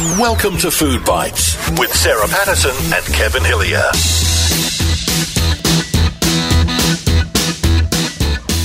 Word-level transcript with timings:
Welcome 0.00 0.56
to 0.58 0.70
Food 0.70 1.04
Bites 1.04 1.56
with 1.78 1.92
Sarah 1.92 2.28
Patterson 2.28 2.70
and 2.94 3.04
Kevin 3.06 3.42
Hillier. 3.44 3.82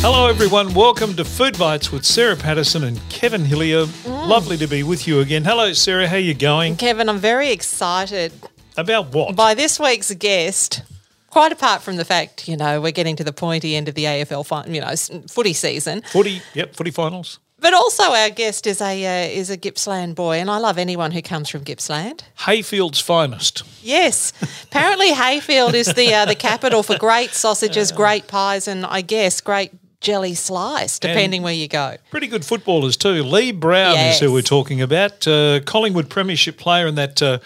Hello, 0.02 0.28
everyone. 0.28 0.76
Welcome 0.76 1.16
to 1.16 1.26
Food 1.26 1.58
Bites 1.58 1.92
with 1.92 2.06
Sarah 2.06 2.36
Patterson 2.36 2.84
and 2.84 3.00
Kevin 3.10 3.44
Hillier. 3.46 3.86
Mm. 3.86 4.28
Lovely 4.28 4.58
to 4.58 4.68
be 4.68 4.84
with 4.84 5.08
you 5.08 5.22
again. 5.22 5.44
Hello, 5.44 5.74
Sarah. 5.74 6.08
How 6.08 6.18
you 6.18 6.36
going? 6.36 6.76
Kevin, 6.76 7.10
I'm 7.10 7.18
very 7.18 7.50
excited 7.52 8.32
About 8.78 9.12
what? 9.12 9.36
by 9.36 9.56
this 9.56 9.80
week's 9.80 10.14
guest. 10.14 10.84
Quite 11.32 11.52
apart 11.52 11.82
from 11.82 11.96
the 11.98 12.06
fact, 12.06 12.48
you 12.48 12.56
know, 12.58 12.80
we're 12.80 12.92
getting 12.92 13.16
to 13.16 13.24
the 13.24 13.34
pointy 13.34 13.76
end 13.76 13.90
of 13.90 13.96
the 13.96 14.04
AFL, 14.04 14.46
fin- 14.46 14.72
you 14.72 14.82
know, 14.82 14.88
s- 14.90 15.10
footy 15.28 15.54
season, 15.54 16.04
footy. 16.04 16.44
Yep, 16.54 16.76
footy 16.76 16.92
finals. 16.92 17.40
But 17.64 17.74
also 17.74 18.04
our 18.04 18.30
guest 18.30 18.68
is 18.68 18.82
a 18.82 19.06
uh, 19.06 19.30
is 19.30 19.50
a 19.50 19.56
Gippsland 19.56 20.16
boy, 20.16 20.40
and 20.40 20.52
I 20.52 20.58
love 20.58 20.78
anyone 20.78 21.12
who 21.12 21.22
comes 21.22 21.48
from 21.48 21.64
Gippsland. 21.64 22.26
Heyfield's 22.46 23.00
finest. 23.00 23.64
Yes, 23.82 24.34
apparently 24.64 25.12
Heyfield 25.14 25.74
is 25.74 25.94
the 25.94 26.14
uh, 26.14 26.26
the 26.26 26.36
capital 26.36 26.84
for 26.84 26.98
great 26.98 27.30
sausages, 27.30 27.94
great 27.94 28.28
pies, 28.28 28.68
and 28.68 28.86
I 28.86 29.00
guess 29.00 29.40
great 29.40 29.72
jelly 30.02 30.34
slice, 30.34 31.00
depending 31.00 31.42
where 31.42 31.54
you 31.54 31.70
go. 31.70 31.96
Pretty 32.12 32.28
good 32.28 32.44
footballers 32.44 32.98
too. 32.98 33.24
Lee 33.24 33.54
Brown 33.54 33.96
is 33.96 34.20
who 34.20 34.34
we're 34.34 34.42
talking 34.42 34.82
about. 34.82 35.26
Uh, 35.26 35.62
Collingwood 35.62 36.10
Premiership 36.10 36.58
player 36.58 36.88
in 36.88 36.96
that 36.96 37.22
uh, 37.22 37.40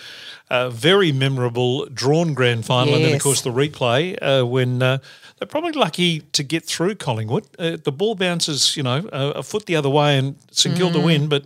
uh, 0.50 0.72
very 0.72 1.12
memorable 1.12 1.86
drawn 1.94 2.34
grand 2.34 2.66
final, 2.66 2.96
and 2.96 3.06
then 3.06 3.14
of 3.14 3.22
course 3.22 3.42
the 3.42 3.52
replay 3.52 4.18
uh, 4.20 4.44
when 4.48 4.82
uh, 4.82 4.98
they're 5.38 5.48
probably 5.48 5.72
lucky 5.74 6.22
to 6.34 6.44
get 6.44 6.66
through 6.66 6.96
Collingwood. 6.96 7.46
Uh, 7.60 7.78
the 7.84 7.92
ball 7.92 8.16
bounces, 8.16 8.76
you 8.78 8.84
know, 8.84 9.08
a, 9.12 9.30
a 9.40 9.44
foot 9.44 9.66
the 9.66 9.76
other 9.76 9.90
way, 9.90 10.18
and 10.18 10.36
St 10.52 10.76
Kilda 10.76 11.00
Mm. 11.00 11.06
win, 11.06 11.28
but. 11.30 11.46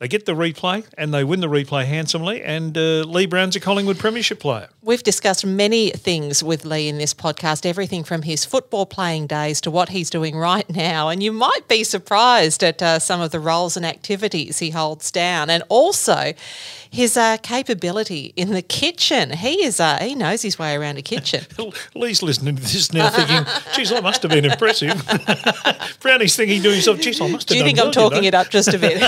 They 0.00 0.08
get 0.08 0.24
the 0.24 0.32
replay 0.32 0.86
and 0.96 1.12
they 1.12 1.24
win 1.24 1.40
the 1.40 1.46
replay 1.46 1.84
handsomely. 1.84 2.42
And 2.42 2.76
uh, 2.76 3.02
Lee 3.02 3.26
Brown's 3.26 3.54
a 3.54 3.60
Collingwood 3.60 3.98
Premiership 3.98 4.40
player. 4.40 4.70
We've 4.80 5.02
discussed 5.02 5.44
many 5.44 5.90
things 5.90 6.42
with 6.42 6.64
Lee 6.64 6.88
in 6.88 6.96
this 6.96 7.12
podcast, 7.12 7.66
everything 7.66 8.02
from 8.02 8.22
his 8.22 8.46
football 8.46 8.86
playing 8.86 9.26
days 9.26 9.60
to 9.60 9.70
what 9.70 9.90
he's 9.90 10.08
doing 10.08 10.38
right 10.38 10.68
now. 10.74 11.10
And 11.10 11.22
you 11.22 11.32
might 11.32 11.68
be 11.68 11.84
surprised 11.84 12.64
at 12.64 12.82
uh, 12.82 12.98
some 12.98 13.20
of 13.20 13.30
the 13.30 13.40
roles 13.40 13.76
and 13.76 13.84
activities 13.84 14.58
he 14.60 14.70
holds 14.70 15.10
down, 15.10 15.50
and 15.50 15.62
also 15.68 16.32
his 16.90 17.16
uh, 17.16 17.36
capability 17.42 18.32
in 18.36 18.52
the 18.52 18.62
kitchen. 18.62 19.30
He 19.32 19.64
is 19.64 19.80
uh, 19.80 19.98
he 20.00 20.14
knows 20.14 20.40
his 20.42 20.58
way 20.58 20.74
around 20.74 20.96
a 20.96 21.02
kitchen. 21.02 21.44
Lee's 21.94 22.22
listening 22.22 22.56
to 22.56 22.62
this 22.62 22.92
now 22.92 23.10
thinking, 23.10 23.44
geez, 23.74 23.92
I 23.92 24.00
must 24.00 24.22
have 24.22 24.30
been 24.30 24.44
impressive. 24.44 24.90
Brownie's 26.00 26.34
thinking 26.34 26.62
to 26.62 26.72
himself, 26.72 27.00
geez, 27.00 27.20
I 27.20 27.28
must 27.28 27.48
have 27.48 27.54
Do 27.54 27.58
you 27.58 27.64
think 27.64 27.78
I'm 27.78 27.92
talking 27.92 28.22
know. 28.22 28.28
it 28.28 28.34
up 28.34 28.48
just 28.48 28.68
a 28.74 28.78
bit? 28.78 28.98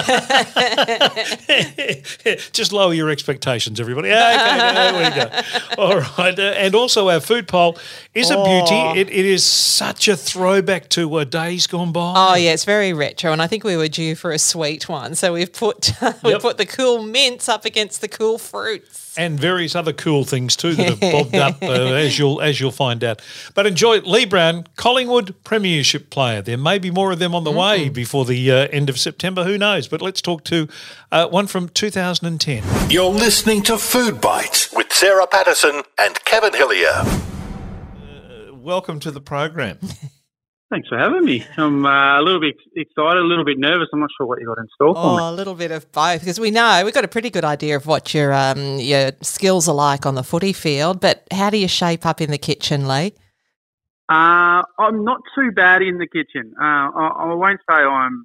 Just 2.52 2.72
lower 2.72 2.92
your 2.94 3.10
expectations, 3.10 3.80
everybody. 3.80 4.08
Okay, 4.10 4.16
there 4.16 4.92
we 4.94 5.14
go. 5.14 5.82
All 5.82 5.98
right. 6.18 6.38
uh, 6.38 6.42
and 6.42 6.74
also, 6.74 7.08
our 7.08 7.20
food 7.20 7.48
poll 7.48 7.78
is 8.14 8.30
a 8.30 8.36
Oh. 8.36 8.44
beauty. 8.44 9.00
It, 9.00 9.08
it 9.10 9.24
is 9.26 9.44
such 9.44 10.08
a 10.08 10.16
throwback 10.16 10.88
to 10.90 11.14
uh, 11.16 11.24
days 11.24 11.66
gone 11.66 11.92
by. 11.92 12.14
Oh 12.16 12.34
yeah, 12.34 12.52
it's 12.52 12.64
very 12.64 12.92
retro, 12.92 13.32
and 13.32 13.40
I 13.42 13.46
think 13.46 13.64
we 13.64 13.76
were 13.76 13.88
due 13.88 14.14
for 14.14 14.32
a 14.32 14.38
sweet 14.38 14.88
one. 14.88 15.14
So 15.14 15.32
we've 15.32 15.52
put 15.52 15.92
we 16.22 16.30
Yep. 16.32 16.42
put 16.42 16.56
the 16.58 16.66
cool 16.66 17.02
mints 17.02 17.48
up 17.48 17.64
against 17.64 18.00
the 18.00 18.08
cool 18.08 18.38
fruits. 18.38 19.01
And 19.16 19.38
various 19.38 19.74
other 19.74 19.92
cool 19.92 20.24
things 20.24 20.56
too 20.56 20.74
that 20.74 20.88
have 20.88 21.00
bobbed 21.12 21.34
up 21.34 21.62
uh, 21.62 21.66
as 21.66 22.18
you'll 22.18 22.40
as 22.40 22.60
you'll 22.60 22.70
find 22.70 23.02
out. 23.04 23.20
But 23.54 23.66
enjoy 23.66 24.00
Lee 24.00 24.24
Brown, 24.24 24.66
Collingwood 24.76 25.34
Premiership 25.44 26.10
player. 26.10 26.42
There 26.42 26.56
may 26.56 26.78
be 26.78 26.90
more 26.90 27.12
of 27.12 27.18
them 27.18 27.34
on 27.34 27.44
the 27.44 27.52
way 27.52 27.88
before 27.88 28.24
the 28.24 28.50
uh, 28.50 28.68
end 28.68 28.88
of 28.88 28.98
September. 28.98 29.44
Who 29.44 29.58
knows? 29.58 29.88
But 29.88 30.02
let's 30.02 30.22
talk 30.22 30.44
to 30.44 30.68
uh, 31.10 31.28
one 31.28 31.46
from 31.46 31.68
2010. 31.68 32.90
You're 32.90 33.10
listening 33.10 33.62
to 33.64 33.78
Food 33.78 34.20
Bites 34.20 34.72
with 34.72 34.92
Sarah 34.92 35.26
Patterson 35.26 35.82
and 35.98 36.24
Kevin 36.24 36.52
Hillier. 36.52 37.04
Welcome 38.52 39.00
to 39.00 39.10
the 39.10 39.20
program. 39.20 39.78
Thanks 40.72 40.88
for 40.88 40.96
having 40.96 41.26
me. 41.26 41.46
I'm 41.58 41.84
uh, 41.84 42.18
a 42.18 42.22
little 42.22 42.40
bit 42.40 42.56
excited, 42.74 43.18
a 43.18 43.26
little 43.26 43.44
bit 43.44 43.58
nervous. 43.58 43.88
I'm 43.92 44.00
not 44.00 44.08
sure 44.16 44.26
what 44.26 44.40
you 44.40 44.46
got 44.46 44.56
in 44.56 44.66
store 44.74 44.94
for 44.94 45.16
me. 45.18 45.22
Oh, 45.22 45.30
a 45.30 45.30
little 45.30 45.54
bit 45.54 45.70
of 45.70 45.92
both 45.92 46.20
because 46.20 46.40
we 46.40 46.50
know 46.50 46.80
we've 46.82 46.94
got 46.94 47.04
a 47.04 47.08
pretty 47.08 47.28
good 47.28 47.44
idea 47.44 47.76
of 47.76 47.84
what 47.84 48.14
your 48.14 48.32
um, 48.32 48.78
your 48.78 49.12
skills 49.20 49.68
are 49.68 49.74
like 49.74 50.06
on 50.06 50.14
the 50.14 50.22
footy 50.22 50.54
field. 50.54 50.98
But 50.98 51.26
how 51.30 51.50
do 51.50 51.58
you 51.58 51.68
shape 51.68 52.06
up 52.06 52.22
in 52.22 52.30
the 52.30 52.38
kitchen, 52.38 52.88
Lee? 52.88 53.12
Uh, 54.08 54.62
I'm 54.78 55.04
not 55.04 55.20
too 55.34 55.50
bad 55.50 55.82
in 55.82 55.98
the 55.98 56.06
kitchen. 56.06 56.54
Uh, 56.58 56.64
I, 56.64 57.10
I 57.18 57.34
won't 57.34 57.60
say 57.68 57.76
I'm 57.76 58.24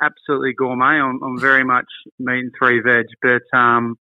absolutely 0.00 0.54
gourmet. 0.54 0.98
I'm, 0.98 1.22
I'm 1.22 1.38
very 1.38 1.62
much 1.62 1.88
meat 2.18 2.38
and 2.38 2.52
three 2.58 2.80
veg, 2.80 3.04
but 3.20 3.42
um, 3.54 3.98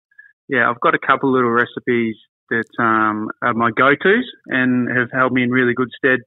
yeah, 0.49 0.71
I've 0.71 0.79
got 0.79 0.95
a 0.95 0.99
couple 1.05 1.33
little 1.33 1.51
recipes 1.51 2.15
that 2.51 2.71
um, 2.79 3.31
are 3.43 3.55
my 3.55 3.73
go-tos 3.73 4.31
and 4.47 4.89
have 4.97 5.11
held 5.13 5.33
me 5.33 5.43
in 5.43 5.51
really 5.51 5.75
good 5.75 5.91
stead 5.97 6.21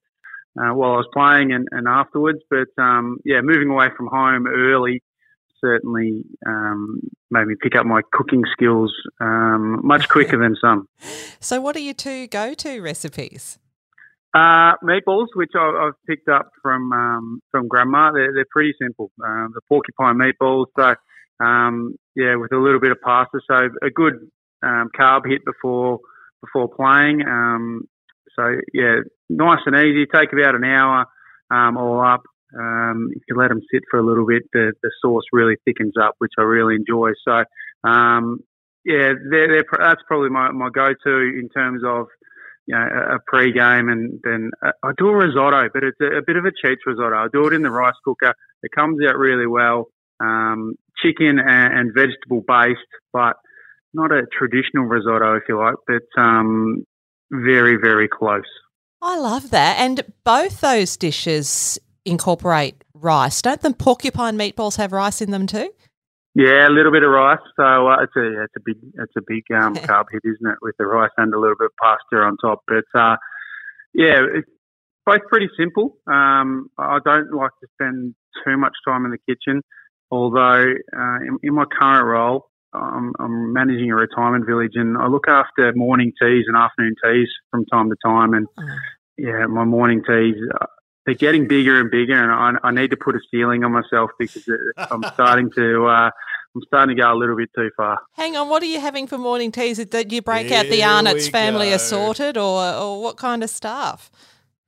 uh, 0.59 0.73
while 0.73 0.93
I 0.93 0.97
was 0.97 1.07
playing 1.13 1.51
and, 1.51 1.67
and 1.71 1.87
afterwards. 1.87 2.39
But 2.49 2.69
um, 2.81 3.17
yeah, 3.25 3.41
moving 3.41 3.69
away 3.69 3.87
from 3.95 4.07
home 4.07 4.47
early 4.47 5.01
certainly 5.63 6.23
um, 6.45 6.99
made 7.31 7.47
me 7.47 7.55
pick 7.59 7.75
up 7.75 7.85
my 7.85 8.01
cooking 8.11 8.43
skills 8.51 8.93
um, 9.21 9.79
much 9.83 10.09
quicker 10.09 10.37
than 10.37 10.55
some. 10.59 10.87
So, 11.39 11.59
what 11.59 11.75
are 11.75 11.79
your 11.79 11.93
two 11.93 12.27
go 12.27 12.53
to 12.53 12.79
recipes? 12.79 13.59
Uh, 14.33 14.79
meatballs, 14.81 15.27
which 15.35 15.51
I, 15.53 15.87
I've 15.87 16.05
picked 16.07 16.29
up 16.29 16.51
from 16.61 16.93
um, 16.93 17.41
from 17.51 17.67
Grandma, 17.67 18.13
they're, 18.13 18.31
they're 18.33 18.45
pretty 18.49 18.73
simple. 18.81 19.11
Um, 19.21 19.51
the 19.53 19.59
porcupine 19.67 20.15
meatballs, 20.15 20.67
so 20.77 20.95
um, 21.45 21.95
yeah, 22.15 22.37
with 22.37 22.53
a 22.53 22.57
little 22.57 22.79
bit 22.79 22.91
of 22.91 23.01
pasta, 23.01 23.41
so 23.45 23.69
a 23.85 23.89
good 23.89 24.13
um, 24.63 24.89
carb 24.97 25.27
hit 25.27 25.43
before 25.43 25.99
before 26.39 26.69
playing. 26.69 27.23
So 28.35 28.55
yeah, 28.73 28.99
nice 29.29 29.59
and 29.65 29.75
easy. 29.75 30.05
Take 30.05 30.33
about 30.33 30.55
an 30.55 30.63
hour 30.63 31.05
um, 31.51 31.77
all 31.77 31.99
up. 31.99 32.23
Um, 32.57 33.09
if 33.15 33.23
you 33.27 33.35
let 33.35 33.49
them 33.49 33.61
sit 33.71 33.81
for 33.89 33.99
a 33.99 34.05
little 34.05 34.27
bit, 34.27 34.43
the, 34.53 34.73
the 34.83 34.91
sauce 35.01 35.23
really 35.31 35.55
thickens 35.65 35.93
up, 36.01 36.15
which 36.19 36.33
I 36.37 36.43
really 36.43 36.75
enjoy. 36.75 37.11
So 37.27 37.43
um, 37.87 38.39
yeah, 38.85 39.13
they're, 39.29 39.47
they're, 39.47 39.65
that's 39.79 40.01
probably 40.07 40.29
my, 40.29 40.51
my 40.51 40.69
go-to 40.69 41.17
in 41.17 41.49
terms 41.53 41.81
of 41.85 42.07
you 42.67 42.75
know, 42.75 42.81
a, 42.81 43.15
a 43.15 43.19
pre-game, 43.27 43.89
and 43.89 44.19
then 44.23 44.51
uh, 44.65 44.71
I 44.83 44.91
do 44.97 45.09
a 45.09 45.15
risotto, 45.15 45.69
but 45.73 45.83
it's 45.83 45.99
a, 46.01 46.17
a 46.17 46.21
bit 46.21 46.37
of 46.37 46.45
a 46.45 46.51
cheats 46.51 46.81
risotto. 46.85 47.15
I 47.15 47.27
do 47.31 47.47
it 47.47 47.53
in 47.53 47.61
the 47.61 47.71
rice 47.71 47.95
cooker. 48.05 48.33
It 48.61 48.71
comes 48.75 48.99
out 49.05 49.17
really 49.17 49.47
well. 49.47 49.87
Um, 50.19 50.75
chicken 51.03 51.39
and, 51.39 51.73
and 51.77 51.93
vegetable 51.93 52.43
based, 52.47 52.79
but 53.11 53.35
not 53.93 54.11
a 54.11 54.25
traditional 54.31 54.85
risotto, 54.85 55.35
if 55.35 55.43
you 55.49 55.57
like, 55.57 55.75
but 55.87 56.21
um, 56.21 56.85
very, 57.33 57.77
very 57.77 58.07
close. 58.07 58.43
I 59.01 59.17
love 59.17 59.49
that. 59.49 59.79
And 59.79 60.01
both 60.23 60.61
those 60.61 60.95
dishes 60.95 61.79
incorporate 62.05 62.83
rice. 62.93 63.41
Don't 63.41 63.61
the 63.61 63.73
porcupine 63.73 64.37
meatballs 64.37 64.77
have 64.77 64.91
rice 64.91 65.21
in 65.21 65.31
them 65.31 65.47
too? 65.47 65.71
Yeah, 66.35 66.67
a 66.67 66.71
little 66.71 66.91
bit 66.91 67.03
of 67.03 67.11
rice. 67.11 67.37
So 67.55 67.87
uh, 67.89 68.03
it's 68.03 68.15
a 68.15 68.43
it's 68.43 68.53
a 68.57 68.61
big 68.65 68.77
it's 68.95 69.13
a 69.17 69.21
big 69.25 69.43
um, 69.55 69.75
carb 69.87 70.05
hit, 70.11 70.21
isn't 70.23 70.49
it? 70.49 70.57
With 70.61 70.75
the 70.79 70.85
rice 70.85 71.11
and 71.17 71.33
a 71.33 71.39
little 71.39 71.55
bit 71.57 71.65
of 71.65 71.71
pasta 71.81 72.23
on 72.23 72.37
top. 72.37 72.63
But 72.67 72.99
uh, 72.99 73.17
yeah, 73.93 74.21
it's 74.35 74.49
both 75.05 75.21
pretty 75.29 75.49
simple. 75.59 75.97
Um, 76.07 76.69
I 76.77 76.99
don't 77.03 77.33
like 77.33 77.51
to 77.61 77.67
spend 77.73 78.15
too 78.45 78.57
much 78.57 78.73
time 78.87 79.05
in 79.05 79.11
the 79.11 79.17
kitchen, 79.29 79.61
although 80.09 80.73
uh, 80.97 81.17
in, 81.21 81.37
in 81.43 81.53
my 81.53 81.65
current 81.65 82.05
role, 82.05 82.49
I'm, 82.73 83.13
I'm 83.19 83.53
managing 83.53 83.91
a 83.91 83.95
retirement 83.95 84.45
village, 84.45 84.73
and 84.75 84.97
I 84.97 85.07
look 85.07 85.27
after 85.27 85.71
morning 85.75 86.11
teas 86.21 86.45
and 86.47 86.55
afternoon 86.57 86.95
teas 87.03 87.29
from 87.51 87.65
time 87.65 87.89
to 87.89 87.95
time. 88.05 88.33
And 88.33 88.47
Oh. 88.57 88.75
yeah, 89.17 89.45
my 89.47 89.63
morning 89.63 90.03
teas. 90.05 90.35
Uh, 90.59 90.65
they're 91.05 91.15
getting 91.15 91.47
bigger 91.47 91.79
and 91.81 91.91
bigger, 91.91 92.13
and 92.13 92.57
I, 92.63 92.67
I 92.69 92.71
need 92.71 92.91
to 92.91 92.97
put 92.97 93.15
a 93.15 93.19
ceiling 93.29 93.63
on 93.63 93.71
myself 93.73 94.11
because 94.17 94.47
I'm 94.77 95.03
starting 95.13 95.51
to 95.55 95.85
uh, 95.85 96.09
I'm 96.55 96.61
starting 96.67 96.95
to 96.95 97.01
go 97.01 97.11
a 97.11 97.15
little 97.17 97.35
bit 97.35 97.49
too 97.55 97.69
far. 97.75 97.99
Hang 98.13 98.37
on, 98.37 98.47
what 98.47 98.61
are 98.63 98.67
you 98.67 98.79
having 98.79 99.07
for 99.07 99.17
morning 99.17 99.51
teas? 99.51 99.83
Did 99.83 100.11
you 100.11 100.21
break 100.21 100.51
out 100.51 100.67
the 100.67 100.83
Arnott's 100.83 101.27
family 101.27 101.69
go. 101.69 101.75
assorted 101.75 102.37
or, 102.37 102.63
or 102.73 103.01
what 103.01 103.17
kind 103.17 103.43
of 103.43 103.49
stuff? 103.49 104.11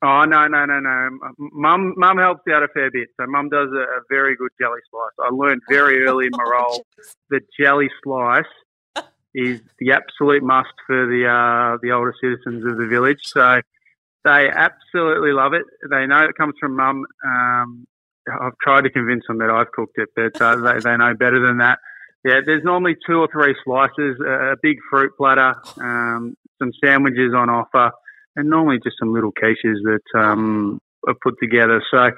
Oh 0.06 0.24
no 0.25 0.48
no 0.48 0.66
no 0.66 0.80
no! 0.80 1.10
Mum 1.40 1.96
mum 1.98 2.18
helps 2.19 2.44
out 2.54 2.62
a 2.62 2.68
fair 2.68 2.92
bit. 2.92 3.10
So 3.19 3.25
mum 3.25 3.50
does 3.50 3.69
a, 3.72 3.81
a 3.81 4.02
very 4.07 4.36
good 4.36 4.52
jelly 4.62 4.80
slice. 4.92 5.28
I 5.28 5.34
learned 5.34 5.62
very 5.68 6.04
early 6.07 6.25
in 6.25 6.31
my 6.34 6.44
role 6.44 6.86
that 7.31 7.42
jelly 7.60 7.90
slice 8.04 8.44
is 9.34 9.62
the 9.80 9.94
absolute 9.94 10.44
must 10.44 10.74
for 10.86 11.07
the 11.07 11.25
uh, 11.25 11.78
the 11.81 11.92
older 11.92 12.13
citizens 12.22 12.63
of 12.66 12.78
the 12.78 12.86
village. 12.86 13.22
So 13.24 13.62
they 14.25 14.48
absolutely 14.50 15.31
love 15.31 15.54
it. 15.54 15.63
They 15.90 16.06
know 16.06 16.24
it 16.24 16.36
comes 16.36 16.54
from 16.60 16.75
mum. 16.75 17.06
Um, 17.25 17.88
I've 18.30 18.58
tried 18.62 18.81
to 18.81 18.92
convince 18.92 19.24
them 19.28 19.40
that 19.40 19.50
I've 19.50 19.72
cooked 19.72 19.98
it, 19.98 20.10
but 20.16 20.40
uh, 20.40 20.56
they, 20.58 20.80
they 20.81 20.98
know 20.98 21.16
better 21.16 21.40
than 21.40 21.58
that. 21.60 21.80
Yeah, 22.24 22.42
there's 22.46 22.63
normally 22.63 22.96
two 23.08 23.19
or 23.19 23.30
three 23.31 23.56
slices, 23.63 24.19
a, 24.19 24.54
a 24.54 24.56
big 24.62 24.78
fruit 24.90 25.12
platter, 25.18 25.56
um, 25.80 26.36
some 26.60 26.72
sandwiches 26.84 27.34
on 27.36 27.50
offer, 27.50 27.92
and 28.36 28.50
normally 28.50 28.80
just 28.84 28.98
some 29.00 29.14
little 29.14 29.32
quiches 29.32 29.78
that 29.84 30.20
um, 30.20 30.80
are 31.08 31.16
put 31.22 31.36
together. 31.42 31.82
So, 31.92 32.12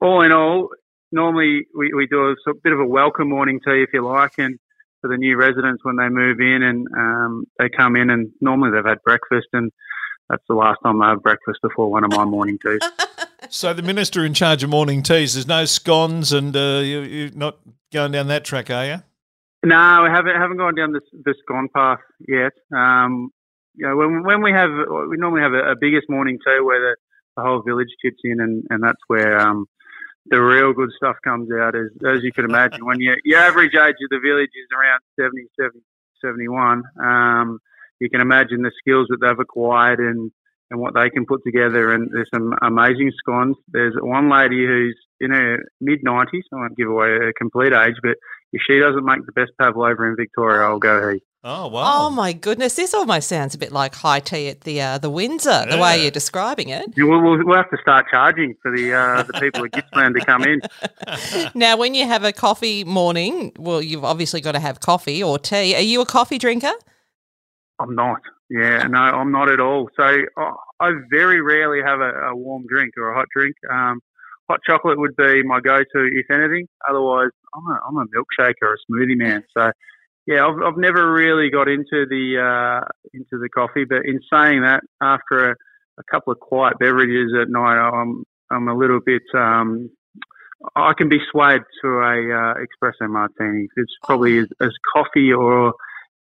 all 0.00 0.22
in 0.22 0.32
all, 0.32 0.70
normally 1.12 1.66
we, 1.76 1.92
we 1.94 2.06
do 2.06 2.30
a 2.30 2.34
sort 2.44 2.62
bit 2.62 2.72
of 2.72 2.80
a 2.80 2.86
welcome 2.86 3.28
morning 3.28 3.60
tea, 3.64 3.82
if 3.82 3.90
you 3.92 4.04
like, 4.04 4.32
and 4.38 4.58
for 5.00 5.08
the 5.08 5.16
new 5.16 5.36
residents 5.36 5.84
when 5.84 5.96
they 5.96 6.08
move 6.08 6.40
in, 6.40 6.62
and 6.62 6.86
um, 6.96 7.44
they 7.58 7.68
come 7.68 7.96
in 7.96 8.10
and 8.10 8.30
normally 8.40 8.70
they've 8.72 8.84
had 8.84 9.02
breakfast, 9.04 9.48
and 9.52 9.70
that's 10.28 10.42
the 10.48 10.54
last 10.54 10.78
time 10.84 10.98
they 10.98 11.06
have 11.06 11.22
breakfast 11.22 11.60
before 11.62 11.90
one 11.90 12.04
of 12.04 12.10
my 12.10 12.24
morning 12.24 12.58
teas. 12.64 12.80
So 13.48 13.72
the 13.72 13.82
minister 13.82 14.24
in 14.24 14.34
charge 14.34 14.64
of 14.64 14.70
morning 14.70 15.02
teas, 15.04 15.34
there's 15.34 15.46
no 15.46 15.66
scones, 15.66 16.32
and 16.32 16.56
uh, 16.56 16.80
you, 16.82 17.00
you're 17.02 17.30
not 17.30 17.58
going 17.92 18.10
down 18.10 18.26
that 18.28 18.44
track, 18.44 18.70
are 18.70 18.86
you? 18.86 19.02
No, 19.64 20.02
we 20.04 20.10
haven't 20.10 20.36
haven't 20.36 20.56
gone 20.56 20.74
down 20.74 20.92
this 20.92 21.02
the 21.12 21.34
scone 21.42 21.68
path 21.74 22.00
yet. 22.26 22.52
Um, 22.76 23.30
you 23.76 23.86
know, 23.86 23.96
when 23.96 24.22
when 24.24 24.42
we 24.42 24.52
have 24.52 24.70
we 25.08 25.16
normally 25.16 25.42
have 25.42 25.52
a, 25.52 25.72
a 25.72 25.76
biggest 25.78 26.08
morning 26.08 26.38
too, 26.44 26.64
where 26.64 26.80
the, 26.80 26.96
the 27.36 27.42
whole 27.42 27.62
village 27.62 27.88
chips 28.02 28.20
in, 28.24 28.40
and, 28.40 28.64
and 28.70 28.82
that's 28.82 29.00
where 29.06 29.38
um, 29.38 29.66
the 30.26 30.40
real 30.40 30.72
good 30.72 30.90
stuff 30.96 31.16
comes 31.22 31.48
out. 31.52 31.74
As 31.76 31.90
as 32.06 32.22
you 32.22 32.32
can 32.32 32.44
imagine, 32.44 32.84
when 32.84 33.00
you, 33.00 33.14
your 33.24 33.40
average 33.40 33.74
age 33.74 33.96
of 34.02 34.10
the 34.10 34.20
village 34.22 34.50
is 34.54 34.68
around 34.72 35.00
70, 35.18 35.46
70 35.60 35.80
71, 36.24 36.82
um, 37.02 37.58
you 38.00 38.10
can 38.10 38.20
imagine 38.20 38.62
the 38.62 38.72
skills 38.78 39.06
that 39.10 39.18
they've 39.20 39.38
acquired 39.38 40.00
and 40.00 40.30
and 40.70 40.80
what 40.80 40.94
they 40.94 41.10
can 41.10 41.26
put 41.26 41.42
together. 41.44 41.92
And 41.92 42.10
there's 42.12 42.28
some 42.34 42.52
amazing 42.60 43.12
scones. 43.18 43.56
There's 43.68 43.94
one 44.00 44.30
lady 44.30 44.66
who's 44.66 44.98
in 45.20 45.30
her 45.30 45.58
mid 45.80 46.00
90s. 46.02 46.42
I 46.52 46.56
won't 46.56 46.76
give 46.76 46.88
away 46.88 47.08
her 47.08 47.32
complete 47.36 47.72
age, 47.72 47.94
but 48.02 48.16
if 48.52 48.62
she 48.66 48.78
doesn't 48.80 49.04
make 49.04 49.24
the 49.26 49.32
best 49.32 49.52
pavlova 49.60 50.02
in 50.04 50.16
Victoria, 50.16 50.62
I'll 50.62 50.78
go 50.78 51.12
he. 51.12 51.22
Oh 51.48 51.68
wow! 51.68 52.06
Oh 52.06 52.10
my 52.10 52.32
goodness, 52.32 52.74
this 52.74 52.92
almost 52.92 53.28
sounds 53.28 53.54
a 53.54 53.58
bit 53.58 53.70
like 53.70 53.94
high 53.94 54.18
tea 54.18 54.48
at 54.48 54.62
the 54.62 54.80
uh, 54.80 54.98
the 54.98 55.08
Windsor. 55.08 55.64
The 55.70 55.78
way 55.78 56.02
you're 56.02 56.10
describing 56.10 56.70
it. 56.70 56.92
Yeah, 56.96 57.04
We'll, 57.04 57.22
we'll, 57.22 57.46
we'll 57.46 57.56
have 57.56 57.70
to 57.70 57.78
start 57.80 58.06
charging 58.10 58.56
for 58.60 58.76
the 58.76 58.92
uh, 58.92 59.22
the 59.22 59.32
people 59.34 59.64
at 59.64 59.70
Gippsland 59.70 60.16
to 60.16 60.24
come 60.24 60.42
in. 60.42 60.60
Now, 61.54 61.76
when 61.76 61.94
you 61.94 62.04
have 62.04 62.24
a 62.24 62.32
coffee 62.32 62.82
morning, 62.82 63.52
well, 63.58 63.80
you've 63.80 64.04
obviously 64.04 64.40
got 64.40 64.52
to 64.52 64.58
have 64.58 64.80
coffee 64.80 65.22
or 65.22 65.38
tea. 65.38 65.76
Are 65.76 65.80
you 65.80 66.00
a 66.00 66.06
coffee 66.06 66.38
drinker? 66.38 66.72
I'm 67.78 67.94
not. 67.94 68.20
Yeah, 68.50 68.82
no, 68.88 68.98
I'm 68.98 69.30
not 69.30 69.48
at 69.48 69.60
all. 69.60 69.88
So 69.96 70.02
I, 70.02 70.52
I 70.80 70.92
very 71.10 71.40
rarely 71.40 71.80
have 71.80 72.00
a, 72.00 72.30
a 72.30 72.36
warm 72.36 72.64
drink 72.68 72.94
or 72.98 73.12
a 73.12 73.14
hot 73.14 73.26
drink. 73.32 73.54
Um, 73.70 74.00
hot 74.50 74.60
chocolate 74.66 74.98
would 74.98 75.14
be 75.14 75.44
my 75.44 75.60
go-to, 75.60 76.10
if 76.12 76.28
anything. 76.30 76.66
Otherwise, 76.88 77.30
I'm 77.54 77.66
a, 77.66 77.80
I'm 77.88 77.96
a 77.98 78.06
milkshake 78.06 78.54
or 78.62 78.74
a 78.74 78.92
smoothie 78.92 79.16
man. 79.16 79.44
So 79.56 79.70
yeah, 80.26 80.44
I've, 80.46 80.60
I've 80.60 80.76
never 80.76 81.12
really 81.12 81.50
got 81.50 81.68
into 81.68 82.04
the 82.08 82.38
uh, 82.38 82.88
into 83.14 83.38
the 83.38 83.48
coffee. 83.48 83.84
But 83.84 84.04
in 84.04 84.20
saying 84.32 84.62
that, 84.62 84.80
after 85.00 85.50
a, 85.50 85.54
a 85.98 86.02
couple 86.10 86.32
of 86.32 86.40
quiet 86.40 86.78
beverages 86.78 87.32
at 87.40 87.48
night, 87.48 87.78
I'm 87.78 88.24
I'm 88.50 88.68
a 88.68 88.76
little 88.76 89.00
bit. 89.04 89.22
Um, 89.34 89.90
I 90.74 90.94
can 90.96 91.08
be 91.08 91.20
swayed 91.30 91.62
to 91.82 91.88
a 91.88 92.32
uh, 92.32 92.54
espresso 92.54 93.08
martini. 93.08 93.68
It's 93.76 93.92
probably 94.02 94.38
as, 94.38 94.48
as 94.60 94.70
coffee 94.92 95.32
or 95.32 95.68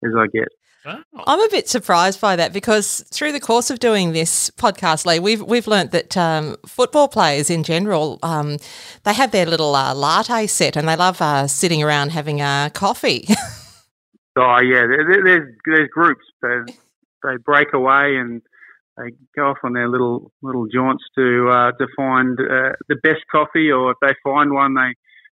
as 0.03 0.11
I 0.15 0.27
get. 0.27 0.49
Oh. 0.87 1.01
I'm 1.25 1.39
a 1.39 1.49
bit 1.49 1.67
surprised 1.67 2.21
by 2.21 2.35
that 2.35 2.53
because 2.53 3.03
through 3.09 3.31
the 3.31 3.39
course 3.39 3.71
of 3.71 3.79
doing 3.79 4.11
this 4.11 4.51
podcast, 4.51 5.07
Lee, 5.07 5.17
we've 5.17 5.41
we've 5.41 5.65
learnt 5.65 5.91
that 5.93 6.15
um, 6.15 6.57
football 6.67 7.07
players 7.07 7.49
in 7.49 7.63
general, 7.63 8.19
um, 8.21 8.57
they 9.03 9.13
have 9.15 9.31
their 9.31 9.47
little 9.47 9.75
uh, 9.75 9.95
latte 9.95 10.45
set 10.45 10.75
and 10.75 10.87
they 10.87 10.95
love 10.95 11.19
uh, 11.23 11.47
sitting 11.47 11.81
around 11.81 12.11
having 12.11 12.39
a 12.39 12.69
coffee. 12.75 13.27
Oh 14.37 14.59
yeah, 14.61 14.85
there, 14.87 15.05
there- 15.09 15.23
there's 15.23 15.55
there's 15.65 15.89
groups 15.89 16.25
that 16.41 16.73
they 17.23 17.37
break 17.43 17.73
away 17.73 18.17
and 18.17 18.41
they 18.97 19.11
go 19.35 19.49
off 19.49 19.57
on 19.63 19.73
their 19.73 19.89
little 19.89 20.31
little 20.41 20.67
jaunts 20.67 21.03
to 21.17 21.49
uh, 21.49 21.71
to 21.73 21.87
find 21.95 22.39
uh, 22.39 22.73
the 22.89 22.95
best 23.03 23.21
coffee, 23.31 23.71
or 23.71 23.91
if 23.91 23.97
they 24.01 24.13
find 24.23 24.53
one, 24.53 24.73
they 24.73 24.93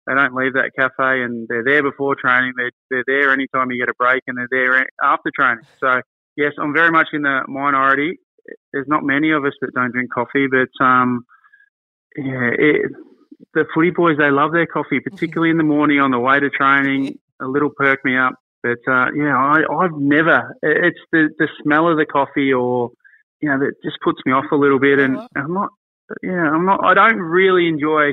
they 0.07 0.15
don't 0.15 0.35
leave 0.35 0.55
that 0.55 0.73
cafe 0.77 1.23
and 1.23 1.47
they're 1.49 1.65
there 1.65 1.83
before 1.83 2.15
training. 2.17 2.53
They're 2.57 2.73
they're 2.91 3.05
there 3.07 3.33
anytime 3.33 3.71
you 3.71 3.81
get 3.81 3.89
a 3.91 3.95
break, 3.99 4.23
and 4.27 4.37
they're 4.39 4.49
there 4.51 4.87
after 5.03 5.31
training. 5.35 5.65
So 5.81 6.01
yes, 6.37 6.53
I'm 6.59 6.73
very 6.75 6.91
much 6.91 7.09
in 7.13 7.23
the 7.23 7.43
minority. 7.49 8.19
There's 8.73 8.89
not 8.89 9.05
many 9.05 9.31
of 9.33 9.45
us 9.45 9.53
that 9.61 9.75
don't 9.75 9.93
drink 9.93 10.11
coffee, 10.13 10.47
but 10.51 10.85
um, 10.85 11.25
yeah, 12.17 12.51
it, 12.59 12.93
the 13.55 13.65
footy 13.75 13.91
boys 13.91 14.17
they 14.19 14.31
love 14.31 14.53
their 14.53 14.67
coffee, 14.67 15.01
particularly 15.01 15.51
in 15.51 15.59
the 15.59 15.65
morning 15.65 16.01
on 16.01 16.11
the 16.11 16.19
way 16.19 16.41
to 16.41 16.51
training. 16.51 17.19
A 17.41 17.47
little 17.47 17.71
perk 17.71 18.05
me 18.05 18.17
up. 18.17 18.35
But 18.63 18.79
uh, 18.91 19.13
yeah, 19.15 19.37
I, 19.37 19.63
I've 19.81 19.97
never. 19.97 20.57
It's 20.63 20.99
the 21.13 21.29
the 21.39 21.49
smell 21.63 21.89
of 21.89 21.97
the 21.97 22.07
coffee, 22.07 22.53
or 22.53 22.91
you 23.41 23.49
know, 23.49 23.59
that 23.59 23.75
just 23.85 23.99
puts 24.03 24.21
me 24.27 24.33
off 24.33 24.47
a 24.51 24.57
little 24.57 24.81
bit. 24.81 24.99
And 24.99 25.19
I'm 25.37 25.55
not. 25.55 25.71
Yeah, 26.23 26.51
I'm 26.51 26.65
not. 26.65 26.85
I 26.85 26.95
don't 26.95 27.21
really 27.21 27.69
enjoy, 27.69 28.13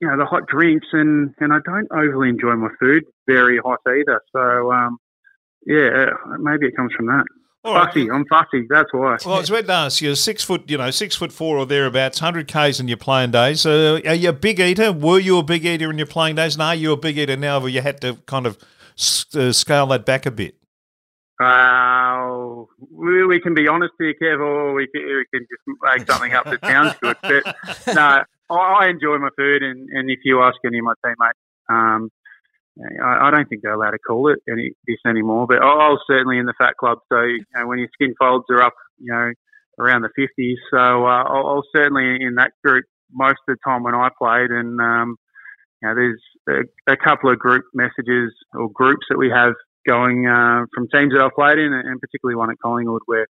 you 0.00 0.08
know, 0.08 0.16
the 0.16 0.24
hot 0.24 0.46
drinks, 0.46 0.86
and 0.92 1.34
and 1.38 1.52
I 1.52 1.58
don't 1.64 1.88
overly 1.92 2.28
enjoy 2.28 2.54
my 2.54 2.68
food 2.80 3.04
very 3.26 3.58
hot 3.58 3.80
either. 3.86 4.20
So 4.32 4.72
um, 4.72 4.98
yeah, 5.66 6.06
maybe 6.38 6.66
it 6.66 6.76
comes 6.76 6.92
from 6.94 7.06
that. 7.06 7.24
All 7.64 7.74
right. 7.74 7.86
Fussy. 7.86 8.10
I'm 8.10 8.26
fussy. 8.26 8.66
That's 8.68 8.92
why. 8.92 9.16
Well, 9.24 9.36
I 9.36 9.38
was 9.38 9.48
about 9.48 9.66
to 9.66 9.72
ask 9.72 10.02
you, 10.02 10.14
six 10.14 10.44
foot, 10.44 10.70
you 10.70 10.76
know, 10.76 10.90
six 10.90 11.16
foot 11.16 11.32
four 11.32 11.56
or 11.56 11.64
thereabouts, 11.64 12.18
hundred 12.18 12.46
k's 12.46 12.78
in 12.78 12.88
your 12.88 12.98
playing 12.98 13.30
days. 13.30 13.64
Uh, 13.64 14.00
are 14.06 14.14
you 14.14 14.28
a 14.28 14.34
big 14.34 14.60
eater? 14.60 14.92
Were 14.92 15.18
you 15.18 15.38
a 15.38 15.42
big 15.42 15.64
eater 15.64 15.90
in 15.90 15.96
your 15.96 16.06
playing 16.06 16.36
days? 16.36 16.54
And 16.54 16.62
are 16.62 16.74
you 16.74 16.92
a 16.92 16.96
big 16.96 17.16
eater 17.16 17.36
now? 17.36 17.60
Where 17.60 17.70
you 17.70 17.80
had 17.80 18.02
to 18.02 18.16
kind 18.26 18.46
of 18.46 18.58
uh, 19.34 19.52
scale 19.52 19.86
that 19.86 20.04
back 20.04 20.26
a 20.26 20.30
bit. 20.30 20.56
Uh, 21.42 22.64
we, 22.90 23.26
we 23.26 23.40
can 23.40 23.54
be 23.54 23.66
honest 23.66 23.92
here, 23.98 24.14
Kev, 24.22 24.38
or 24.38 24.72
we 24.72 24.86
can, 24.86 25.02
we 25.04 25.24
can 25.32 25.46
just 25.50 25.78
make 25.82 26.10
something 26.10 26.32
up 26.32 26.44
that 26.44 26.64
sounds 26.64 26.94
good. 27.00 27.16
But 27.22 27.42
no, 27.94 28.22
I, 28.50 28.54
I 28.54 28.88
enjoy 28.88 29.18
my 29.18 29.30
food, 29.36 29.62
and, 29.62 29.88
and 29.90 30.10
if 30.10 30.20
you 30.24 30.42
ask 30.42 30.56
any 30.64 30.78
of 30.78 30.84
my 30.84 30.94
teammates, 31.04 31.38
um, 31.68 32.10
I, 33.02 33.28
I 33.28 33.30
don't 33.30 33.48
think 33.48 33.62
they're 33.62 33.74
allowed 33.74 33.92
to 33.92 33.98
call 33.98 34.28
it 34.28 34.38
any 34.48 34.72
this 34.86 34.98
anymore. 35.06 35.46
But 35.48 35.62
I, 35.62 35.66
I 35.66 35.88
was 35.90 36.00
certainly 36.06 36.38
in 36.38 36.46
the 36.46 36.54
fat 36.56 36.76
club, 36.78 36.98
so 37.12 37.22
you 37.22 37.44
know, 37.54 37.66
when 37.66 37.78
your 37.78 37.88
skin 37.94 38.14
folds 38.18 38.44
are 38.50 38.62
up, 38.62 38.74
you 38.98 39.12
know, 39.12 39.32
around 39.78 40.02
the 40.02 40.10
fifties. 40.14 40.58
So 40.70 40.78
uh, 40.78 41.24
I, 41.24 41.38
I 41.38 41.54
was 41.54 41.66
certainly 41.74 42.22
in 42.22 42.36
that 42.36 42.52
group 42.64 42.84
most 43.12 43.38
of 43.48 43.56
the 43.56 43.58
time 43.64 43.82
when 43.82 43.94
I 43.94 44.08
played, 44.16 44.50
and 44.50 44.80
um, 44.80 45.16
you 45.82 45.88
know, 45.88 45.94
there's 45.94 46.22
a, 46.48 46.92
a 46.92 46.96
couple 46.96 47.30
of 47.30 47.38
group 47.38 47.64
messages 47.74 48.32
or 48.54 48.70
groups 48.70 49.06
that 49.10 49.18
we 49.18 49.30
have 49.30 49.54
going 49.86 50.26
uh, 50.26 50.64
from 50.74 50.88
teams 50.88 51.12
that 51.12 51.22
I've 51.22 51.34
played 51.34 51.58
in, 51.58 51.72
and 51.72 52.00
particularly 52.00 52.36
one 52.36 52.50
at 52.50 52.58
Collingwood 52.58 53.02
where 53.06 53.26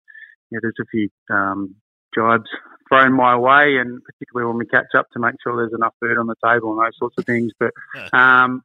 you 0.51 0.57
know, 0.57 0.61
there's 0.63 0.75
a 0.81 0.87
few 0.91 1.09
um, 1.31 1.77
jibes 2.17 2.49
thrown 2.89 3.13
my 3.13 3.37
way, 3.37 3.77
and 3.77 4.03
particularly 4.05 4.49
when 4.49 4.59
we 4.59 4.67
catch 4.67 4.95
up 4.99 5.07
to 5.13 5.21
make 5.21 5.35
sure 5.43 5.57
there's 5.57 5.73
enough 5.75 5.95
food 6.01 6.19
on 6.19 6.27
the 6.27 6.35
table 6.45 6.73
and 6.73 6.85
those 6.85 6.99
sorts 6.99 7.17
of 7.19 7.25
things. 7.25 7.53
But 7.59 7.73
um, 8.13 8.63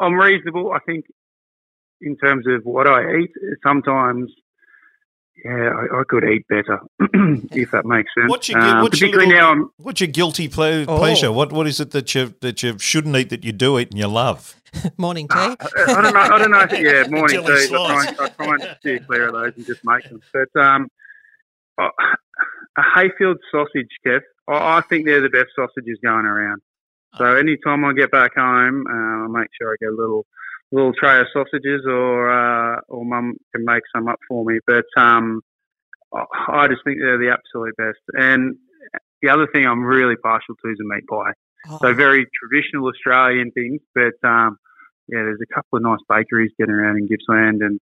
I'm 0.00 0.14
reasonable, 0.14 0.72
I 0.72 0.80
think, 0.84 1.06
in 2.00 2.16
terms 2.16 2.46
of 2.48 2.62
what 2.64 2.88
I 2.88 3.18
eat. 3.18 3.30
Sometimes, 3.64 4.32
yeah, 5.44 5.70
I, 5.70 6.00
I 6.00 6.02
could 6.08 6.24
eat 6.24 6.46
better, 6.48 6.80
if 7.52 7.70
that 7.72 7.84
makes 7.84 8.10
sense. 8.16 8.30
What's 8.30 8.48
your, 8.48 8.58
Um, 8.58 8.82
what's 8.82 9.00
your 9.00 9.08
particularly 9.10 9.32
little- 9.34 9.56
now, 9.56 9.70
what's 9.78 10.00
your 10.00 10.08
guilty 10.08 10.48
ple- 10.48 10.84
Oh. 10.88 10.98
pleasure? 10.98 11.30
What 11.32 11.52
what 11.52 11.66
is 11.66 11.78
it 11.80 11.90
that 11.92 12.14
you 12.14 12.34
that 12.40 12.62
you 12.62 12.78
shouldn't 12.78 13.14
eat 13.16 13.30
that 13.30 13.44
you 13.44 13.52
do 13.52 13.78
eat 13.78 13.90
and 13.90 13.98
you 13.98 14.08
love? 14.08 14.54
Morning 14.98 15.28
tea. 15.28 15.34
I 15.36 15.56
I 15.88 16.02
don't 16.02 16.14
know. 16.14 16.20
I 16.20 16.38
don't 16.38 16.50
know. 16.50 16.60
If, 16.60 16.72
yeah, 16.72 17.06
morning 17.10 17.42
Jelly 17.42 17.56
teas. 17.60 17.72
I 17.72 17.76
try, 17.76 18.06
and, 18.06 18.20
I 18.20 18.28
try 18.28 18.54
and 18.54 18.76
steer 18.80 18.98
clear 19.00 19.28
of 19.28 19.32
those 19.34 19.52
and 19.56 19.66
just 19.66 19.80
make 19.84 20.04
them. 20.08 20.20
But 20.32 20.60
um, 20.60 20.88
uh, 21.78 21.88
a 22.78 22.82
Heyfield 22.82 23.36
sausage, 23.50 23.88
Kev. 24.06 24.20
I, 24.48 24.78
I 24.78 24.80
think 24.82 25.06
they're 25.06 25.20
the 25.22 25.28
best 25.30 25.48
sausages 25.56 25.98
going 26.02 26.26
around. 26.26 26.60
So 27.16 27.24
anytime 27.36 27.84
I 27.84 27.94
get 27.94 28.10
back 28.10 28.34
home, 28.34 28.84
uh, 28.86 29.24
I 29.24 29.26
make 29.28 29.48
sure 29.58 29.72
I 29.72 29.76
get 29.80 29.88
a 29.90 29.96
little 29.96 30.26
little 30.72 30.92
tray 30.92 31.20
of 31.20 31.26
sausages, 31.32 31.82
or 31.86 32.30
uh, 32.30 32.80
or 32.88 33.04
Mum 33.04 33.34
can 33.54 33.64
make 33.64 33.82
some 33.94 34.08
up 34.08 34.18
for 34.28 34.44
me. 34.44 34.58
But 34.66 34.86
um, 34.96 35.40
I 36.12 36.68
just 36.68 36.82
think 36.84 36.98
they're 37.00 37.18
the 37.18 37.32
absolute 37.32 37.76
best. 37.76 37.98
And 38.14 38.56
the 39.22 39.30
other 39.30 39.46
thing 39.52 39.66
I'm 39.66 39.84
really 39.84 40.16
partial 40.16 40.54
to 40.62 40.70
is 40.70 40.78
a 40.80 40.84
meat 40.84 41.06
pie. 41.06 41.32
Oh, 41.68 41.78
So 41.82 41.94
very 41.94 42.26
traditional 42.38 42.88
Australian 42.88 43.50
things, 43.50 43.80
but 43.94 44.14
um, 44.28 44.58
yeah, 45.08 45.22
there's 45.22 45.40
a 45.42 45.54
couple 45.54 45.78
of 45.78 45.82
nice 45.82 45.98
bakeries 46.08 46.52
getting 46.58 46.74
around 46.74 46.98
in 46.98 47.08
Gippsland, 47.08 47.62
and 47.64 47.80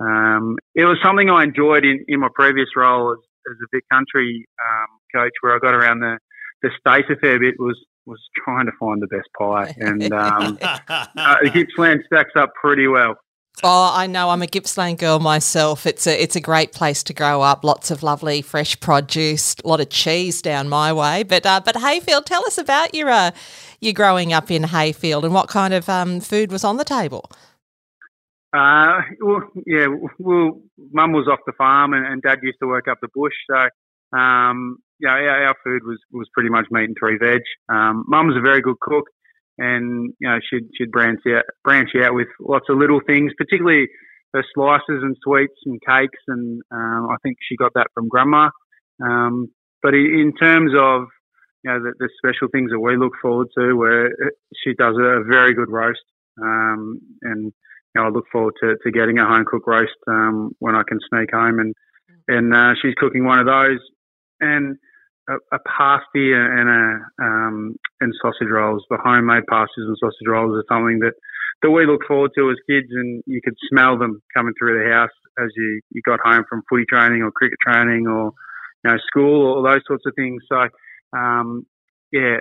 um, 0.00 0.58
it 0.74 0.84
was 0.84 0.98
something 1.02 1.30
I 1.30 1.44
enjoyed 1.44 1.84
in, 1.84 2.04
in 2.08 2.20
my 2.20 2.28
previous 2.34 2.68
role 2.76 3.12
as, 3.12 3.18
as 3.50 3.56
a 3.62 3.66
Vic 3.74 3.84
Country 3.90 4.46
um, 4.60 4.86
coach, 5.14 5.32
where 5.40 5.54
I 5.54 5.58
got 5.58 5.74
around 5.74 6.00
the, 6.00 6.18
the 6.62 6.70
state 6.78 7.10
a 7.10 7.16
fair 7.16 7.38
bit. 7.40 7.54
Was 7.58 7.78
was 8.06 8.20
trying 8.44 8.66
to 8.66 8.72
find 8.78 9.02
the 9.02 9.06
best 9.08 9.28
pie, 9.38 9.74
and 9.78 10.12
um, 10.12 10.58
uh, 10.62 11.36
Gippsland 11.52 12.04
stacks 12.06 12.32
up 12.36 12.52
pretty 12.60 12.86
well. 12.86 13.16
Oh, 13.62 13.90
I 13.94 14.06
know. 14.06 14.28
I'm 14.28 14.42
a 14.42 14.46
Gippsland 14.46 14.98
girl 14.98 15.18
myself. 15.18 15.86
It's 15.86 16.06
a 16.06 16.22
it's 16.22 16.36
a 16.36 16.40
great 16.40 16.72
place 16.72 17.02
to 17.04 17.14
grow 17.14 17.40
up. 17.40 17.64
Lots 17.64 17.90
of 17.90 18.02
lovely 18.02 18.42
fresh 18.42 18.78
produce, 18.80 19.56
a 19.64 19.68
lot 19.68 19.80
of 19.80 19.88
cheese 19.88 20.42
down 20.42 20.68
my 20.68 20.92
way. 20.92 21.22
But 21.22 21.46
uh, 21.46 21.60
but 21.64 21.76
Heyfield, 21.76 22.26
tell 22.26 22.44
us 22.46 22.58
about 22.58 22.94
your 22.94 23.08
uh, 23.08 23.30
your 23.80 23.94
growing 23.94 24.32
up 24.32 24.50
in 24.50 24.62
Heyfield 24.62 25.24
and 25.24 25.32
what 25.32 25.48
kind 25.48 25.72
of 25.72 25.88
um, 25.88 26.20
food 26.20 26.52
was 26.52 26.64
on 26.64 26.76
the 26.76 26.84
table. 26.84 27.30
Uh, 28.52 29.00
well, 29.20 29.42
yeah, 29.66 29.86
well, 30.18 30.60
Mum 30.92 31.12
was 31.12 31.26
off 31.26 31.40
the 31.46 31.52
farm, 31.52 31.94
and, 31.94 32.06
and 32.06 32.22
Dad 32.22 32.38
used 32.42 32.58
to 32.60 32.66
work 32.66 32.88
up 32.88 32.98
the 33.00 33.08
bush, 33.14 33.34
so 33.50 34.18
um, 34.18 34.78
yeah, 35.00 35.10
our, 35.10 35.46
our 35.48 35.54
food 35.64 35.82
was 35.84 35.98
was 36.12 36.28
pretty 36.32 36.50
much 36.50 36.66
meat 36.70 36.84
and 36.84 36.96
three 36.98 37.18
veg. 37.18 37.42
Um, 37.68 38.04
Mum's 38.06 38.36
a 38.36 38.40
very 38.40 38.60
good 38.60 38.80
cook. 38.80 39.04
and 39.58 40.12
you 40.20 40.28
know 40.28 40.38
she'd 40.48 40.68
she'd 40.76 40.90
branch 40.90 41.20
out 41.28 41.44
branch 41.64 41.90
out 42.02 42.14
with 42.14 42.28
lots 42.40 42.66
of 42.68 42.78
little 42.78 43.00
things, 43.06 43.32
particularly 43.36 43.88
her 44.34 44.44
slices 44.54 45.02
and 45.02 45.16
sweets 45.22 45.58
and 45.64 45.80
cakes, 45.86 46.20
and 46.28 46.60
um, 46.70 47.08
I 47.10 47.16
think 47.22 47.38
she 47.48 47.56
got 47.56 47.72
that 47.74 47.88
from 47.94 48.08
grandma. 48.08 48.50
Um, 49.02 49.48
but 49.82 49.94
in 49.94 50.32
terms 50.38 50.72
of 50.76 51.06
you 51.64 51.70
know 51.70 51.80
the, 51.82 51.92
the, 51.98 52.08
special 52.18 52.48
things 52.52 52.70
that 52.70 52.80
we 52.80 52.96
look 52.96 53.12
forward 53.20 53.48
to, 53.58 53.74
where 53.74 54.10
she 54.62 54.74
does 54.74 54.96
a 54.98 55.22
very 55.28 55.54
good 55.54 55.70
roast, 55.70 56.04
um, 56.42 57.00
and 57.22 57.44
you 57.44 57.52
know 57.94 58.04
I 58.04 58.08
look 58.08 58.26
forward 58.30 58.54
to, 58.62 58.76
to 58.82 58.90
getting 58.90 59.18
a 59.18 59.26
home 59.26 59.44
cooked 59.46 59.66
roast 59.66 59.96
um, 60.06 60.52
when 60.58 60.74
I 60.74 60.82
can 60.86 60.98
sneak 61.08 61.30
home, 61.32 61.58
and 61.58 61.74
and 62.28 62.54
uh, 62.54 62.74
she's 62.80 62.94
cooking 62.96 63.24
one 63.24 63.38
of 63.38 63.46
those, 63.46 63.78
and 64.40 64.76
a, 65.28 65.34
a 65.52 65.58
pasty 65.66 66.32
and 66.32 66.68
a 66.68 66.98
um, 67.22 67.76
and 68.00 68.12
sausage 68.20 68.48
rolls. 68.50 68.84
The 68.90 68.98
homemade 69.02 69.44
pasties 69.48 69.86
and 69.86 69.96
sausage 69.98 70.26
rolls 70.26 70.56
are 70.56 70.64
something 70.68 71.00
that 71.00 71.14
that 71.62 71.70
we 71.70 71.86
look 71.86 72.02
forward 72.06 72.32
to 72.36 72.50
as 72.50 72.56
kids, 72.68 72.88
and 72.90 73.22
you 73.26 73.40
could 73.42 73.56
smell 73.68 73.98
them 73.98 74.22
coming 74.34 74.52
through 74.58 74.82
the 74.82 74.92
house 74.92 75.10
as 75.38 75.50
you 75.56 75.80
you 75.90 76.02
got 76.06 76.20
home 76.22 76.44
from 76.48 76.62
footy 76.68 76.84
training 76.88 77.22
or 77.22 77.30
cricket 77.32 77.58
training 77.60 78.06
or 78.06 78.32
you 78.84 78.90
know 78.90 78.96
school 79.06 79.54
or 79.54 79.62
those 79.62 79.82
sorts 79.86 80.04
of 80.06 80.12
things. 80.16 80.42
So 80.48 80.68
um, 81.16 81.66
yeah, 82.12 82.38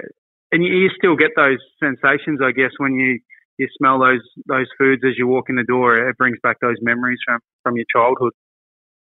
and 0.51 0.63
you, 0.63 0.73
you 0.73 0.89
still 0.97 1.15
get 1.15 1.31
those 1.35 1.59
sensations, 1.81 2.39
I 2.43 2.51
guess, 2.51 2.71
when 2.77 2.95
you 2.95 3.19
you 3.57 3.67
smell 3.77 3.99
those 3.99 4.21
those 4.47 4.67
foods 4.77 5.01
as 5.07 5.17
you 5.17 5.27
walk 5.27 5.45
in 5.49 5.55
the 5.55 5.63
door. 5.63 5.95
It 5.95 6.17
brings 6.17 6.37
back 6.43 6.57
those 6.61 6.77
memories 6.81 7.19
from 7.25 7.39
from 7.63 7.75
your 7.77 7.85
childhood. 7.91 8.33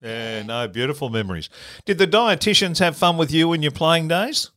Yeah, 0.03 0.43
no, 0.43 0.67
beautiful 0.67 1.11
memories. 1.11 1.49
Did 1.85 1.99
the 1.99 2.09
dietitians 2.09 2.81
have 2.81 2.97
fun 2.97 3.17
with 3.17 3.31
you 3.31 3.53
in 3.53 3.63
your 3.63 3.71
playing 3.73 4.09
days? 4.09 4.51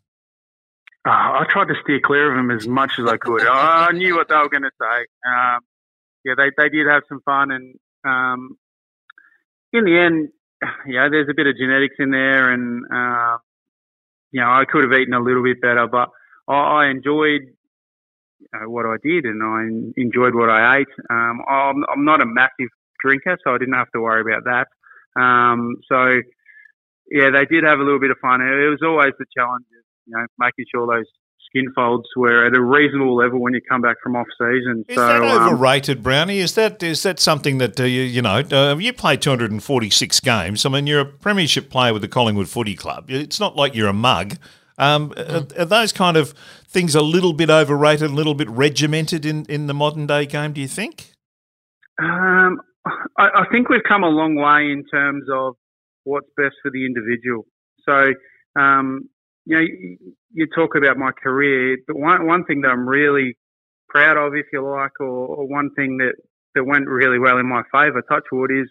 Uh, 1.08 1.12
I 1.12 1.46
tried 1.48 1.68
to 1.68 1.76
steer 1.84 2.00
clear 2.04 2.32
of 2.32 2.38
them 2.38 2.50
as 2.50 2.68
much 2.68 2.94
as 2.98 3.06
I 3.06 3.18
could. 3.18 3.46
I 3.46 3.92
knew 3.92 4.16
what 4.16 4.28
they 4.28 4.36
were 4.36 4.50
going 4.50 4.64
to 4.64 4.72
say. 4.82 5.06
Um, 5.28 5.60
yeah, 6.24 6.34
they, 6.36 6.50
they 6.58 6.70
did 6.70 6.88
have 6.88 7.04
some 7.08 7.22
fun, 7.24 7.52
and 7.52 7.76
um, 8.04 8.58
in 9.72 9.86
the 9.86 10.00
end, 10.00 10.30
yeah, 10.88 11.08
there's 11.10 11.30
a 11.30 11.36
bit 11.36 11.46
of 11.46 11.56
genetics 11.56 11.96
in 12.00 12.10
there, 12.10 12.52
and 12.52 12.84
uh, 12.92 13.38
you 14.32 14.42
know, 14.42 14.50
I 14.50 14.66
could 14.66 14.84
have 14.84 14.94
eaten 15.00 15.14
a 15.14 15.20
little 15.20 15.44
bit 15.44 15.62
better, 15.62 15.86
but 15.86 16.10
I, 16.48 16.56
I 16.56 16.88
enjoyed 16.88 17.42
you 18.40 18.48
know, 18.52 18.70
what 18.70 18.88
I 18.88 18.96
did, 19.04 19.26
and 19.26 19.44
I 19.44 20.02
enjoyed 20.02 20.34
what 20.34 20.50
I 20.50 20.80
ate. 20.80 20.88
Um, 21.12 21.42
I'm, 21.48 21.86
I'm 21.88 22.04
not 22.04 22.22
a 22.22 22.26
massive 22.26 22.70
drinker, 23.00 23.38
so 23.44 23.54
I 23.54 23.60
didn't 23.60 23.76
have 23.76 23.92
to 23.92 24.02
worry 24.02 24.22
about 24.22 24.46
that. 24.46 24.70
Um, 25.16 25.76
so 25.88 26.22
yeah, 27.12 27.30
they 27.30 27.46
did 27.46 27.64
have 27.64 27.80
a 27.80 27.84
little 27.84 28.00
bit 28.00 28.12
of 28.12 28.18
fun. 28.22 28.42
It 28.42 28.70
was 28.70 28.82
always 28.84 29.14
the 29.20 29.26
challenge, 29.36 29.66
you 30.06 30.14
know, 30.16 30.26
making 30.40 30.66
sure 30.74 30.88
those 30.88 31.06
skin 31.56 31.72
folds 31.74 32.08
were 32.16 32.46
at 32.46 32.56
a 32.56 32.62
reasonable 32.62 33.16
level 33.16 33.40
when 33.40 33.54
you 33.54 33.62
come 33.70 33.82
back 33.82 33.98
from 34.02 34.16
off 34.16 34.28
season. 34.38 34.84
Is 34.88 34.96
so, 34.96 35.08
that 35.08 35.22
um, 35.22 35.54
overrated, 35.54 35.98
um, 35.98 36.04
Brownie? 36.04 36.40
Is 36.40 36.56
that 36.56 36.82
is 36.82 37.04
that 37.04 37.20
something 37.20 37.60
that 37.60 37.80
uh, 37.80 37.84
you 37.84 38.02
you 38.02 38.22
know 38.22 38.44
uh, 38.52 38.76
you 38.78 38.94
play 38.94 39.18
246 39.18 40.20
games? 40.22 40.66
I 40.66 40.70
mean, 40.70 40.88
you're 40.88 41.02
a 41.02 41.06
premiership 41.06 41.70
player 41.70 41.94
with 41.94 42.02
the 42.02 42.08
Collingwood 42.08 42.50
Footy 42.50 42.76
Club. 42.76 43.10
It's 43.10 43.40
not 43.40 43.56
like 43.56 43.76
you're 43.76 43.90
a 43.90 43.94
mug. 43.94 44.38
Um, 44.78 45.12
mm. 45.12 45.58
are, 45.58 45.62
are, 45.62 45.66
those 45.66 45.94
kind 45.94 46.18
of 46.18 46.32
things 46.68 46.96
a 46.96 47.02
little 47.02 47.32
bit 47.32 47.50
overrated, 47.50 48.12
a 48.12 48.14
little 48.14 48.34
bit 48.34 48.50
regimented 48.50 49.26
in, 49.26 49.46
in 49.46 49.68
the 49.68 49.74
modern 49.74 50.06
day 50.06 50.26
game? 50.26 50.52
Do 50.52 50.60
you 50.60 50.68
think? 50.68 51.12
Um, 51.98 52.60
I, 52.86 53.30
I, 53.42 53.46
think 53.52 53.70
we've 53.70 53.84
come 53.88 54.04
a 54.04 54.10
long 54.10 54.36
way 54.36 54.72
in 54.72 54.84
terms 54.86 55.26
of 55.34 55.56
what's 56.04 56.28
best 56.38 56.56
for 56.62 56.72
the 56.72 56.86
individual. 56.86 57.46
So, 57.88 58.14
um, 58.60 59.10
you 59.46 59.56
know, 59.56 59.62
you, 59.62 59.98
you, 60.34 60.48
talk 60.56 60.76
about 60.76 60.98
my 60.98 61.12
career, 61.12 61.78
but 61.88 61.98
one, 61.98 62.26
one 62.28 62.46
thing 62.46 62.62
that 62.62 62.70
I'm 62.70 62.88
really 62.88 63.38
proud 63.90 64.18
of, 64.18 64.34
if 64.36 64.46
you 64.54 64.64
like, 64.64 65.00
or, 65.00 65.08
or 65.08 65.48
one 65.48 65.70
thing 65.76 65.98
that, 65.98 66.14
that 66.56 66.64
went 66.64 66.88
really 66.88 67.20
well 67.20 67.38
in 67.38 67.48
my 67.48 67.64
favour, 67.72 68.02
touchwood, 68.10 68.52
is 68.52 68.68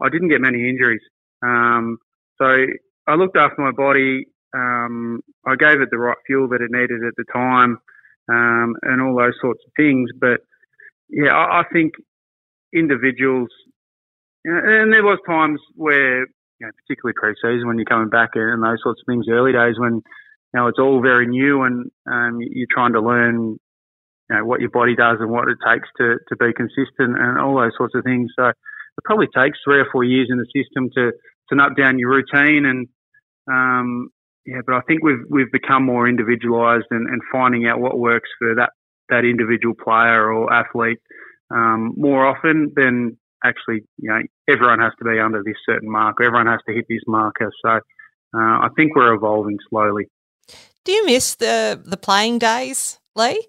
I 0.00 0.08
didn't 0.08 0.28
get 0.28 0.40
many 0.40 0.68
injuries. 0.68 1.02
Um, 1.42 1.98
so 2.40 2.66
I 3.06 3.14
looked 3.14 3.36
after 3.36 3.60
my 3.60 3.72
body. 3.72 4.26
Um, 4.54 5.20
I 5.46 5.56
gave 5.56 5.80
it 5.80 5.88
the 5.90 5.98
right 5.98 6.16
fuel 6.26 6.48
that 6.48 6.60
it 6.62 6.70
needed 6.70 7.04
at 7.04 7.14
the 7.16 7.24
time, 7.32 7.78
um, 8.30 8.76
and 8.82 9.02
all 9.02 9.16
those 9.16 9.34
sorts 9.40 9.60
of 9.66 9.72
things. 9.76 10.10
But 10.18 10.40
yeah, 11.08 11.34
I, 11.34 11.60
I 11.60 11.64
think 11.72 11.94
individuals, 12.74 13.48
and 14.44 14.92
there 14.92 15.04
was 15.04 15.18
times 15.26 15.60
where, 15.74 16.20
you 16.20 16.66
know, 16.66 16.70
particularly 16.86 17.14
pre-season 17.14 17.66
when 17.66 17.78
you're 17.78 17.84
coming 17.84 18.08
back 18.08 18.30
and 18.34 18.62
those 18.62 18.78
sorts 18.82 19.00
of 19.00 19.06
things, 19.10 19.26
early 19.28 19.52
days 19.52 19.78
when, 19.78 19.94
you 19.94 20.54
know, 20.54 20.66
it's 20.68 20.78
all 20.78 21.02
very 21.02 21.26
new 21.26 21.62
and 21.62 21.90
um, 22.10 22.38
you're 22.40 22.66
trying 22.70 22.92
to 22.92 23.00
learn, 23.00 23.58
you 24.30 24.36
know, 24.36 24.44
what 24.44 24.60
your 24.60 24.70
body 24.70 24.94
does 24.94 25.18
and 25.20 25.30
what 25.30 25.48
it 25.48 25.58
takes 25.66 25.88
to, 25.98 26.16
to 26.28 26.36
be 26.36 26.52
consistent 26.52 27.18
and 27.18 27.38
all 27.38 27.60
those 27.60 27.72
sorts 27.76 27.94
of 27.94 28.04
things. 28.04 28.30
So 28.38 28.46
it 28.48 29.04
probably 29.04 29.28
takes 29.34 29.58
three 29.64 29.80
or 29.80 29.86
four 29.92 30.04
years 30.04 30.28
in 30.30 30.38
the 30.38 30.46
system 30.54 30.88
to, 30.94 31.12
to 31.48 31.54
nut 31.54 31.76
down 31.76 31.98
your 31.98 32.10
routine 32.10 32.64
and, 32.64 32.88
um, 33.50 34.10
yeah, 34.48 34.62
but 34.64 34.76
I 34.76 34.80
think 34.88 35.04
we've 35.04 35.24
we've 35.28 35.52
become 35.52 35.84
more 35.84 36.08
individualised 36.08 36.86
and, 36.90 37.06
and 37.06 37.20
finding 37.30 37.66
out 37.66 37.80
what 37.80 37.98
works 37.98 38.30
for 38.38 38.54
that 38.54 38.70
that 39.10 39.26
individual 39.26 39.74
player 39.74 40.32
or 40.32 40.50
athlete 40.50 41.00
um, 41.50 41.94
more 41.96 42.26
often 42.26 42.72
than 42.74 43.16
actually, 43.44 43.82
you 43.98 44.10
know, 44.10 44.20
everyone 44.48 44.80
has 44.80 44.92
to 44.98 45.04
be 45.04 45.18
under 45.18 45.42
this 45.42 45.56
certain 45.64 45.90
marker. 45.90 46.24
Everyone 46.24 46.46
has 46.46 46.60
to 46.68 46.74
hit 46.74 46.86
this 46.88 47.02
marker. 47.06 47.50
So 47.64 47.70
uh, 47.70 47.78
I 48.34 48.68
think 48.76 48.94
we're 48.94 49.14
evolving 49.14 49.58
slowly. 49.68 50.06
Do 50.84 50.92
you 50.92 51.06
miss 51.06 51.34
the 51.34 51.80
the 51.84 51.96
playing 51.96 52.38
days, 52.38 52.98
Lee? 53.14 53.46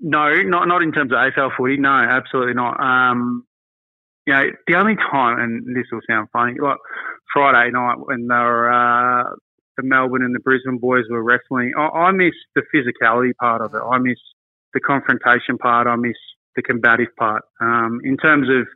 No, 0.00 0.42
not 0.42 0.68
not 0.68 0.82
in 0.82 0.92
terms 0.92 1.12
of 1.12 1.18
AFL 1.18 1.56
footy. 1.56 1.76
No, 1.76 1.90
absolutely 1.90 2.54
not. 2.54 2.80
Um, 2.80 3.44
you 4.26 4.32
know, 4.32 4.50
the 4.66 4.74
only 4.76 4.96
time, 4.96 5.38
and 5.40 5.76
this 5.76 5.86
will 5.90 6.00
sound 6.08 6.28
funny, 6.32 6.54
like 6.60 6.78
Friday 7.32 7.70
night 7.72 7.96
when 7.98 8.28
they 8.28 8.34
were 8.34 8.70
uh, 8.72 9.24
the 9.76 9.82
Melbourne 9.82 10.22
and 10.22 10.34
the 10.34 10.40
Brisbane 10.40 10.78
boys 10.78 11.04
were 11.10 11.22
wrestling. 11.22 11.72
I, 11.76 11.88
I 11.88 12.12
miss 12.12 12.34
the 12.54 12.62
physicality 12.74 13.34
part 13.40 13.62
of 13.62 13.74
it. 13.74 13.80
I 13.80 13.98
miss 13.98 14.18
the 14.74 14.80
confrontation 14.80 15.58
part. 15.58 15.86
I 15.86 15.96
miss 15.96 16.16
the 16.56 16.62
combative 16.62 17.14
part. 17.18 17.42
Um, 17.60 18.00
in 18.04 18.16
terms 18.16 18.48
of 18.48 18.66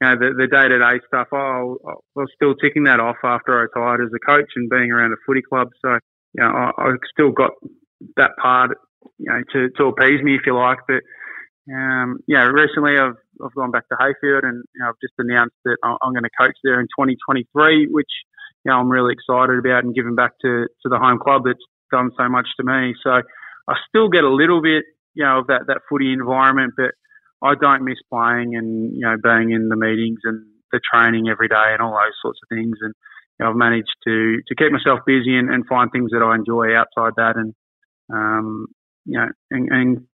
you 0.00 0.06
know 0.06 0.16
the 0.18 0.46
day 0.46 0.68
to 0.68 0.78
day 0.78 1.00
stuff, 1.06 1.28
I 1.32 1.62
was 2.14 2.28
still 2.34 2.54
ticking 2.54 2.84
that 2.84 3.00
off 3.00 3.16
after 3.24 3.58
I 3.58 3.62
retired 3.62 4.02
as 4.04 4.12
a 4.14 4.24
coach 4.24 4.50
and 4.56 4.68
being 4.68 4.92
around 4.92 5.12
a 5.12 5.16
footy 5.26 5.42
club. 5.42 5.68
So 5.82 5.98
you 6.34 6.42
know 6.42 6.50
I, 6.50 6.70
I 6.78 6.90
still 7.12 7.32
got 7.32 7.52
that 8.16 8.32
part 8.40 8.76
you 9.18 9.26
know 9.30 9.42
to, 9.52 9.70
to 9.76 9.84
appease 9.86 10.22
me 10.22 10.36
if 10.36 10.42
you 10.46 10.56
like. 10.56 10.78
But 10.86 11.02
um, 11.72 12.18
yeah, 12.26 12.44
recently 12.44 12.98
I've 12.98 13.16
I've 13.44 13.54
gone 13.54 13.70
back 13.70 13.88
to 13.88 13.96
Heyfield 13.96 14.44
and 14.44 14.64
you 14.74 14.80
know, 14.80 14.88
I've 14.88 15.00
just 15.02 15.14
announced 15.18 15.56
that 15.64 15.76
I'm 15.82 16.12
going 16.12 16.24
to 16.24 16.38
coach 16.38 16.56
there 16.62 16.80
in 16.80 16.86
2023, 16.86 17.88
which 17.90 18.10
you 18.64 18.70
know 18.70 18.78
I'm 18.78 18.88
really 18.88 19.14
excited 19.14 19.58
about 19.58 19.84
and 19.84 19.94
giving 19.94 20.14
back 20.14 20.32
to 20.42 20.66
to 20.82 20.88
the 20.88 20.98
home 20.98 21.18
club 21.18 21.42
that's 21.44 21.64
done 21.90 22.10
so 22.16 22.28
much 22.28 22.48
to 22.58 22.64
me. 22.64 22.94
So 23.02 23.10
I 23.10 23.74
still 23.88 24.08
get 24.08 24.24
a 24.24 24.30
little 24.30 24.62
bit 24.62 24.84
you 25.14 25.24
know 25.24 25.40
of 25.40 25.46
that 25.48 25.66
that 25.68 25.80
footy 25.88 26.12
environment, 26.12 26.74
but 26.76 26.92
I 27.46 27.54
don't 27.54 27.84
miss 27.84 27.98
playing 28.12 28.56
and 28.56 28.94
you 28.94 29.02
know 29.02 29.16
being 29.22 29.52
in 29.52 29.68
the 29.68 29.76
meetings 29.76 30.20
and 30.24 30.46
the 30.72 30.80
training 30.92 31.28
every 31.28 31.48
day 31.48 31.72
and 31.72 31.80
all 31.80 31.92
those 31.92 32.18
sorts 32.20 32.40
of 32.42 32.48
things. 32.54 32.76
And 32.80 32.94
you 33.38 33.44
know, 33.44 33.50
I've 33.50 33.56
managed 33.56 33.94
to 34.04 34.38
to 34.46 34.54
keep 34.54 34.72
myself 34.72 35.00
busy 35.06 35.36
and, 35.36 35.50
and 35.50 35.66
find 35.66 35.90
things 35.90 36.10
that 36.12 36.22
I 36.22 36.34
enjoy 36.34 36.74
outside 36.74 37.14
that. 37.16 37.36
And 37.36 37.54
um, 38.12 38.66
you 39.04 39.18
know, 39.18 39.28
and, 39.50 39.68
and 39.70 40.06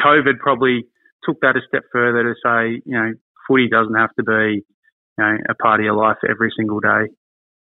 COVID 0.00 0.38
probably 0.38 0.84
took 1.24 1.40
that 1.40 1.56
a 1.56 1.60
step 1.66 1.84
further 1.92 2.22
to 2.22 2.34
say, 2.42 2.82
you 2.84 2.96
know, 2.96 3.12
footy 3.46 3.68
doesn't 3.68 3.94
have 3.94 4.14
to 4.18 4.22
be 4.22 4.64
you 5.18 5.24
know 5.24 5.36
a 5.48 5.54
part 5.54 5.80
of 5.80 5.84
your 5.84 5.96
life 5.96 6.18
every 6.28 6.52
single 6.56 6.80
day. 6.80 7.10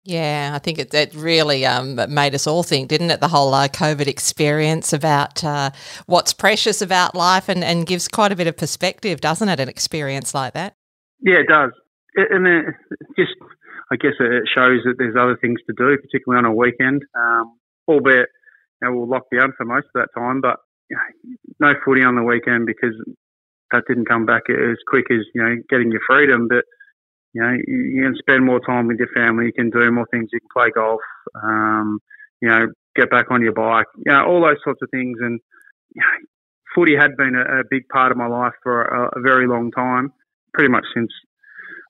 Yeah, 0.06 0.52
I 0.54 0.60
think 0.60 0.80
it, 0.80 0.94
it 0.94 1.14
really 1.14 1.66
um, 1.66 2.00
made 2.10 2.34
us 2.34 2.48
all 2.48 2.64
think, 2.64 2.88
didn't 2.88 3.12
it? 3.12 3.20
The 3.20 3.28
whole 3.28 3.54
uh, 3.54 3.68
COVID 3.68 4.08
experience 4.08 4.94
about 4.94 5.44
uh, 5.44 5.72
what's 6.06 6.34
precious 6.34 6.82
about 6.82 7.16
life 7.16 7.50
and, 7.50 7.64
and 7.64 7.86
gives 7.86 8.08
quite 8.08 8.32
a 8.32 8.36
bit 8.36 8.48
of 8.48 8.58
perspective, 8.58 9.22
doesn't 9.22 9.50
it? 9.50 9.60
An 9.60 9.70
experience 9.70 10.34
like 10.34 10.54
that. 10.54 10.74
Yeah, 11.22 11.40
it 11.40 11.48
does. 11.48 11.72
And 12.16 12.48
it 12.48 12.76
just, 13.18 13.34
I 13.92 13.98
guess 13.98 14.14
it 14.20 14.44
shows 14.54 14.82
that 14.86 14.96
there's 14.98 15.16
other 15.20 15.38
things 15.40 15.60
to 15.68 15.74
do, 15.78 15.98
particularly 15.98 16.40
on 16.40 16.46
a 16.46 16.56
weekend, 16.56 17.04
um, 17.16 17.58
albeit 17.88 18.30
you 18.82 18.88
know, 18.88 18.96
we'll 18.96 19.10
lock 19.10 19.26
down 19.34 19.54
for 19.58 19.66
most 19.66 19.88
of 19.94 20.02
that 20.02 20.10
time, 20.18 20.42
but 20.42 20.58
you 20.90 20.98
know, 20.98 21.36
no 21.60 21.74
footy 21.86 22.04
on 22.04 22.16
the 22.16 22.24
weekend 22.24 22.66
because 22.66 22.96
that 23.72 23.84
didn't 23.88 24.08
come 24.08 24.26
back 24.26 24.44
as 24.50 24.78
quick 24.88 25.06
as, 25.12 25.20
you 25.36 25.44
know, 25.44 25.56
getting 25.70 25.92
your 25.92 26.02
freedom. 26.08 26.48
But 26.48 26.66
you 27.34 27.42
know, 27.42 27.56
you 27.68 28.02
can 28.04 28.16
spend 28.18 28.46
more 28.46 28.60
time 28.60 28.88
with 28.88 28.98
your 28.98 29.10
family. 29.14 29.46
You 29.46 29.54
can 29.54 29.70
do 29.70 29.92
more 29.92 30.08
things. 30.12 30.30
You 30.32 30.40
can 30.40 30.50
play 30.52 30.72
golf. 30.72 31.02
Um, 31.36 32.00
you 32.42 32.50
know, 32.50 32.68
get 32.96 33.10
back 33.12 33.28
on 33.30 33.42
your 33.42 33.54
bike. 33.54 33.86
You 33.98 34.12
know, 34.12 34.26
all 34.26 34.42
those 34.42 34.58
sorts 34.64 34.82
of 34.82 34.90
things. 34.92 35.18
And 35.22 35.40
you 35.94 36.02
know, 36.02 36.28
footy 36.74 36.96
had 36.96 37.16
been 37.18 37.36
a, 37.36 37.60
a, 37.60 37.64
big 37.70 37.88
part 37.90 38.12
of 38.12 38.18
my 38.18 38.28
life 38.28 38.54
for 38.64 38.84
a, 38.84 39.20
a, 39.20 39.22
very 39.22 39.48
long 39.48 39.72
time, 39.72 40.12
pretty 40.54 40.70
much 40.70 40.86
since 40.96 41.12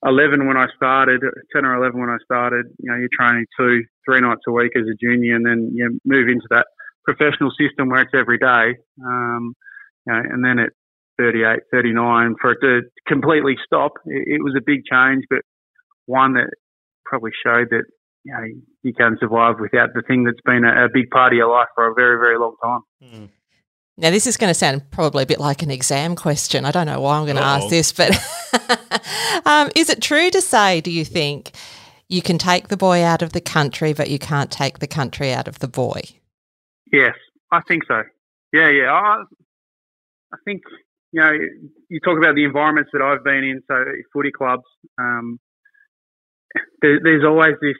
11 0.06 0.48
when 0.48 0.58
I 0.58 0.68
started, 0.76 1.22
10 1.54 1.66
or 1.66 1.76
11 1.76 2.00
when 2.00 2.10
I 2.10 2.18
started. 2.24 2.66
You 2.80 2.92
know, 2.92 2.98
you're 2.98 3.10
training 3.18 3.46
two, 3.58 3.84
three 4.06 4.22
nights 4.22 4.42
a 4.48 4.52
week 4.52 4.72
as 4.76 4.84
a 4.84 4.96
junior, 5.02 5.36
and 5.36 5.46
then 5.46 5.72
you 5.74 6.00
move 6.06 6.28
into 6.28 6.48
that 6.50 6.68
professional 7.06 7.52
system 7.60 7.90
where 7.90 8.02
it's 8.02 8.12
every 8.14 8.38
day. 8.38 8.80
Um, 9.06 9.56
you 10.06 10.14
know, 10.14 10.20
and 10.20 10.44
then 10.44 10.60
at 10.60 10.72
38, 11.20 11.60
39, 11.72 12.36
for 12.42 12.52
it 12.52 12.58
to 12.62 12.82
completely 13.08 13.56
stop, 13.66 13.94
it, 14.06 14.40
it 14.40 14.44
was 14.44 14.56
a 14.58 14.64
big 14.66 14.82
change, 14.90 15.26
but 15.30 15.40
one 16.06 16.34
that 16.34 16.50
probably 17.06 17.32
showed 17.46 17.68
that 17.72 17.84
you 18.24 18.34
know 18.34 18.44
you 18.84 18.94
can 18.94 19.18
survive 19.20 19.56
without 19.60 19.90
the 19.94 20.02
thing 20.08 20.24
that's 20.24 20.42
been 20.46 20.64
a, 20.64 20.86
a 20.86 20.90
big 20.92 21.10
part 21.10 21.34
of 21.34 21.38
your 21.38 21.52
life 21.52 21.68
for 21.76 21.88
a 21.88 21.94
very, 21.94 22.18
very 22.18 22.40
long 22.40 22.56
time. 22.64 22.82
Mm. 23.04 23.30
Now, 24.00 24.12
this 24.12 24.28
is 24.28 24.38
going 24.38 24.50
to 24.50 24.54
sound 24.54 24.90
probably 24.92 25.24
a 25.24 25.26
bit 25.26 25.42
like 25.42 25.62
an 25.62 25.70
exam 25.70 26.16
question. 26.16 26.64
I 26.64 26.72
don't 26.72 26.86
know 26.86 27.02
why 27.02 27.18
I'm 27.18 27.26
going 27.26 27.36
to 27.36 27.44
Uh-oh. 27.44 27.66
ask 27.66 27.70
this, 27.70 27.92
but 27.92 28.12
um, 29.46 29.70
is 29.76 29.90
it 29.90 30.02
true 30.02 30.30
to 30.30 30.40
say, 30.40 30.80
do 30.80 30.90
you 30.90 31.04
think, 31.04 31.52
you 32.08 32.22
can 32.22 32.38
take 32.38 32.70
the 32.70 32.78
boy 32.78 33.04
out 33.04 33.22
of 33.22 33.34
the 33.34 33.42
country, 33.42 33.92
but 33.92 34.10
you 34.10 34.18
can't 34.18 34.50
take 34.50 34.80
the 34.80 34.88
country 34.88 35.34
out 35.34 35.50
of 35.50 35.60
the 35.60 35.68
boy? 35.68 36.00
Yes, 36.94 37.14
I 37.52 37.60
think 37.68 37.84
so. 37.90 38.04
Yeah, 38.54 38.70
yeah. 38.70 38.92
I, 38.92 39.24
I 40.34 40.38
think, 40.46 40.62
you 41.12 41.22
know, 41.22 41.32
you 41.90 42.00
talk 42.04 42.18
about 42.18 42.36
the 42.36 42.46
environments 42.46 42.92
that 42.94 43.02
I've 43.02 43.24
been 43.24 43.44
in, 43.44 43.62
so 43.68 43.84
footy 44.14 44.32
clubs, 44.32 44.66
um, 45.00 45.40
there, 46.82 47.00
there's 47.04 47.26
always 47.26 47.56
this 47.62 47.78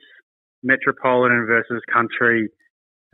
metropolitan 0.64 1.46
versus 1.48 1.82
country 1.92 2.50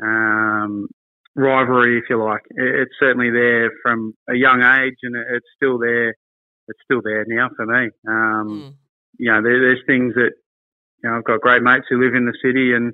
um, 0.02 0.88
rivalry, 1.36 1.98
if 1.98 2.06
you 2.10 2.24
like. 2.24 2.42
It's 2.52 2.94
certainly 3.00 3.30
there 3.30 3.72
from 3.84 4.14
a 4.30 4.36
young 4.36 4.62
age, 4.62 4.96
and 5.04 5.16
it's 5.16 5.48
still 5.56 5.78
there. 5.78 6.10
It's 6.68 6.80
still 6.84 7.02
there 7.04 7.26
now 7.28 7.50
for 7.56 7.66
me. 7.66 7.90
Um, 8.08 8.48
mm. 8.50 8.74
You 9.20 9.32
know, 9.32 9.42
there, 9.44 9.60
there's 9.60 9.84
things 9.86 10.14
that 10.16 10.32
you 11.04 11.10
know 11.10 11.18
I've 11.18 11.24
got 11.24 11.42
great 11.42 11.62
mates 11.62 11.86
who 11.90 12.04
live 12.04 12.16
in 12.16 12.26
the 12.26 12.38
city 12.44 12.74
and 12.74 12.94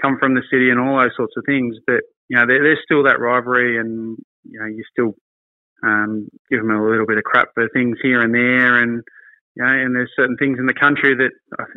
come 0.00 0.16
from 0.18 0.34
the 0.34 0.42
city 0.50 0.70
and 0.70 0.80
all 0.80 0.98
those 0.98 1.16
sorts 1.16 1.34
of 1.36 1.44
things. 1.46 1.76
But 1.86 2.02
you 2.28 2.36
know, 2.36 2.46
there, 2.46 2.62
there's 2.62 2.82
still 2.84 3.04
that 3.04 3.20
rivalry, 3.20 3.78
and 3.78 4.18
you 4.44 4.58
know, 4.58 4.66
you 4.66 4.82
still 4.90 5.14
um, 5.82 6.28
give 6.50 6.60
them 6.60 6.70
a 6.70 6.88
little 6.90 7.06
bit 7.06 7.18
of 7.18 7.24
crap 7.24 7.48
for 7.54 7.68
things 7.70 7.98
here 8.02 8.22
and 8.22 8.34
there, 8.34 8.82
and 8.82 9.02
you 9.54 9.64
know, 9.64 9.70
and 9.70 9.94
there's 9.94 10.10
certain 10.16 10.36
things 10.36 10.58
in 10.58 10.66
the 10.66 10.74
country 10.74 11.14
that 11.14 11.30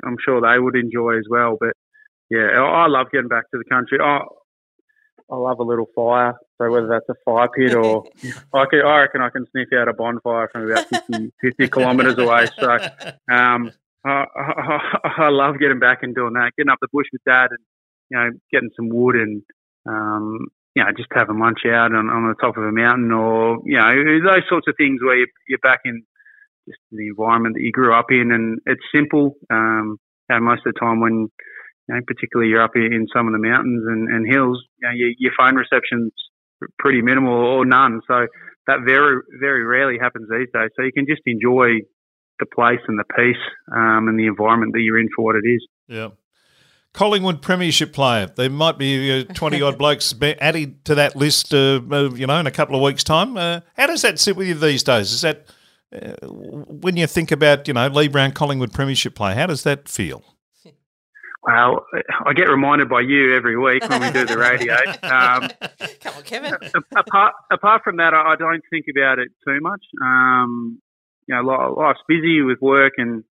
I'm 0.06 0.18
sure 0.24 0.42
they 0.42 0.60
would 0.60 0.76
enjoy 0.76 1.18
as 1.18 1.26
well. 1.30 1.58
But 1.60 1.74
yeah, 2.30 2.48
I 2.60 2.88
love 2.88 3.08
getting 3.12 3.28
back 3.28 3.50
to 3.52 3.58
the 3.58 3.70
country. 3.70 4.00
I, 4.02 4.20
I 5.32 5.36
love 5.36 5.60
a 5.60 5.64
little 5.64 5.88
fire. 5.96 6.36
So 6.58 6.70
whether 6.72 6.88
that's 6.88 7.10
a 7.10 7.16
fire 7.26 7.50
pit 7.50 7.76
or 7.76 8.06
I, 8.54 8.66
can, 8.70 8.82
I 8.82 9.00
reckon 9.00 9.22
I 9.22 9.30
can 9.30 9.46
sniff 9.52 9.70
out 9.78 9.90
a 9.90 9.94
bonfire 9.94 10.50
from 10.52 10.72
about 10.72 10.88
50, 10.88 11.34
50 11.42 11.68
kilometres 11.74 12.18
away. 12.18 12.48
So 12.58 12.72
um, 13.32 13.72
I, 14.06 14.26
I, 14.36 15.12
I, 15.18 15.30
love 15.30 15.60
getting 15.60 15.80
back 15.80 16.04
and 16.04 16.16
doing 16.16 16.34
that, 16.34 16.52
getting 16.58 16.70
up 16.70 16.80
the 16.82 16.88
bush 16.94 17.08
with 17.12 17.24
dad 17.26 17.50
and, 17.52 17.60
you 18.10 18.18
know, 18.18 18.32
getting 18.52 18.70
some 18.76 18.90
wood 18.90 19.16
and, 19.16 19.42
um, 19.88 20.48
you 20.76 20.84
know, 20.84 20.92
just 20.96 21.10
having 21.14 21.40
lunch 21.40 21.60
out 21.66 21.96
on, 21.96 22.10
on 22.10 22.28
the 22.28 22.36
top 22.40 22.58
of 22.58 22.64
a 22.64 22.72
mountain 22.72 23.12
or, 23.12 23.60
you 23.66 23.78
know, 23.78 23.96
those 24.24 24.44
sorts 24.50 24.68
of 24.68 24.76
things 24.78 25.00
where 25.02 25.18
you're, 25.18 25.60
back 25.64 25.80
in 25.86 26.04
just 26.68 26.80
the 26.92 27.08
environment 27.08 27.56
that 27.56 27.62
you 27.62 27.72
grew 27.72 27.94
up 27.94 28.08
in 28.10 28.32
and 28.32 28.60
it's 28.66 28.84
simple. 28.94 29.36
Um, 29.50 29.98
know, 30.30 30.40
most 30.42 30.66
of 30.66 30.74
the 30.74 30.80
time 30.80 31.00
when, 31.00 31.30
you 31.88 31.96
know, 31.96 32.02
particularly 32.08 32.50
you're 32.50 32.64
up 32.64 32.76
in 32.76 33.08
some 33.14 33.28
of 33.28 33.34
the 33.34 33.40
mountains 33.40 33.84
and, 33.88 34.10
and 34.10 34.28
hills, 34.28 34.64
you 34.82 34.88
know, 34.88 34.94
your, 34.94 35.12
your 35.18 35.32
phone 35.38 35.56
reception's 35.56 36.12
pretty 36.80 37.02
minimal 37.02 37.34
or 37.34 37.66
none. 37.66 38.02
So 38.08 38.28
that 38.68 38.80
very, 38.86 39.22
very 39.40 39.64
rarely 39.64 39.98
happens 40.02 40.28
these 40.30 40.50
days. 40.54 40.72
So 40.76 40.84
you 40.84 40.92
can 40.92 41.06
just 41.08 41.22
enjoy 41.26 41.86
the 42.40 42.46
place 42.54 42.80
and 42.88 43.00
the 43.00 43.06
peace 43.16 43.42
um, 43.72 44.08
and 44.08 44.20
the 44.20 44.28
environment 44.28 44.74
that 44.74 44.82
you're 44.82 45.00
in 45.00 45.10
for 45.16 45.24
what 45.24 45.36
it 45.36 45.48
is. 45.48 45.66
Yeah. 45.88 46.10
Collingwood 46.96 47.42
Premiership 47.42 47.92
player. 47.92 48.28
There 48.28 48.50
might 48.50 48.78
be 48.78 49.22
uh, 49.22 49.24
20 49.34 49.62
odd 49.62 49.78
blokes 49.78 50.16
added 50.22 50.84
to 50.86 50.96
that 50.96 51.16
list, 51.16 51.54
uh, 51.54 51.82
you 52.16 52.26
know, 52.26 52.40
in 52.40 52.48
a 52.48 52.52
couple 52.52 52.76
of 52.76 52.82
weeks' 52.82 53.04
time. 53.04 53.36
Uh, 53.38 53.60
how 53.76 53.86
does 53.88 54.02
that 54.02 54.18
sit 54.18 54.38
with 54.38 54.48
you 54.48 54.54
these 54.54 54.82
days? 54.82 55.12
Is 55.12 55.22
that, 55.22 55.46
uh, 55.94 56.14
when 56.26 56.96
you 56.96 57.06
think 57.06 57.32
about, 57.32 57.68
you 57.68 57.74
know, 57.74 57.88
Lee 57.88 58.08
Brown 58.08 58.32
Collingwood 58.32 58.72
Premiership 58.72 59.14
player, 59.14 59.36
how 59.36 59.46
does 59.46 59.64
that 59.64 59.90
feel? 59.90 60.24
Well, 61.44 61.86
I 62.26 62.34
get 62.34 62.50
reminded 62.50 62.90
by 62.90 63.02
you 63.02 63.36
every 63.36 63.56
week 63.58 63.88
when 63.88 64.02
we 64.02 64.12
do 64.12 64.26
the 64.26 64.38
radio. 64.38 64.76
Um, 65.04 65.50
Come 66.02 66.14
on, 66.16 66.24
Kevin. 66.24 66.56
apart, 66.96 67.34
apart 67.52 67.84
from 67.84 67.98
that, 67.98 68.14
I 68.16 68.36
don't 68.36 68.64
think 68.72 68.86
about 68.90 69.20
it 69.20 69.28
too 69.46 69.60
much. 69.62 69.82
Um, 70.02 70.82
you 71.28 71.36
know, 71.36 71.76
life's 71.78 72.00
busy 72.08 72.42
with 72.42 72.60
work 72.62 72.94
and 72.98 73.24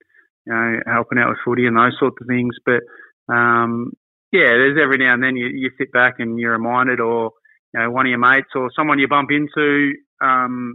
you 0.46 0.52
know 0.52 0.80
helping 0.86 1.18
out 1.18 1.30
with 1.30 1.38
footy 1.44 1.66
and 1.66 1.76
those 1.76 1.96
sorts 1.98 2.16
of 2.20 2.28
things. 2.28 2.54
But 2.64 2.82
um, 3.28 3.92
yeah, 4.32 4.50
there's 4.50 4.78
every 4.82 4.98
now 4.98 5.14
and 5.14 5.22
then 5.22 5.36
you, 5.36 5.46
you 5.46 5.70
sit 5.78 5.92
back 5.92 6.14
and 6.18 6.38
you're 6.38 6.52
reminded, 6.52 7.00
or 7.00 7.30
you 7.72 7.80
know, 7.80 7.90
one 7.90 8.06
of 8.06 8.10
your 8.10 8.18
mates 8.18 8.50
or 8.54 8.70
someone 8.76 8.98
you 8.98 9.08
bump 9.08 9.30
into, 9.30 9.92
um, 10.20 10.74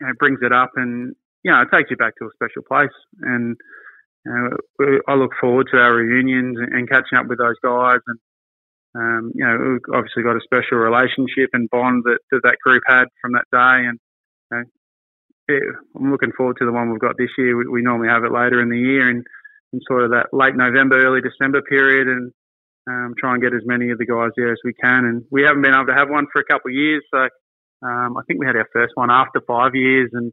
you 0.00 0.06
know, 0.06 0.12
brings 0.18 0.38
it 0.42 0.52
up, 0.52 0.70
and 0.76 1.14
you 1.44 1.52
know, 1.52 1.60
it 1.62 1.68
takes 1.72 1.90
you 1.90 1.96
back 1.96 2.14
to 2.16 2.24
a 2.24 2.30
special 2.34 2.62
place. 2.62 2.96
And 3.20 3.56
you 4.24 4.32
know, 4.32 4.98
I 5.06 5.14
look 5.14 5.32
forward 5.40 5.68
to 5.72 5.78
our 5.78 5.94
reunions 5.94 6.58
and, 6.58 6.88
catching 6.88 7.18
up 7.18 7.26
with 7.26 7.38
those 7.38 7.56
guys. 7.62 8.00
And 8.06 8.18
um, 8.94 9.32
you 9.34 9.44
know, 9.44 9.56
we've 9.58 9.94
obviously 9.94 10.22
got 10.22 10.36
a 10.36 10.40
special 10.42 10.78
relationship 10.78 11.50
and 11.52 11.70
bond 11.70 12.04
that 12.04 12.18
that, 12.30 12.40
that 12.44 12.58
group 12.64 12.82
had 12.86 13.04
from 13.20 13.32
that 13.32 13.44
day. 13.52 13.86
And 13.86 13.98
you 14.50 14.56
know, 15.48 15.60
I'm 15.96 16.10
looking 16.10 16.32
forward 16.36 16.56
to 16.58 16.66
the 16.66 16.72
one 16.72 16.90
we've 16.90 17.00
got 17.00 17.16
this 17.18 17.30
year. 17.36 17.56
We, 17.56 17.66
we 17.68 17.82
normally 17.82 18.08
have 18.08 18.24
it 18.24 18.32
later 18.32 18.60
in 18.62 18.70
the 18.70 18.78
year 18.78 19.08
and 19.08 19.26
in 19.72 19.80
sort 19.86 20.04
of 20.04 20.10
that 20.10 20.28
late 20.32 20.56
November, 20.56 21.04
early 21.04 21.20
December 21.20 21.62
period, 21.62 22.08
and 22.08 22.32
um, 22.88 23.14
try 23.18 23.34
and 23.34 23.42
get 23.42 23.54
as 23.54 23.62
many 23.64 23.90
of 23.90 23.98
the 23.98 24.06
guys 24.06 24.30
there 24.36 24.52
as 24.52 24.58
we 24.64 24.72
can. 24.74 25.04
And 25.04 25.24
we 25.30 25.42
haven't 25.42 25.62
been 25.62 25.74
able 25.74 25.86
to 25.86 25.94
have 25.94 26.10
one 26.10 26.26
for 26.32 26.40
a 26.40 26.44
couple 26.44 26.70
of 26.70 26.74
years, 26.74 27.02
so 27.12 27.28
um, 27.82 28.16
I 28.16 28.22
think 28.26 28.40
we 28.40 28.46
had 28.46 28.56
our 28.56 28.68
first 28.72 28.92
one 28.94 29.10
after 29.10 29.40
five 29.46 29.74
years, 29.74 30.10
and 30.12 30.32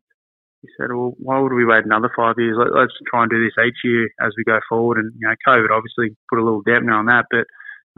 we 0.64 0.70
said, 0.78 0.90
well, 0.92 1.14
why 1.18 1.40
would 1.40 1.54
we 1.54 1.66
wait 1.66 1.86
another 1.86 2.12
five 2.16 2.36
years? 2.38 2.58
Let, 2.58 2.84
us 2.84 2.90
try 3.10 3.24
and 3.24 3.32
do 3.32 3.44
this 3.44 3.64
each 3.66 3.78
year 3.84 4.10
as 4.20 4.34
we 4.38 4.44
go 4.44 4.60
forward. 4.68 4.98
And 4.98 5.14
you 5.18 5.28
know, 5.28 5.36
COVID 5.48 5.70
obviously 5.72 6.16
put 6.30 6.40
a 6.40 6.44
little 6.44 6.64
dampener 6.64 6.98
on 6.98 7.06
that, 7.06 7.26
but 7.32 7.46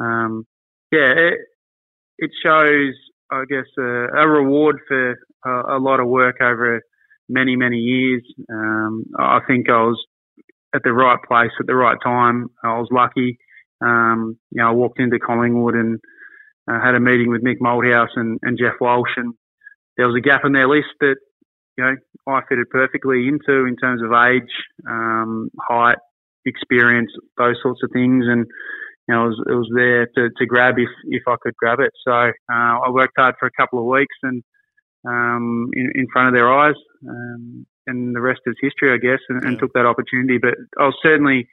um, 0.03 0.45
yeah, 0.91 1.13
it, 1.15 1.39
it 2.17 2.31
shows, 2.43 2.93
I 3.31 3.45
guess, 3.49 3.65
a, 3.77 3.81
a 3.81 4.27
reward 4.27 4.79
for 4.87 5.11
a, 5.45 5.77
a 5.77 5.79
lot 5.79 5.99
of 5.99 6.07
work 6.07 6.37
over 6.41 6.81
many, 7.27 7.55
many 7.55 7.77
years. 7.77 8.23
Um, 8.51 9.05
I 9.17 9.39
think 9.47 9.69
I 9.69 9.83
was 9.83 10.03
at 10.73 10.81
the 10.83 10.93
right 10.93 11.19
place 11.27 11.51
at 11.59 11.67
the 11.67 11.75
right 11.75 11.97
time. 12.03 12.47
I 12.63 12.77
was 12.77 12.87
lucky. 12.91 13.37
Um, 13.81 14.37
you 14.51 14.61
know, 14.61 14.69
I 14.69 14.71
walked 14.71 14.99
into 14.99 15.19
Collingwood 15.19 15.75
and 15.75 15.99
uh, 16.69 16.79
had 16.83 16.95
a 16.95 16.99
meeting 16.99 17.29
with 17.29 17.43
Mick 17.43 17.59
Malthouse 17.61 18.15
and, 18.15 18.39
and 18.41 18.57
Geoff 18.57 18.75
Walsh, 18.79 19.11
and 19.17 19.33
there 19.97 20.07
was 20.07 20.15
a 20.17 20.21
gap 20.21 20.41
in 20.45 20.53
their 20.53 20.67
list 20.67 20.89
that 20.99 21.15
you 21.77 21.83
know 21.83 21.95
I 22.27 22.41
fitted 22.47 22.69
perfectly 22.69 23.27
into 23.27 23.65
in 23.65 23.75
terms 23.77 24.01
of 24.03 24.11
age, 24.11 24.51
um, 24.87 25.49
height, 25.59 25.97
experience, 26.45 27.11
those 27.37 27.55
sorts 27.63 27.81
of 27.83 27.89
things, 27.93 28.25
and 28.27 28.45
you 29.07 29.15
know, 29.15 29.25
it 29.25 29.27
was, 29.29 29.43
it 29.47 29.53
was 29.53 29.71
there 29.73 30.05
to, 30.05 30.29
to 30.37 30.45
grab 30.45 30.75
if 30.77 30.89
if 31.05 31.23
I 31.27 31.35
could 31.41 31.55
grab 31.55 31.79
it. 31.79 31.91
So 32.05 32.11
uh, 32.11 32.31
I 32.49 32.89
worked 32.91 33.13
hard 33.17 33.35
for 33.39 33.47
a 33.47 33.51
couple 33.59 33.79
of 33.79 33.85
weeks 33.85 34.15
and 34.21 34.43
um, 35.07 35.69
in, 35.73 35.91
in 35.95 36.07
front 36.13 36.27
of 36.27 36.33
their 36.33 36.51
eyes. 36.51 36.75
Um, 37.07 37.65
and 37.89 38.15
the 38.15 38.21
rest 38.21 38.41
is 38.45 38.55
history, 38.61 38.93
I 38.93 38.97
guess, 38.97 39.19
and, 39.29 39.43
and, 39.43 39.59
took 39.59 39.73
that 39.73 39.85
opportunity. 39.85 40.37
But 40.37 40.55
I 40.79 40.85
was 40.85 40.95
certainly 41.01 41.47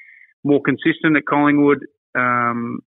more 0.44 0.60
consistent 0.62 1.16
at 1.16 1.26
Collingwood. 1.26 1.78
Um, 2.16 2.80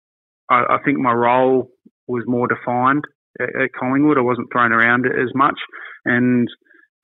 I, 0.50 0.64
I, 0.70 0.78
think 0.84 1.00
my 1.00 1.14
role 1.14 1.70
was 2.08 2.24
more 2.28 2.48
defined 2.48 3.04
at, 3.40 3.50
at, 3.50 3.70
Collingwood. 3.78 4.18
I 4.18 4.22
wasn't 4.22 4.50
thrown 4.52 4.72
around 4.72 5.06
as 5.06 5.32
much, 5.34 5.60
and 6.06 6.48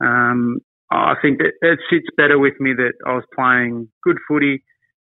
um, 0.04 0.58
I 0.92 1.16
think 1.22 1.40
that 1.40 1.54
it 1.62 1.80
sits 1.90 2.08
better 2.18 2.38
with 2.38 2.54
me 2.60 2.74
that 2.74 2.94
I 3.06 3.14
was 3.14 3.24
playing 3.36 3.90
good 4.04 4.18
footy. 4.28 4.64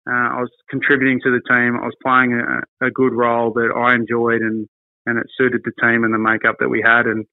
Uh, 0.09 0.37
I 0.37 0.39
was 0.41 0.51
contributing 0.69 1.19
to 1.23 1.31
the 1.31 1.41
team. 1.49 1.77
I 1.81 1.85
was 1.85 1.95
playing 2.03 2.33
a, 2.33 2.87
a 2.87 2.91
good 2.91 3.13
role 3.13 3.51
that 3.53 3.73
I 3.75 3.95
enjoyed, 3.95 4.41
and 4.41 4.67
and 5.05 5.19
it 5.19 5.27
suited 5.37 5.61
the 5.63 5.71
team 5.81 6.03
and 6.03 6.13
the 6.13 6.19
makeup 6.19 6.55
that 6.59 6.69
we 6.69 6.81
had. 6.83 7.05
And 7.05 7.25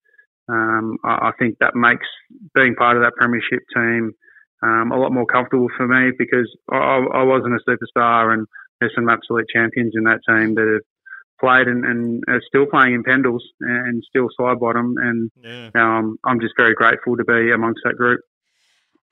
um, 0.49 0.97
I, 1.03 1.29
I, 1.29 1.31
think 1.39 1.57
that 1.59 1.75
makes 1.75 2.05
being 2.53 2.75
part 2.75 2.97
of 2.97 3.03
that 3.03 3.13
premiership 3.15 3.63
team 3.73 4.11
um, 4.61 4.91
a 4.91 4.99
lot 4.99 5.11
more 5.11 5.25
comfortable 5.25 5.67
for 5.77 5.87
me 5.87 6.11
because 6.17 6.49
I, 6.71 6.99
I, 7.13 7.23
wasn't 7.23 7.55
a 7.55 7.69
superstar 7.69 8.33
and 8.33 8.47
there's 8.79 8.93
some 8.95 9.09
absolute 9.09 9.47
champions 9.53 9.93
in 9.95 10.03
that 10.03 10.19
team 10.27 10.55
that 10.55 10.67
have 10.67 10.81
played 11.39 11.67
and, 11.67 11.85
and 11.85 12.23
are 12.27 12.41
still 12.47 12.65
playing 12.65 12.93
in 12.93 13.03
Pendles 13.03 13.41
and 13.61 14.03
Steele 14.09 14.29
Sidebottom 14.39 14.93
and 14.97 15.31
yeah. 15.41 15.69
um, 15.75 16.17
I'm 16.23 16.39
just 16.39 16.53
very 16.57 16.73
grateful 16.73 17.15
to 17.17 17.23
be 17.23 17.51
amongst 17.51 17.81
that 17.85 17.95
group. 17.95 18.21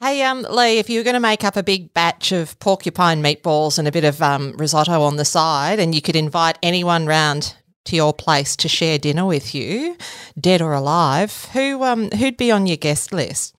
Hey, 0.02 0.24
um, 0.24 0.48
Lee, 0.50 0.80
if 0.80 0.90
you 0.90 1.00
were 1.00 1.04
going 1.04 1.14
to 1.14 1.20
make 1.20 1.44
up 1.44 1.56
a 1.56 1.62
big 1.62 1.94
batch 1.94 2.32
of 2.32 2.58
porcupine 2.58 3.22
meatballs 3.22 3.78
and 3.78 3.88
a 3.88 3.92
bit 3.92 4.04
of 4.04 4.20
um, 4.20 4.56
risotto 4.58 5.04
on 5.04 5.18
the 5.18 5.26
side, 5.26 5.80
and 5.80 5.94
you 5.94 6.02
could 6.02 6.16
invite 6.16 6.58
anyone 6.64 7.06
round 7.06 7.56
to 7.86 7.96
your 7.96 8.14
place 8.14 8.56
to 8.58 8.68
share 8.68 8.98
dinner 8.98 9.26
with 9.26 9.54
you, 9.56 9.98
dead 10.40 10.62
or 10.62 10.74
alive, 10.74 11.46
who 11.54 11.84
um 11.84 12.10
who'd 12.12 12.38
be 12.38 12.52
on 12.52 12.68
your 12.68 12.78
guest 12.78 13.12
list? 13.14 13.56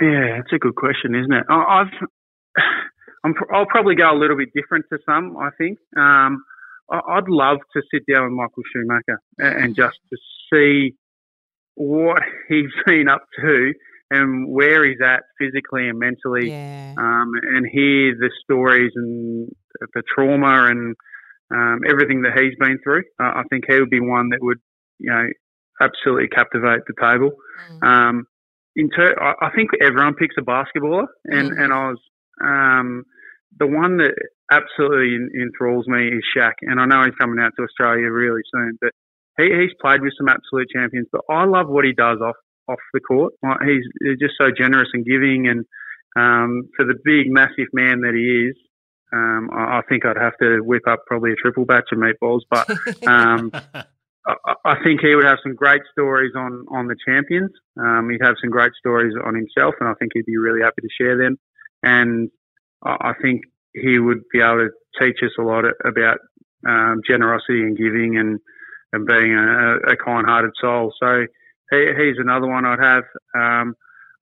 Yeah, 0.00 0.36
that's 0.36 0.52
a 0.52 0.58
good 0.58 0.76
question, 0.76 1.14
isn't 1.14 1.32
it? 1.32 1.44
I've 1.48 1.92
I'm, 3.24 3.34
I'll 3.52 3.66
probably 3.66 3.96
go 3.96 4.10
a 4.10 4.16
little 4.18 4.36
bit 4.36 4.48
different 4.54 4.86
to 4.90 4.98
some. 5.04 5.36
I 5.36 5.50
think 5.58 5.78
um, 5.96 6.42
I'd 6.90 7.28
love 7.28 7.58
to 7.74 7.82
sit 7.92 8.02
down 8.10 8.24
with 8.24 8.32
Michael 8.32 8.62
Schumacher 8.72 9.20
and 9.38 9.76
just 9.76 9.98
to 10.10 10.16
see 10.52 10.94
what 11.74 12.22
he's 12.48 12.70
been 12.86 13.08
up 13.08 13.26
to 13.40 13.74
and 14.10 14.48
where 14.50 14.84
he's 14.84 15.00
at 15.04 15.22
physically 15.38 15.88
and 15.88 15.98
mentally, 15.98 16.48
Yeah. 16.50 16.94
um, 16.98 17.32
and 17.54 17.66
hear 17.70 18.14
the 18.18 18.30
stories 18.42 18.92
and 18.96 19.50
the 19.94 20.02
trauma 20.14 20.64
and 20.70 20.96
um, 21.52 21.80
everything 21.88 22.22
that 22.22 22.38
he's 22.38 22.54
been 22.58 22.78
through. 22.82 23.02
Uh, 23.20 23.32
I 23.36 23.42
think 23.50 23.64
he 23.68 23.78
would 23.80 23.90
be 23.90 24.00
one 24.00 24.28
that 24.30 24.38
would, 24.40 24.58
you 24.98 25.10
know, 25.10 25.26
absolutely 25.80 26.28
captivate 26.28 26.82
the 26.86 26.94
table. 27.00 27.30
Mm. 27.72 27.82
Um, 27.86 28.26
in 28.76 28.88
ter- 28.90 29.16
I 29.20 29.46
I 29.46 29.50
think 29.54 29.70
everyone 29.80 30.14
picks 30.14 30.36
a 30.38 30.42
basketballer, 30.42 31.06
and, 31.24 31.50
Mhm. 31.50 31.62
and 31.64 31.72
I 31.72 31.88
was 31.88 32.00
um, 32.42 33.04
the 33.58 33.66
one 33.66 33.96
that 33.98 34.14
absolutely 34.50 35.14
en- 35.16 35.30
enthralls 35.34 35.86
me 35.88 36.08
is 36.08 36.24
Shaq, 36.36 36.52
and 36.62 36.80
I 36.80 36.86
know 36.86 37.04
he's 37.04 37.14
coming 37.16 37.38
out 37.42 37.52
to 37.56 37.64
Australia 37.64 38.10
really 38.10 38.42
soon, 38.54 38.78
but 38.80 38.92
he, 39.38 39.44
he's 39.60 39.74
played 39.80 40.02
with 40.02 40.12
some 40.16 40.28
absolute 40.28 40.68
champions. 40.72 41.08
But 41.12 41.22
I 41.28 41.44
love 41.44 41.68
what 41.68 41.84
he 41.84 41.92
does 41.92 42.18
off 42.20 42.36
off 42.68 42.78
the 42.94 43.00
court. 43.00 43.32
Like, 43.42 43.62
He's, 43.66 43.84
he's 44.00 44.18
just 44.20 44.34
so 44.38 44.50
generous 44.56 44.88
and 44.94 45.04
giving, 45.04 45.48
and 45.48 45.64
um, 46.16 46.68
for 46.76 46.84
the 46.84 46.94
big, 47.04 47.30
massive 47.30 47.68
man 47.72 48.02
that 48.02 48.14
he 48.14 48.48
is. 48.50 48.56
Um, 49.12 49.50
I, 49.52 49.78
I 49.78 49.82
think 49.88 50.04
I'd 50.04 50.16
have 50.16 50.36
to 50.38 50.60
whip 50.60 50.86
up 50.86 51.04
probably 51.06 51.32
a 51.32 51.36
triple 51.36 51.64
batch 51.64 51.88
of 51.92 51.98
meatballs, 51.98 52.40
but 52.50 52.68
um, 53.06 53.50
I, 54.26 54.54
I 54.64 54.84
think 54.84 55.00
he 55.00 55.14
would 55.14 55.24
have 55.24 55.38
some 55.42 55.54
great 55.54 55.82
stories 55.92 56.32
on, 56.36 56.64
on 56.70 56.86
the 56.86 56.96
champions. 57.06 57.50
Um, 57.78 58.08
he'd 58.10 58.24
have 58.24 58.36
some 58.40 58.50
great 58.50 58.72
stories 58.78 59.14
on 59.24 59.34
himself, 59.34 59.74
and 59.80 59.88
I 59.88 59.94
think 59.94 60.12
he'd 60.14 60.26
be 60.26 60.36
really 60.36 60.62
happy 60.62 60.82
to 60.82 60.88
share 61.00 61.16
them. 61.16 61.38
And 61.82 62.30
I, 62.84 62.96
I 63.00 63.12
think 63.20 63.42
he 63.74 63.98
would 63.98 64.22
be 64.32 64.40
able 64.40 64.68
to 64.68 64.70
teach 65.00 65.18
us 65.22 65.32
a 65.38 65.42
lot 65.42 65.64
about 65.84 66.18
um, 66.66 67.00
generosity 67.06 67.62
and 67.62 67.76
giving 67.76 68.18
and, 68.18 68.38
and 68.92 69.06
being 69.06 69.32
a, 69.34 69.92
a 69.92 69.96
kind-hearted 69.96 70.52
soul. 70.60 70.92
So 71.00 71.26
he, 71.70 71.86
he's 71.96 72.16
another 72.18 72.46
one 72.46 72.66
I'd 72.66 72.80
have. 72.80 73.04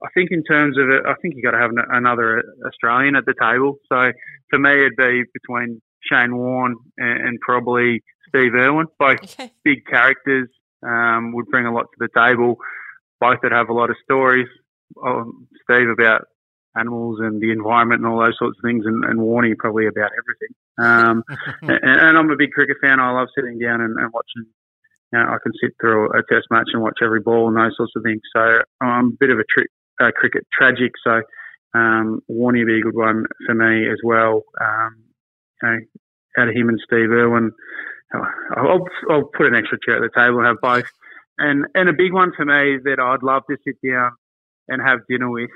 I 0.02 0.08
think 0.14 0.30
in 0.30 0.44
terms 0.44 0.76
of 0.78 0.88
it, 0.90 1.02
I 1.06 1.14
think 1.20 1.34
you 1.36 1.42
got 1.42 1.52
to 1.52 1.58
have 1.58 1.70
an, 1.70 1.78
another 1.90 2.42
Australian 2.66 3.16
at 3.16 3.24
the 3.26 3.34
table. 3.40 3.76
So 3.88 4.12
for 4.50 4.58
me, 4.58 4.70
it'd 4.70 4.96
be 4.96 5.24
between 5.34 5.80
Shane 6.08 6.36
Warne 6.36 6.76
and, 6.98 7.26
and 7.28 7.40
probably 7.40 8.02
Steve 8.28 8.54
Irwin. 8.54 8.86
Both 8.98 9.22
Okay. 9.24 9.52
big 9.64 9.84
characters 9.86 10.48
um, 10.86 11.32
would 11.32 11.46
bring 11.46 11.66
a 11.66 11.72
lot 11.72 11.86
to 11.92 11.96
the 11.98 12.08
table. 12.16 12.56
Both 13.20 13.40
that 13.42 13.52
have 13.52 13.68
a 13.68 13.72
lot 13.72 13.90
of 13.90 13.96
stories. 14.04 14.46
Um, 15.04 15.48
Steve 15.64 15.88
about 15.88 16.22
animals 16.76 17.18
and 17.20 17.40
the 17.40 17.50
environment 17.50 18.00
and 18.02 18.06
all 18.06 18.20
those 18.20 18.36
sorts 18.38 18.56
of 18.58 18.68
things, 18.68 18.84
and, 18.86 19.04
and 19.04 19.18
Warney 19.18 19.56
probably 19.58 19.86
about 19.86 20.10
everything. 20.14 20.54
Um, 20.78 21.24
and, 21.62 21.80
and 21.82 22.18
I'm 22.18 22.30
a 22.30 22.36
big 22.36 22.52
cricket 22.52 22.76
fan. 22.80 23.00
I 23.00 23.10
love 23.10 23.28
sitting 23.34 23.58
down 23.58 23.80
and, 23.80 23.98
and 23.98 24.12
watching. 24.12 24.46
You 25.12 25.18
know, 25.18 25.24
I 25.24 25.38
can 25.42 25.52
sit 25.60 25.72
through 25.80 26.10
a 26.10 26.22
test 26.30 26.46
match 26.50 26.68
and 26.74 26.82
watch 26.82 26.98
every 27.02 27.20
ball 27.20 27.48
and 27.48 27.56
those 27.56 27.72
sorts 27.76 27.92
of 27.96 28.02
things. 28.02 28.20
So 28.36 28.60
I'm 28.82 29.06
a 29.06 29.16
bit 29.18 29.30
of 29.30 29.38
a 29.38 29.44
tri- 29.48 29.64
uh, 30.00 30.10
cricket 30.14 30.46
tragic. 30.52 30.92
So 31.02 31.22
um, 31.74 32.22
Warney 32.30 32.60
would 32.60 32.66
be 32.66 32.78
a 32.78 32.82
good 32.82 32.96
one 32.96 33.24
for 33.46 33.54
me 33.54 33.88
as 33.90 33.98
well. 34.02 34.42
Um, 34.60 35.04
you 35.62 35.68
know, 35.68 35.78
out 36.38 36.48
of 36.48 36.54
him 36.54 36.68
and 36.68 36.80
Steve 36.84 37.10
Irwin, 37.10 37.52
I'll, 38.56 38.86
I'll 39.10 39.24
put 39.24 39.46
an 39.46 39.54
extra 39.54 39.78
chair 39.84 40.02
at 40.02 40.02
the 40.02 40.20
table 40.20 40.38
and 40.38 40.46
have 40.46 40.60
both. 40.62 40.90
And 41.38 41.66
and 41.74 41.88
a 41.88 41.92
big 41.92 42.12
one 42.12 42.32
for 42.36 42.44
me 42.44 42.78
that 42.84 42.98
I'd 42.98 43.22
love 43.22 43.42
to 43.48 43.56
sit 43.64 43.76
down 43.86 44.10
and 44.68 44.82
have 44.82 45.00
dinner 45.08 45.30
with. 45.30 45.50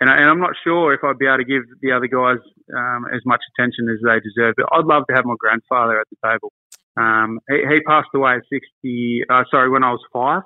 And, 0.00 0.10
I, 0.10 0.16
and 0.16 0.28
I'm 0.28 0.40
not 0.40 0.54
sure 0.62 0.92
if 0.92 1.02
I'd 1.02 1.18
be 1.18 1.26
able 1.26 1.38
to 1.38 1.44
give 1.44 1.62
the 1.80 1.92
other 1.92 2.08
guys 2.08 2.38
um, 2.76 3.06
as 3.14 3.20
much 3.24 3.42
attention 3.54 3.88
as 3.88 4.00
they 4.04 4.20
deserve. 4.20 4.54
But 4.56 4.66
I'd 4.72 4.84
love 4.84 5.04
to 5.08 5.14
have 5.14 5.24
my 5.24 5.34
grandfather 5.38 6.00
at 6.00 6.06
the 6.10 6.28
table. 6.28 6.52
Um, 6.96 7.40
he, 7.48 7.62
he 7.68 7.80
passed 7.80 8.08
away 8.14 8.34
at 8.34 8.42
60. 8.52 9.22
Uh, 9.30 9.44
sorry, 9.50 9.70
when 9.70 9.84
I 9.84 9.90
was 9.90 10.04
five. 10.12 10.42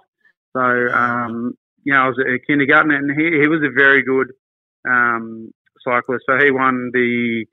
So 0.56 0.60
um, 0.60 1.54
you 1.88 1.94
know, 1.94 2.02
I 2.02 2.08
was 2.08 2.18
at 2.20 2.46
kindergarten, 2.46 2.90
and 2.90 3.18
he, 3.18 3.40
he 3.40 3.48
was 3.48 3.62
a 3.64 3.72
very 3.72 4.02
good 4.02 4.28
um, 4.86 5.50
cyclist. 5.82 6.24
So 6.28 6.36
he 6.36 6.50
won 6.50 6.90
the 6.92 7.46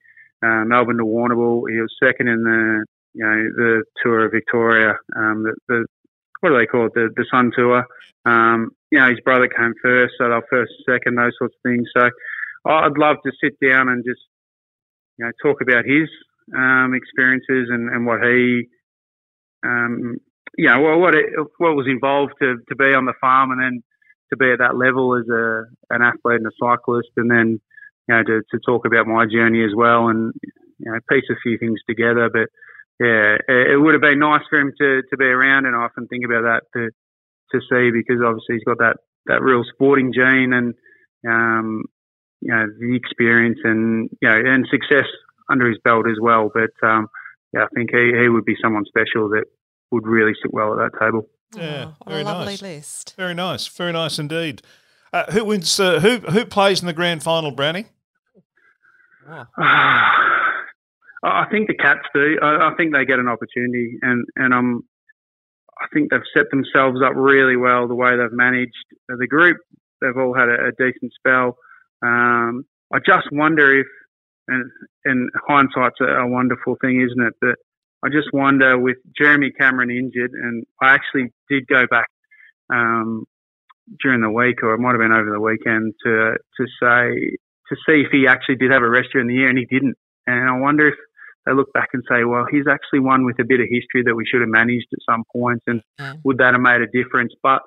uh, 0.44 0.66
Melbourne 0.66 0.98
to 0.98 1.06
Warrnambool. 1.06 1.72
He 1.72 1.80
was 1.80 1.96
second 2.04 2.28
in 2.28 2.44
the 2.44 2.86
you 3.14 3.24
know 3.24 3.44
the 3.56 3.84
Tour 4.04 4.26
of 4.26 4.34
Victoria. 4.34 4.96
Um, 5.16 5.44
the, 5.44 5.56
the 5.70 5.86
what 6.42 6.50
do 6.50 6.58
they 6.58 6.66
call 6.66 6.88
it? 6.88 6.94
The 6.96 7.12
the 7.16 7.26
Sun 7.32 7.54
Tour. 7.56 7.86
Um, 8.26 8.72
you 8.92 9.00
know, 9.00 9.10
his 9.10 9.22
brother 9.22 9.48
came 9.48 9.74
first, 9.82 10.16
so 10.18 10.28
they're 10.28 10.44
first, 10.50 10.74
second, 10.86 11.16
those 11.16 11.32
sorts 11.40 11.56
of 11.56 11.72
things. 11.72 11.88
So 11.96 12.10
I'd 12.66 12.98
love 12.98 13.16
to 13.26 13.32
sit 13.42 13.58
down 13.66 13.88
and 13.88 14.04
just 14.04 14.20
you 15.18 15.26
know 15.26 15.32
talk 15.42 15.62
about 15.62 15.86
his 15.86 16.10
um, 16.54 16.94
experiences 16.94 17.70
and, 17.72 17.88
and 17.88 18.06
what 18.06 18.22
he 18.22 18.68
um, 19.64 20.18
you 20.58 20.68
know 20.68 20.82
what 20.82 21.00
what, 21.00 21.16
it, 21.16 21.26
what 21.58 21.78
was 21.78 21.88
involved 21.88 22.34
to, 22.42 22.58
to 22.68 22.76
be 22.76 22.94
on 22.94 23.06
the 23.06 23.14
farm 23.22 23.52
and 23.52 23.62
then 23.62 23.82
to 24.30 24.38
be 24.38 24.52
at 24.52 24.60
that 24.60 24.78
level 24.78 25.16
as 25.16 25.28
a 25.30 25.66
an 25.94 26.02
athlete 26.02 26.42
and 26.42 26.48
a 26.48 26.60
cyclist, 26.60 27.10
and 27.18 27.30
then 27.30 27.60
you 28.08 28.16
know 28.16 28.24
to, 28.24 28.42
to 28.52 28.60
talk 28.66 28.86
about 28.86 29.08
my 29.08 29.26
journey 29.26 29.64
as 29.64 29.72
well 29.76 30.08
and 30.08 30.34
you 30.44 30.92
know 30.92 31.00
piece 31.10 31.26
a 31.30 31.36
few 31.44 31.58
things 31.58 31.80
together. 31.88 32.30
But 32.32 32.50
yeah, 33.00 33.36
it, 33.48 33.72
it 33.74 33.78
would 33.78 33.94
have 33.94 34.02
been 34.02 34.20
nice 34.20 34.44
for 34.50 34.60
him 34.60 34.72
to, 34.80 35.02
to 35.10 35.18
be 35.18 35.26
around, 35.26 35.66
and 35.66 35.76
I 35.76 35.80
often 35.80 36.08
think 36.08 36.26
about 36.26 36.44
that 36.44 36.64
to 36.74 36.90
to 37.52 37.60
see 37.70 37.92
because 37.92 38.22
obviously 38.26 38.56
he's 38.56 38.64
got 38.64 38.80
that, 38.80 38.98
that 39.28 39.42
real 39.42 39.64
sporting 39.74 40.12
gene 40.14 40.54
and 40.54 40.74
um, 41.28 41.84
you 42.42 42.54
know 42.54 42.66
the 42.80 42.96
experience 42.96 43.60
and 43.64 44.10
you 44.22 44.28
know 44.28 44.36
and 44.36 44.68
success 44.70 45.06
under 45.50 45.68
his 45.68 45.78
belt 45.84 46.06
as 46.10 46.18
well. 46.22 46.50
But 46.54 46.72
um, 46.88 47.08
yeah, 47.54 47.64
I 47.64 47.68
think 47.76 47.92
he, 47.92 48.12
he 48.20 48.30
would 48.30 48.46
be 48.46 48.56
someone 48.62 48.86
special 48.86 49.30
that 49.30 49.46
would 49.92 50.08
really 50.08 50.34
sit 50.42 50.54
well 50.54 50.74
at 50.74 50.92
that 50.92 51.00
table. 51.00 51.28
Yeah, 51.54 51.86
Oh, 51.88 51.96
what 52.00 52.10
very 52.10 52.22
a 52.22 52.26
lovely 52.26 52.54
nice. 52.54 52.62
list. 52.62 53.16
Very 53.18 53.34
nice, 53.34 53.68
very 53.68 53.92
nice 53.92 54.20
indeed. 54.20 54.62
Uh, 55.14 55.32
who 55.32 55.46
wins? 55.46 55.80
Uh, 55.80 56.00
who 56.00 56.18
who 56.32 56.46
plays 56.46 56.82
in 56.82 56.88
the 56.88 56.94
grand 56.94 57.24
final, 57.24 57.52
Brownie? 57.52 57.86
I 61.24 61.46
think 61.50 61.68
the 61.68 61.74
Cats 61.76 62.08
do. 62.14 62.38
I, 62.42 62.70
I 62.72 62.76
think 62.76 62.94
they 62.94 63.06
get 63.06 63.20
an 63.20 63.28
opportunity, 63.28 63.98
and 64.02 64.26
and 64.36 64.54
um, 64.54 64.84
I 65.82 65.88
think 65.94 66.12
they've 66.12 66.20
set 66.36 66.46
themselves 66.52 67.00
up 67.04 67.14
really 67.16 67.56
well 67.56 67.88
the 67.88 67.96
way 67.96 68.16
they've 68.18 68.32
managed 68.32 68.76
the 69.08 69.28
group. 69.28 69.58
They've 70.02 70.18
all 70.18 70.34
had 70.36 70.50
a, 70.50 70.68
a 70.68 70.72
decent 70.78 71.14
spell. 71.14 71.58
Um, 72.06 72.66
I 72.94 73.00
just 73.00 73.28
wonder 73.32 73.80
if, 73.80 73.88
and, 74.48 74.70
and 75.06 75.30
hindsight's 75.48 76.00
a, 76.02 76.06
a 76.06 76.28
wonderful 76.28 76.76
thing, 76.82 77.02
isn't 77.02 77.26
it? 77.26 77.34
But 77.42 77.56
I 78.06 78.10
just 78.10 78.30
wonder 78.32 78.78
with 78.78 78.98
Jeremy 79.18 79.52
Cameron 79.52 79.90
injured, 79.90 80.32
and 80.32 80.64
I 80.80 80.94
actually 80.94 81.34
did 81.50 81.66
go 81.68 81.88
back 81.90 82.08
um, 82.72 83.26
during 84.02 84.22
the 84.22 84.30
week, 84.30 84.62
or 84.62 84.76
it 84.76 84.80
might 84.80 84.92
have 84.92 85.02
been 85.02 85.12
over 85.12 85.32
the 85.32 85.42
weekend, 85.42 85.94
to 86.06 86.34
to 86.58 86.66
say 86.82 87.38
to 87.70 87.76
see 87.88 88.06
if 88.06 88.12
he 88.12 88.28
actually 88.28 88.58
did 88.58 88.72
have 88.72 88.84
a 88.84 88.90
rest 88.90 89.10
during 89.12 89.28
the 89.28 89.34
year, 89.34 89.50
and 89.50 89.58
he 89.58 89.66
didn't. 89.66 89.96
And 90.28 90.48
I 90.48 90.60
wonder 90.60 90.88
if 90.90 90.96
they 91.46 91.54
look 91.54 91.74
back 91.74 91.90
and 91.94 92.04
say, 92.08 92.24
well, 92.24 92.46
he's 92.50 92.68
actually 92.70 93.00
one 93.00 93.26
with 93.26 93.40
a 93.40 93.46
bit 93.46 93.60
of 93.60 93.68
history 93.70 94.04
that 94.06 94.16
we 94.16 94.26
should 94.26 94.42
have 94.42 94.50
managed 94.50 94.88
at 94.94 95.00
some 95.10 95.24
points, 95.34 95.64
and 95.66 95.82
would 96.24 96.38
that 96.38 96.54
have 96.54 96.62
made 96.62 96.82
a 96.82 96.88
difference? 96.88 97.34
But 97.42 97.62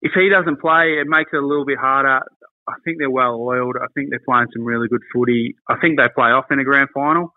if 0.00 0.12
he 0.14 0.30
doesn't 0.30 0.60
play, 0.60 0.96
it 1.00 1.06
makes 1.06 1.30
it 1.34 1.36
a 1.36 1.46
little 1.46 1.66
bit 1.66 1.78
harder. 1.78 2.20
I 2.68 2.74
think 2.84 2.96
they're 2.98 3.10
well 3.10 3.36
oiled. 3.40 3.76
I 3.76 3.88
think 3.94 4.08
they're 4.08 4.24
playing 4.26 4.46
some 4.54 4.64
really 4.64 4.88
good 4.88 5.02
footy. 5.12 5.56
I 5.68 5.76
think 5.80 5.98
they 5.98 6.08
play 6.14 6.30
off 6.30 6.46
in 6.50 6.60
a 6.60 6.64
grand 6.64 6.88
final. 6.94 7.34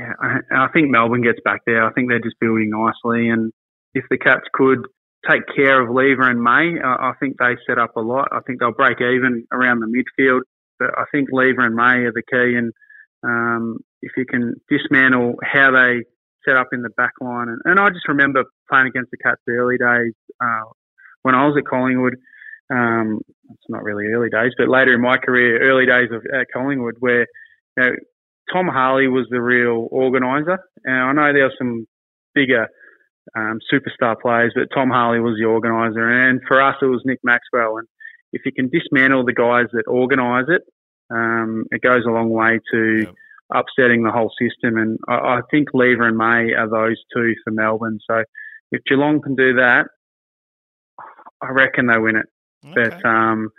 Yeah, 0.00 0.14
I- 0.20 0.64
I 0.64 0.68
think 0.68 0.90
Melbourne 0.90 1.22
gets 1.22 1.40
back 1.44 1.62
there. 1.66 1.84
I 1.84 1.92
think 1.92 2.08
they're 2.08 2.20
just 2.20 2.40
building 2.40 2.70
nicely, 2.70 3.28
and 3.28 3.52
if 3.94 4.04
the 4.10 4.18
Cats 4.18 4.46
could 4.54 4.86
take 5.28 5.42
care 5.54 5.80
of 5.80 5.90
Lever 5.90 6.22
and 6.30 6.42
May, 6.42 6.80
I 6.80 7.10
I 7.10 7.14
think 7.20 7.36
they 7.38 7.56
set 7.66 7.78
up 7.78 7.96
a 7.96 8.00
lot. 8.00 8.28
I 8.32 8.40
think 8.46 8.60
they'll 8.60 8.72
break 8.72 9.00
even 9.02 9.46
around 9.52 9.80
the 9.80 9.86
midfield, 9.88 10.42
but 10.78 10.98
I 10.98 11.04
think 11.12 11.28
Lever 11.32 11.62
and 11.66 11.76
May 11.76 12.04
are 12.06 12.12
the 12.12 12.22
key. 12.22 12.56
And 12.56 12.72
um, 13.24 13.78
if 14.02 14.12
you 14.16 14.26
can 14.26 14.54
dismantle 14.70 15.36
how 15.44 15.72
they 15.72 16.04
set 16.46 16.56
up 16.56 16.68
in 16.72 16.82
the 16.82 16.90
back 16.96 17.12
line, 17.20 17.50
and, 17.50 17.60
and 17.66 17.80
I 17.80 17.90
just 17.90 18.08
remember 18.08 18.44
playing 18.70 18.88
against 18.88 19.12
the 19.12 19.18
Cats 19.18 19.42
early 19.48 19.78
days 19.78 20.14
uh, 20.42 20.64
when 21.22 21.34
I 21.36 21.46
was 21.46 21.56
at 21.58 21.66
Collingwood. 21.66 22.16
Um, 22.72 23.20
it's 23.50 23.68
not 23.70 23.84
really 23.84 24.06
early 24.06 24.30
days, 24.30 24.52
but 24.58 24.68
later 24.68 24.94
in 24.94 25.02
my 25.02 25.18
career, 25.18 25.60
early 25.60 25.86
days 25.86 26.10
of 26.12 26.24
at 26.34 26.46
Collingwood, 26.54 26.96
where 27.00 27.26
you 27.76 27.82
know, 27.84 27.92
Tom 28.52 28.66
Harley 28.68 29.08
was 29.08 29.26
the 29.30 29.40
real 29.40 29.88
organizer, 29.90 30.58
and 30.84 30.94
I 30.94 31.12
know 31.12 31.32
there 31.32 31.44
were 31.44 31.54
some 31.58 31.86
bigger 32.34 32.68
um, 33.36 33.58
superstar 33.72 34.16
players, 34.20 34.52
but 34.54 34.68
Tom 34.74 34.90
Harley 34.90 35.20
was 35.20 35.36
the 35.38 35.46
organizer, 35.46 36.08
and 36.28 36.40
for 36.46 36.60
us 36.60 36.76
it 36.82 36.86
was 36.86 37.02
Nick 37.04 37.20
Maxwell. 37.22 37.78
And 37.78 37.86
if 38.32 38.42
you 38.44 38.52
can 38.52 38.68
dismantle 38.68 39.24
the 39.24 39.32
guys 39.32 39.66
that 39.72 39.84
organise 39.86 40.46
it, 40.48 40.62
um, 41.10 41.64
it 41.70 41.82
goes 41.82 42.04
a 42.06 42.10
long 42.10 42.30
way 42.30 42.60
to 42.72 43.06
Yep. 43.06 43.14
upsetting 43.52 44.04
the 44.04 44.12
whole 44.12 44.32
system. 44.40 44.76
And 44.76 44.98
I, 45.08 45.14
I 45.14 45.40
think 45.50 45.68
Lever 45.74 46.06
and 46.06 46.16
May 46.16 46.54
are 46.54 46.68
those 46.68 47.02
two 47.14 47.34
for 47.44 47.50
Melbourne. 47.50 47.98
So 48.08 48.22
if 48.70 48.82
Geelong 48.84 49.20
can 49.20 49.34
do 49.34 49.54
that, 49.54 49.86
I 51.42 51.48
reckon 51.50 51.86
they 51.86 51.98
win 51.98 52.16
it. 52.16 52.26
Okay. 52.64 52.90
But 53.02 53.08
um, 53.08 53.50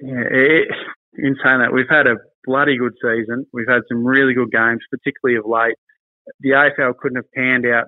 yeah, 0.00 0.22
it, 0.30 0.68
in 1.18 1.36
saying 1.42 1.60
that, 1.60 1.72
we've 1.72 1.88
had 1.88 2.06
a 2.06 2.16
bloody 2.44 2.78
good 2.78 2.94
season. 3.02 3.46
We've 3.52 3.68
had 3.68 3.82
some 3.88 4.04
really 4.04 4.34
good 4.34 4.50
games, 4.50 4.80
particularly 4.90 5.38
of 5.38 5.46
late. 5.46 5.76
The 6.40 6.50
AFL 6.50 6.96
couldn't 6.98 7.16
have 7.16 7.30
panned 7.32 7.66
out 7.66 7.86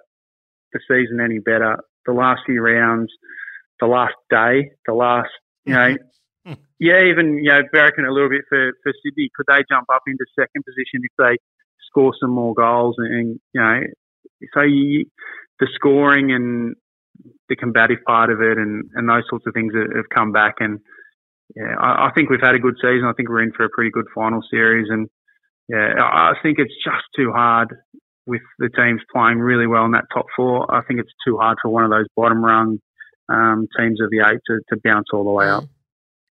the 0.73 0.81
season 0.89 1.21
any 1.21 1.39
better. 1.39 1.79
The 2.07 2.13
last 2.13 2.43
few 2.47 2.61
rounds, 2.61 3.13
the 3.81 3.87
last 3.87 4.15
day, 4.31 4.71
the 4.87 4.95
last, 4.95 5.31
you 5.65 5.75
know, 5.75 5.97
yeah, 6.79 7.05
even 7.05 7.39
you 7.39 7.51
know, 7.51 7.63
barracking 7.75 8.07
a 8.09 8.13
little 8.13 8.31
bit 8.31 8.43
for 8.49 8.73
for 8.83 8.93
Sydney. 9.05 9.31
Could 9.37 9.47
they 9.49 9.65
jump 9.71 9.87
up 9.93 10.03
into 10.07 10.25
second 10.39 10.65
position 10.65 11.03
if 11.03 11.13
they 11.19 11.37
score 11.89 12.13
some 12.21 12.31
more 12.31 12.55
goals? 12.55 12.97
And, 12.99 13.15
and 13.15 13.41
you 13.53 13.61
know, 13.61 13.81
so 14.55 14.63
you, 14.63 15.05
the 15.61 15.69
scoring 15.75 16.33
and 16.33 16.77
the 17.49 17.57
combative 17.57 17.99
part 18.07 18.31
of 18.31 18.41
it, 18.41 18.57
and 18.59 18.85
and 18.95 19.09
those 19.09 19.25
sorts 19.29 19.47
of 19.47 19.55
things 19.55 19.75
have, 19.75 19.97
have 19.97 20.09
come 20.15 20.33
back. 20.33 20.57
And 20.61 20.81
yeah, 21.57 21.75
I, 21.81 22.09
I 22.09 22.11
think 22.15 22.31
we've 22.31 22.41
had 22.41 22.55
a 22.55 22.59
good 22.59 22.77
season. 22.77 23.05
I 23.05 23.13
think 23.13 23.29
we're 23.29 23.43
in 23.43 23.53
for 23.53 23.65
a 23.65 23.71
pretty 23.71 23.91
good 23.91 24.07
final 24.15 24.41
series, 24.51 24.89
and 24.91 25.09
yeah, 25.69 25.95
I 25.99 26.33
think 26.43 26.59
it's 26.59 26.75
just 26.85 27.05
too 27.17 27.33
hard 27.33 27.75
with 28.27 28.43
the 28.59 28.69
teams 28.69 29.01
playing 29.13 29.39
really 29.39 29.67
well 29.67 29.85
in 29.85 29.93
that 29.93 30.05
top 30.13 30.27
four. 30.37 30.73
I 30.73 30.83
think 30.83 31.01
it's 31.01 31.13
too 31.27 31.39
hard 31.39 31.59
for 31.63 31.71
one 31.71 31.85
of 31.85 31.91
those 31.91 32.07
bottom 32.15 32.45
rung 32.45 32.79
um, 33.29 33.69
teams 33.79 34.01
of 34.01 34.11
the 34.11 34.19
eight 34.19 34.41
to, 34.47 34.61
to 34.69 34.81
bounce 34.83 35.07
all 35.13 35.25
the 35.25 35.31
way 35.31 35.49
up. 35.49 35.65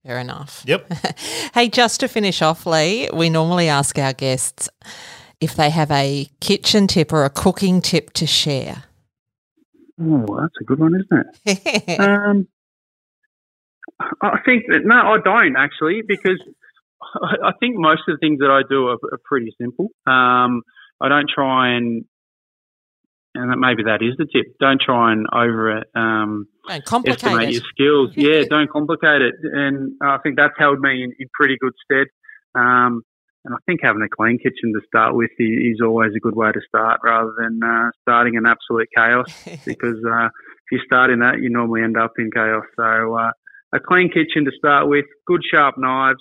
Fair 0.05 0.19
enough. 0.19 0.63
Yep. 0.67 0.93
hey, 1.55 1.69
just 1.69 2.01
to 2.01 2.09
finish 2.09 2.41
off, 2.41 2.67
Lee, 2.67 3.09
we 3.13 3.31
normally 3.31 3.69
ask 3.69 3.99
our 3.99 4.13
guests 4.13 4.69
if 5.41 5.55
they 5.55 5.71
have 5.71 5.91
a 5.91 6.29
kitchen 6.41 6.87
tip 6.87 7.13
or 7.13 7.25
a 7.25 7.31
cooking 7.31 7.81
tip 7.81 8.13
to 8.15 8.27
share. 8.27 8.85
Oh, 10.01 10.27
that's 10.41 10.55
a 10.61 10.65
good 10.65 10.79
one, 10.79 10.95
isn't 10.95 11.27
it? 11.45 12.01
um, 12.01 12.47
I 14.21 14.39
think 14.45 14.65
that 14.69 14.81
no, 14.85 14.95
I 14.95 15.19
don't 15.25 15.57
actually, 15.57 16.03
because 16.07 16.41
I 17.23 17.53
think 17.61 17.77
most 17.77 18.03
of 18.09 18.15
the 18.15 18.19
things 18.19 18.41
that 18.41 18.51
I 18.51 18.63
do 18.69 18.89
are, 18.89 18.99
are 19.13 19.21
pretty 19.25 19.53
simple. 19.61 19.89
Um, 20.07 20.63
I 21.01 21.09
don't 21.09 21.29
try 21.33 21.77
and, 21.77 22.05
and 23.35 23.53
that 23.53 23.59
maybe 23.59 23.85
that 23.85 24.03
is 24.03 24.17
the 24.19 24.27
tip. 24.27 24.55
Don't 24.61 24.81
try 24.81 25.13
and 25.13 25.27
over 25.33 25.85
um, 25.95 26.47
Don't 26.67 26.85
complicate 26.85 27.53
your 27.53 27.63
skills. 27.73 28.11
Yeah, 28.17 28.43
don't 28.49 28.71
complicate 28.71 29.23
it. 29.23 29.35
And 29.43 29.93
I 30.03 30.19
think 30.23 30.37
that's 30.37 30.55
held 30.59 30.81
me 30.81 31.05
in, 31.05 31.13
in 31.19 31.29
pretty 31.35 31.57
good 31.61 31.73
stead. 31.85 32.07
Um, 32.55 33.03
and 33.45 33.55
I 33.55 33.59
think 33.67 33.81
having 33.83 34.03
a 34.03 34.09
clean 34.09 34.39
kitchen 34.39 34.73
to 34.75 34.81
start 34.87 35.15
with 35.15 35.31
is 35.39 35.81
always 35.83 36.13
a 36.17 36.21
good 36.21 36.35
way 36.35 36.51
to 36.51 36.61
start 36.67 37.01
rather 37.05 37.33
than 37.39 37.61
uh, 37.63 37.91
starting 38.03 38.35
in 38.35 38.45
absolute 38.47 38.89
chaos 38.95 39.33
because 39.65 39.97
uh, 40.05 40.27
if 40.27 40.73
you 40.73 40.81
start 40.85 41.11
in 41.11 41.21
that, 41.21 41.41
you 41.41 41.49
normally 41.49 41.83
end 41.83 41.97
up 41.97 42.13
in 42.19 42.31
chaos. 42.31 42.65
So 42.77 43.17
uh, 43.17 43.31
a 43.75 43.81
clean 43.81 44.09
kitchen 44.09 44.45
to 44.45 44.51
start 44.59 44.89
with, 44.89 45.05
good 45.27 45.41
sharp 45.53 45.77
knives. 45.79 46.21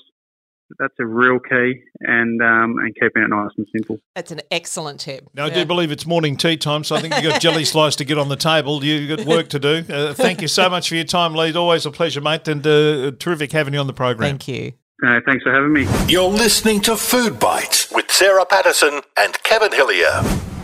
That's 0.79 0.93
a 0.99 1.05
real 1.05 1.39
key, 1.39 1.75
and 2.01 2.41
um, 2.41 2.75
and 2.79 2.93
keeping 2.95 3.23
it 3.23 3.29
nice 3.29 3.51
and 3.57 3.65
simple. 3.73 3.99
That's 4.15 4.31
an 4.31 4.41
excellent 4.51 4.99
tip. 4.99 5.25
Now, 5.33 5.45
I 5.45 5.47
Yeah. 5.47 5.53
do 5.55 5.65
believe 5.65 5.91
it's 5.93 6.05
morning 6.05 6.35
tea 6.35 6.57
time, 6.57 6.83
so 6.83 6.97
I 6.97 6.99
think 6.99 7.13
you've 7.15 7.23
got 7.31 7.39
jelly 7.39 7.63
slice 7.73 7.95
to 7.95 8.03
get 8.03 8.17
on 8.17 8.27
the 8.27 8.35
table. 8.35 8.83
You've 8.83 9.15
got 9.17 9.25
work 9.25 9.47
to 9.49 9.59
do. 9.59 9.85
Uh, 9.89 10.13
thank 10.13 10.41
you 10.41 10.49
so 10.49 10.69
much 10.75 10.89
for 10.89 10.95
your 10.95 11.05
time, 11.05 11.35
Lee. 11.35 11.53
Always 11.55 11.85
a 11.85 11.91
pleasure, 11.91 12.19
mate, 12.19 12.49
and 12.49 12.67
uh, 12.67 13.11
terrific 13.17 13.53
having 13.53 13.73
you 13.75 13.79
on 13.79 13.87
the 13.87 13.93
program. 13.93 14.27
Thank 14.29 14.49
you. 14.49 14.73
Uh, 15.07 15.21
thanks 15.25 15.43
for 15.43 15.53
having 15.53 15.71
me. 15.71 15.87
You're 16.09 16.27
listening 16.29 16.81
to 16.81 16.97
Food 16.97 17.39
Bites 17.39 17.89
with 17.93 18.11
Sarah 18.11 18.45
Patterson 18.45 18.99
and 19.17 19.41
Kevin 19.43 19.71
Hillier. 19.71 20.56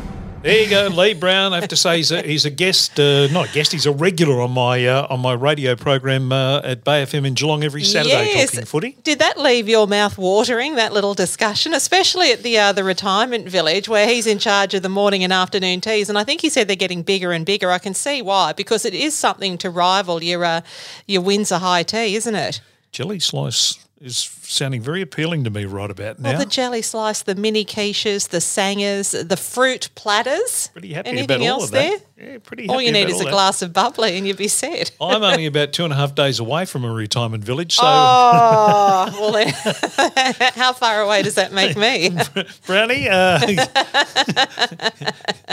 There 0.43 0.61
you 0.61 0.69
go, 0.69 0.87
Lee 0.89 1.13
Brown. 1.13 1.53
I 1.53 1.61
have 1.61 1.69
to 1.69 1.77
say 1.77 1.95
he's 1.97 2.11
a, 2.11 2.21
he's 2.21 2.43
a 2.43 2.49
guest, 2.49 2.99
uh, 2.99 3.27
not 3.27 3.49
a 3.49 3.53
guest. 3.53 3.71
He's 3.71 3.85
a 3.85 3.93
regular 3.93 4.41
on 4.41 4.51
my 4.51 4.85
uh, 4.85 5.07
on 5.09 5.21
my 5.21 5.31
radio 5.31 5.73
program 5.77 6.33
uh, 6.33 6.59
at 6.65 6.83
Bay 6.83 7.01
FM 7.03 7.25
in 7.25 7.33
Geelong 7.33 7.63
every 7.63 7.81
Saturday 7.85 8.09
Yes. 8.09 8.51
talking 8.51 8.65
footy. 8.65 8.97
Did 9.03 9.19
that 9.19 9.37
leave 9.39 9.69
your 9.69 9.87
mouth 9.87 10.17
watering, 10.17 10.75
that 10.75 10.91
little 10.91 11.13
discussion, 11.13 11.73
especially 11.73 12.33
at 12.33 12.43
the 12.43 12.57
uh, 12.57 12.73
the 12.73 12.83
retirement 12.83 13.47
village 13.47 13.87
where 13.87 14.05
he's 14.05 14.27
in 14.27 14.37
charge 14.37 14.73
of 14.73 14.83
the 14.83 14.89
morning 14.89 15.23
and 15.23 15.31
afternoon 15.31 15.79
teas? 15.79 16.09
And 16.09 16.17
I 16.17 16.25
think 16.25 16.41
he 16.41 16.49
said 16.49 16.67
they're 16.67 16.75
getting 16.75 17.03
bigger 17.03 17.31
and 17.31 17.45
bigger. 17.45 17.71
I 17.71 17.77
can 17.77 17.93
see 17.93 18.21
why, 18.21 18.51
because 18.51 18.83
it 18.83 18.93
is 18.93 19.13
something 19.13 19.57
to 19.59 19.69
rival 19.69 20.21
your 20.21 20.43
uh, 20.43 20.59
your 21.07 21.21
Windsor 21.21 21.59
High 21.59 21.83
Tea, 21.83 22.17
isn't 22.17 22.35
it? 22.35 22.59
Jelly 22.91 23.19
slice 23.19 23.82
is 24.03 24.17
sounding 24.17 24.81
very 24.81 25.01
appealing 25.01 25.45
to 25.45 25.49
me 25.49 25.63
right 25.65 25.89
about 25.89 26.19
now. 26.19 26.31
Well, 26.31 26.39
the 26.39 26.45
jelly 26.45 26.81
slice, 26.81 27.23
the 27.23 27.35
mini 27.35 27.63
quiches, 27.63 28.27
the 28.29 28.41
sangers, 28.41 29.11
the 29.11 29.37
fruit 29.37 29.89
platters. 29.95 30.67
pretty 30.73 30.93
happy 30.93 31.09
Anything 31.09 31.25
about 31.25 31.41
all 31.41 31.47
else 31.47 31.63
of 31.65 31.71
that. 31.71 31.89
there? 31.89 31.99
Yeah, 32.23 32.37
pretty. 32.41 32.69
All 32.69 32.81
you 32.81 32.91
need 32.91 33.09
is 33.09 33.19
a 33.19 33.25
that. 33.25 33.31
glass 33.31 33.61
of 33.61 33.73
bubbly 33.73 34.17
and 34.17 34.25
you'd 34.25 34.37
be 34.37 34.47
set. 34.47 34.91
I'm 35.01 35.23
only 35.23 35.45
about 35.45 35.73
two 35.73 35.83
and 35.83 35.91
a 35.91 35.95
half 35.95 36.15
days 36.15 36.39
away 36.39 36.63
from 36.65 36.85
a 36.85 36.91
retirement 36.93 37.43
village, 37.43 37.73
so 37.75 37.81
Oh, 37.85 39.09
well, 39.19 39.31
then, 39.33 39.49
how 40.55 40.71
far 40.71 41.01
away 41.01 41.21
does 41.23 41.35
that 41.35 41.51
make 41.51 41.75
me? 41.75 42.11
Brownie, 42.65 43.09
uh, 43.09 43.39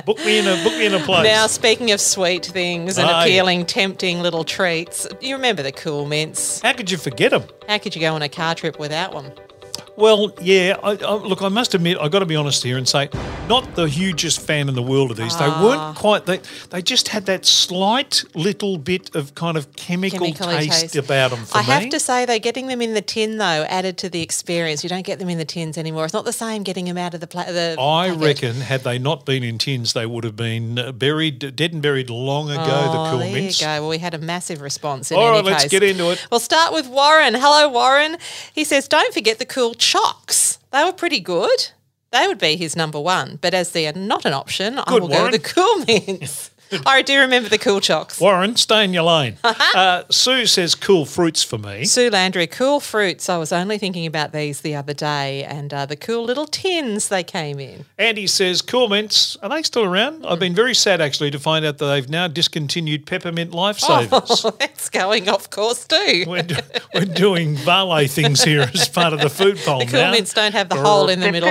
book 0.05 0.19
me 0.25 0.39
in 0.39 0.47
a 0.47 0.63
book 0.63 0.75
me 0.75 0.87
in 0.87 0.95
a 0.95 1.01
place. 1.01 1.25
Now, 1.25 1.47
speaking 1.49 1.91
of 1.91 2.01
sweet 2.01 2.47
things 2.47 2.99
and 2.99 3.09
Aye. 3.09 3.25
appealing, 3.25 3.67
tempting 3.67 4.21
little 4.21 4.45
treats, 4.45 5.07
you 5.21 5.35
remember 5.35 5.63
the 5.63 5.73
cool 5.73 6.07
mints? 6.07 6.61
How 6.61 6.73
could 6.73 6.91
you 6.91 6.99
forget 6.99 7.33
them? 7.33 7.45
How 7.69 7.79
could 7.79 7.95
you 7.97 8.01
go 8.01 8.15
on 8.15 8.23
a 8.23 8.29
car 8.29 8.55
trip 8.55 8.79
without 8.79 9.13
one? 9.13 9.33
Well, 10.01 10.33
yeah. 10.41 10.77
I, 10.83 10.93
I, 10.97 11.15
look, 11.15 11.43
I 11.43 11.49
must 11.49 11.75
admit, 11.75 11.99
I 12.01 12.09
got 12.09 12.21
to 12.21 12.27
be 12.27 12.37
honest 12.37 12.63
here 12.63 12.79
and 12.79 12.89
say, 12.89 13.09
not 13.49 13.75
the 13.75 13.89
hugest 13.89 14.41
fan 14.41 14.69
in 14.69 14.75
the 14.75 14.83
world 14.83 15.11
of 15.11 15.17
these. 15.17 15.37
They 15.37 15.45
Ah. 15.45 15.65
weren't 15.65 15.97
quite. 15.97 16.27
They 16.27 16.41
they 16.71 16.83
just 16.83 17.09
had 17.09 17.27
that 17.27 17.45
slight 17.47 18.25
little 18.35 18.79
bit 18.79 19.15
of 19.15 19.35
kind 19.35 19.57
of 19.57 19.75
chemical 19.77 20.33
taste, 20.33 20.81
taste. 20.81 20.97
about 20.97 21.31
them 21.33 21.45
for 21.45 21.59
me. 21.59 21.65
I 21.65 21.67
me. 21.67 21.83
have 21.83 21.91
to 21.91 22.01
say, 22.01 22.25
though, 22.25 22.39
getting 22.39 22.67
them 22.69 22.81
in 22.81 22.95
the 22.95 23.01
tin, 23.03 23.39
though, 23.39 23.65
added 23.69 23.99
to 23.99 24.09
the 24.09 24.23
experience. 24.23 24.83
You 24.83 24.89
don't 24.89 25.05
get 25.07 25.19
them 25.19 25.29
in 25.29 25.39
the 25.39 25.45
tins 25.45 25.77
anymore. 25.77 26.05
It's 26.05 26.15
not 26.15 26.25
the 26.25 26.33
same 26.33 26.63
getting 26.63 26.85
them 26.87 26.97
out 26.99 27.15
of 27.15 27.21
the, 27.21 27.27
pla- 27.27 27.45
the 27.51 27.77
I 27.79 28.09
packet. 28.11 28.21
reckon, 28.25 28.55
had 28.63 28.83
they 28.85 28.99
not 28.99 29.27
been 29.27 29.43
in 29.43 29.59
tins, 29.59 29.93
they 29.93 30.07
would 30.07 30.25
have 30.25 30.37
been 30.37 30.79
uh, 30.79 30.93
buried, 30.93 31.39
dead 31.57 31.73
and 31.73 31.83
buried 31.83 32.09
long 32.11 32.51
ago. 32.51 32.63
Oh, 32.65 33.05
the 33.05 33.11
cool 33.11 33.19
there 33.19 33.33
mints. 33.33 33.61
you 33.61 33.67
go. 33.67 33.81
Well, 33.81 33.89
we 33.91 33.99
had 33.99 34.15
a 34.15 34.19
massive 34.19 34.61
response 34.61 35.11
in 35.11 35.19
All 35.19 35.29
any 35.29 35.37
right, 35.39 35.45
let's 35.45 35.63
case. 35.65 35.71
get 35.71 35.83
into 35.83 36.11
it. 36.11 36.25
We'll 36.31 36.41
start 36.41 36.73
with 36.73 36.87
Warren. 36.89 37.35
Hello, 37.35 37.69
Warren. 37.69 38.17
He 38.55 38.65
says, 38.65 38.87
don't 38.89 39.13
forget 39.13 39.39
the 39.39 39.47
cool 39.47 39.75
chocks. 39.91 40.59
They 40.71 40.85
were 40.85 40.93
pretty 40.93 41.21
good. 41.21 41.61
They 42.13 42.27
would 42.29 42.39
be 42.39 42.57
his 42.57 42.77
number 42.77 43.01
one. 43.01 43.39
But 43.41 43.55
as 43.55 43.73
they 43.73 43.87
are 43.89 43.93
not 43.93 44.25
an 44.25 44.33
option, 44.33 44.79
I 44.79 44.85
Good, 44.87 45.03
will 45.03 45.09
go 45.09 45.25
with 45.25 45.33
the 45.33 45.49
cool 45.55 45.85
mints. 45.85 46.51
I 46.87 47.03
do 47.03 47.19
remember 47.21 47.49
the 47.49 47.59
cool 47.59 47.81
chocks. 47.81 48.21
Warren, 48.21 48.57
stay 48.57 48.85
in 48.85 48.93
your 48.93 49.03
lane. 49.03 49.37
uh, 49.45 50.05
Sue 50.11 50.47
says 50.47 50.75
cool 50.75 51.05
fruits 51.05 51.43
for 51.43 51.59
me. 51.59 51.85
Sue 51.85 52.11
Landry, 52.11 52.47
cool 52.47 52.81
fruits. 52.81 53.29
I 53.29 53.39
was 53.39 53.53
only 53.53 53.79
thinking 53.79 54.07
about 54.07 54.33
these 54.33 54.61
the 54.61 54.75
other 54.77 54.95
day 54.95 55.45
and 55.45 55.73
uh, 55.75 55.87
the 55.87 55.97
cool 55.97 56.25
little 56.25 56.47
tins 56.47 57.09
they 57.09 57.23
came 57.25 57.59
in. 57.59 57.85
Andy 57.99 58.27
says 58.27 58.63
cool 58.63 58.89
mints. 58.89 59.37
Are 59.43 59.49
they 59.49 59.63
still 59.63 59.85
around? 59.85 60.25
I've 60.27 60.39
been 60.39 60.55
very 60.55 60.75
sad 60.75 61.01
actually 61.01 61.31
to 61.33 61.39
find 61.39 61.65
out 61.65 61.79
that 61.79 61.87
they've 61.87 62.09
now 62.09 62.29
discontinued 62.29 63.07
peppermint 63.07 63.53
lifesavers. 63.53 64.45
Oh, 64.45 64.51
that's 64.59 64.89
going 64.91 65.29
off 65.29 65.51
course 65.51 65.87
too. 65.87 66.25
We're, 66.27 66.43
do- 66.43 66.57
we're 66.95 67.05
doing 67.05 67.57
valet 67.57 68.07
things 68.07 68.43
here 68.45 68.63
as 68.75 68.89
part 68.89 69.13
of 69.13 69.21
the 69.21 69.31
food 69.31 69.59
poll 69.65 69.81
The 69.81 69.87
cool 69.87 70.01
now. 70.01 70.11
mints 70.13 70.33
don't 70.35 70.53
have 70.53 70.69
the 70.69 70.77
hole 70.77 71.09
in 71.09 71.21
the 71.21 71.33
middle. 71.33 71.49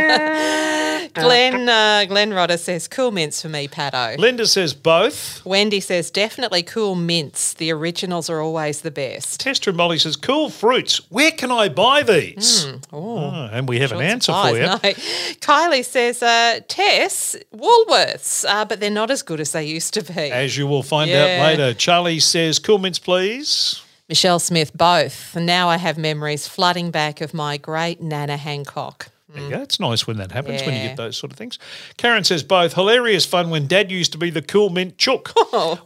Glenn 1.13 1.67
uh, 1.69 2.05
Glenn 2.07 2.31
Rodder 2.31 2.57
says 2.59 2.87
cool 2.87 3.11
mints 3.11 3.41
for 3.41 3.49
me, 3.49 3.67
Pato. 3.67 4.17
Linda 4.17 4.45
says 4.47 4.73
both. 4.73 5.43
Wendy 5.45 5.79
says 5.79 6.11
definitely 6.11 6.63
cool 6.63 6.95
mints. 6.95 7.53
The 7.53 7.71
originals 7.71 8.29
are 8.29 8.41
always 8.41 8.81
the 8.81 8.91
best. 8.91 9.39
Tester 9.39 9.73
Molly 9.73 9.97
says 9.97 10.15
cool 10.15 10.49
fruits. 10.49 11.01
Where 11.09 11.31
can 11.31 11.51
I 11.51 11.69
buy 11.69 12.03
these? 12.03 12.65
Oh, 12.91 13.49
and 13.51 13.67
we 13.67 13.79
have 13.79 13.91
an 13.91 14.01
answer 14.01 14.31
for 14.33 14.49
you. 14.55 14.65
No. 14.65 14.77
Kylie 14.77 15.85
says 15.85 16.21
uh, 16.23 16.59
Tess 16.67 17.35
Woolworths, 17.53 18.45
uh, 18.47 18.65
but 18.65 18.79
they're 18.79 18.89
not 18.89 19.11
as 19.11 19.21
good 19.21 19.39
as 19.39 19.51
they 19.51 19.65
used 19.65 19.93
to 19.95 20.03
be. 20.03 20.31
As 20.31 20.57
you 20.57 20.67
will 20.67 20.83
find 20.83 21.09
Yeah. 21.09 21.37
out 21.41 21.43
later. 21.57 21.73
Charlie 21.73 22.19
says 22.19 22.59
cool 22.59 22.77
mints, 22.77 22.99
please. 22.99 23.81
Michelle 24.07 24.39
Smith, 24.39 24.75
both. 24.75 25.35
And 25.35 25.45
now 25.45 25.69
I 25.69 25.77
have 25.77 25.97
memories 25.97 26.47
flooding 26.47 26.89
back 26.89 27.21
of 27.21 27.33
my 27.33 27.57
great 27.57 28.01
Nana 28.01 28.37
Hancock. 28.37 29.09
You 29.35 29.49
go. 29.49 29.61
It's 29.61 29.79
nice 29.79 30.07
when 30.07 30.17
that 30.17 30.31
happens, 30.31 30.61
when 30.63 30.73
you 30.73 30.87
get 30.87 30.97
those 30.97 31.17
sort 31.17 31.31
of 31.31 31.37
things. 31.37 31.59
Karen 31.97 32.23
says 32.23 32.41
both. 32.43 32.73
Hilarious 32.73 33.25
fun 33.25 33.49
when 33.49 33.67
Dad 33.67 33.91
used 33.91 34.11
to 34.13 34.17
be 34.17 34.29
the 34.29 34.41
cool 34.41 34.69
mint 34.69 34.97
chook 34.97 35.31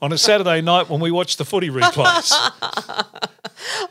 on 0.02 0.14
a 0.14 0.18
Saturday 0.18 0.62
night 0.62 0.90
when 0.90 1.02
we 1.02 1.12
watched 1.12 1.38
the 1.38 1.46
footy 1.46 1.70
replays. 1.70 2.34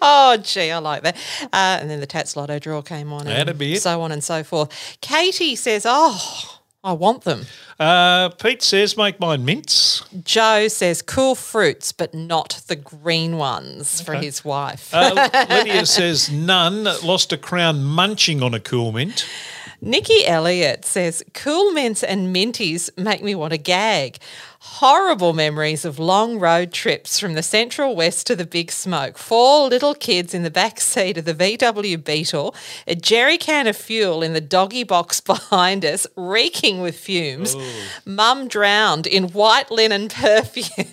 Oh, 0.03 0.37
gee, 0.43 0.71
I 0.71 0.79
like 0.79 1.03
that. 1.03 1.17
Uh, 1.45 1.79
and 1.81 1.89
then 1.89 2.01
the 2.01 2.07
Tats 2.07 2.37
Lotto 2.37 2.59
draw 2.59 2.83
came 2.83 3.13
on. 3.13 3.25
That'd 3.25 3.49
and 3.49 3.59
be 3.59 3.75
it. 3.75 3.83
So 3.83 4.03
on 4.03 4.13
and 4.13 4.23
so 4.23 4.43
forth. 4.45 4.99
Katie 5.01 5.57
says, 5.57 5.87
oh, 5.89 6.61
I 6.85 6.93
want 6.95 7.23
them. 7.23 7.47
uh, 7.79 8.31
Pete 8.31 8.61
says 8.63 8.97
make 8.97 9.21
mine 9.21 9.45
mints. 9.45 10.03
Joe 10.25 10.67
says, 10.69 11.01
cool 11.01 11.35
fruits, 11.37 11.93
but 11.93 12.13
not 12.13 12.61
the 12.67 12.75
green 12.77 13.37
ones 13.37 14.01
for 14.01 14.15
his 14.15 14.45
wife. 14.45 14.93
Uh, 14.93 15.29
Lydia 15.51 15.87
says 15.87 16.31
none. 16.31 16.85
Lost 16.85 17.33
a 17.33 17.39
crown 17.39 17.85
munching 17.85 18.43
on 18.43 18.53
a 18.53 18.61
cool 18.61 18.91
mint. 18.91 19.29
Nikki 19.81 20.25
Elliott 20.27 20.85
says, 20.85 21.25
cool 21.35 21.73
mints 21.73 22.03
and 22.05 22.35
minties 22.35 22.89
make 22.97 23.23
me 23.23 23.35
want 23.35 23.53
to 23.53 23.59
gag. 23.59 24.19
Horrible 24.65 25.33
memories 25.33 25.85
of 25.85 25.99
long 25.99 26.39
road 26.39 26.73
trips 26.73 27.19
from 27.19 27.35
the 27.35 27.43
Central 27.43 27.97
West 27.97 28.29
to 28.29 28.37
the 28.37 28.47
Big 28.47 28.71
Smoke. 28.71 29.19
Four 29.19 29.67
little 29.69 29.93
kids 29.93 30.35
in 30.35 30.45
the 30.45 30.53
back 30.53 30.81
seat 30.81 31.19
of 31.19 31.25
the 31.25 31.35
VW 31.35 32.03
Beetle, 32.03 32.55
a 32.87 32.95
jerry 32.95 33.39
can 33.39 33.67
of 33.67 33.77
fuel 33.77 34.23
in 34.23 34.35
the 34.35 34.41
doggy 34.41 34.85
box 34.85 35.21
behind 35.33 35.85
us, 35.85 36.07
reeking 36.17 36.81
with 36.81 36.97
fumes. 36.97 37.57
Mum 38.05 38.47
drowned 38.47 39.09
in 39.09 39.31
white 39.31 39.73
linen 39.73 40.09
perfume. 40.09 40.87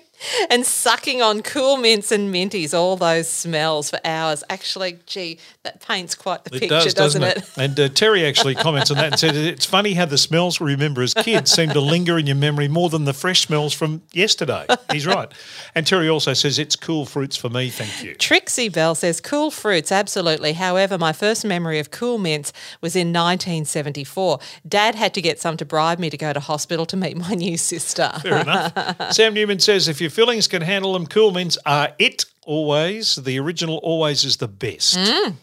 and 0.50 0.64
sucking 0.64 1.22
on 1.22 1.42
cool 1.42 1.76
mints 1.76 2.12
and 2.12 2.32
minties, 2.34 2.74
all 2.74 2.96
those 2.96 3.28
smells 3.28 3.90
for 3.90 4.00
hours. 4.04 4.44
Actually, 4.50 4.98
gee, 5.06 5.38
that 5.62 5.80
paints 5.80 6.14
quite 6.14 6.44
the 6.44 6.56
It 6.56 6.60
picture, 6.60 6.68
does, 6.68 6.94
doesn't, 6.94 7.22
doesn't 7.22 7.38
it? 7.38 7.58
And 7.58 7.80
uh, 7.80 7.88
Terry 7.88 8.24
actually 8.24 8.54
comments 8.54 8.90
on 8.90 8.96
that 8.98 9.12
and 9.12 9.18
said 9.18 9.34
it's 9.34 9.66
funny 9.66 9.94
how 9.94 10.06
the 10.06 10.18
smells 10.18 10.60
we 10.60 10.72
remember 10.72 11.02
as 11.02 11.14
kids 11.14 11.50
seem 11.50 11.70
to 11.70 11.80
linger 11.80 12.18
in 12.18 12.26
your 12.26 12.36
memory 12.36 12.68
more 12.68 12.88
than 12.88 13.04
the 13.04 13.12
fresh 13.12 13.46
smells 13.46 13.72
from 13.72 14.02
yesterday. 14.12 14.66
He's 14.92 15.06
right. 15.06 15.30
And 15.74 15.86
Terry 15.86 16.08
also 16.08 16.34
says 16.34 16.58
it's 16.58 16.76
cool 16.76 17.06
fruits 17.06 17.36
for 17.36 17.48
me, 17.48 17.70
thank 17.70 18.02
you. 18.02 18.14
Trixie 18.14 18.68
Bell 18.68 18.94
says 18.94 19.20
cool 19.20 19.50
fruits, 19.50 19.92
absolutely. 19.92 20.52
However, 20.52 20.98
my 20.98 21.12
first 21.12 21.44
memory 21.44 21.78
of 21.78 21.90
cool 21.90 22.18
mints 22.18 22.52
was 22.80 22.96
in 22.96 23.08
1974. 23.08 24.38
Dad 24.68 24.94
had 24.94 25.14
to 25.14 25.22
get 25.22 25.40
some 25.40 25.56
to 25.56 25.64
bribe 25.64 25.98
me 25.98 26.10
to 26.10 26.16
go 26.16 26.32
to 26.32 26.40
hospital 26.40 26.86
to 26.86 26.96
meet 26.96 27.16
my 27.16 27.34
new 27.34 27.56
sister. 27.56 28.10
Fair 28.22 28.38
enough. 28.38 29.12
Sam 29.12 29.34
Newman 29.34 29.58
says 29.58 29.88
if 29.88 30.00
your 30.10 30.26
fillings 30.26 30.48
can 30.48 30.62
handle 30.62 30.92
them, 30.92 31.06
cool 31.06 31.30
mints 31.30 31.56
are 31.64 31.92
it 31.98 32.24
always. 32.44 33.14
The 33.14 33.38
original 33.38 33.76
always 33.78 34.24
is 34.24 34.38
the 34.38 34.48
best. 34.48 34.98
Mm. 34.98 35.34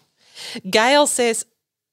Gail 0.70 1.08
says 1.08 1.46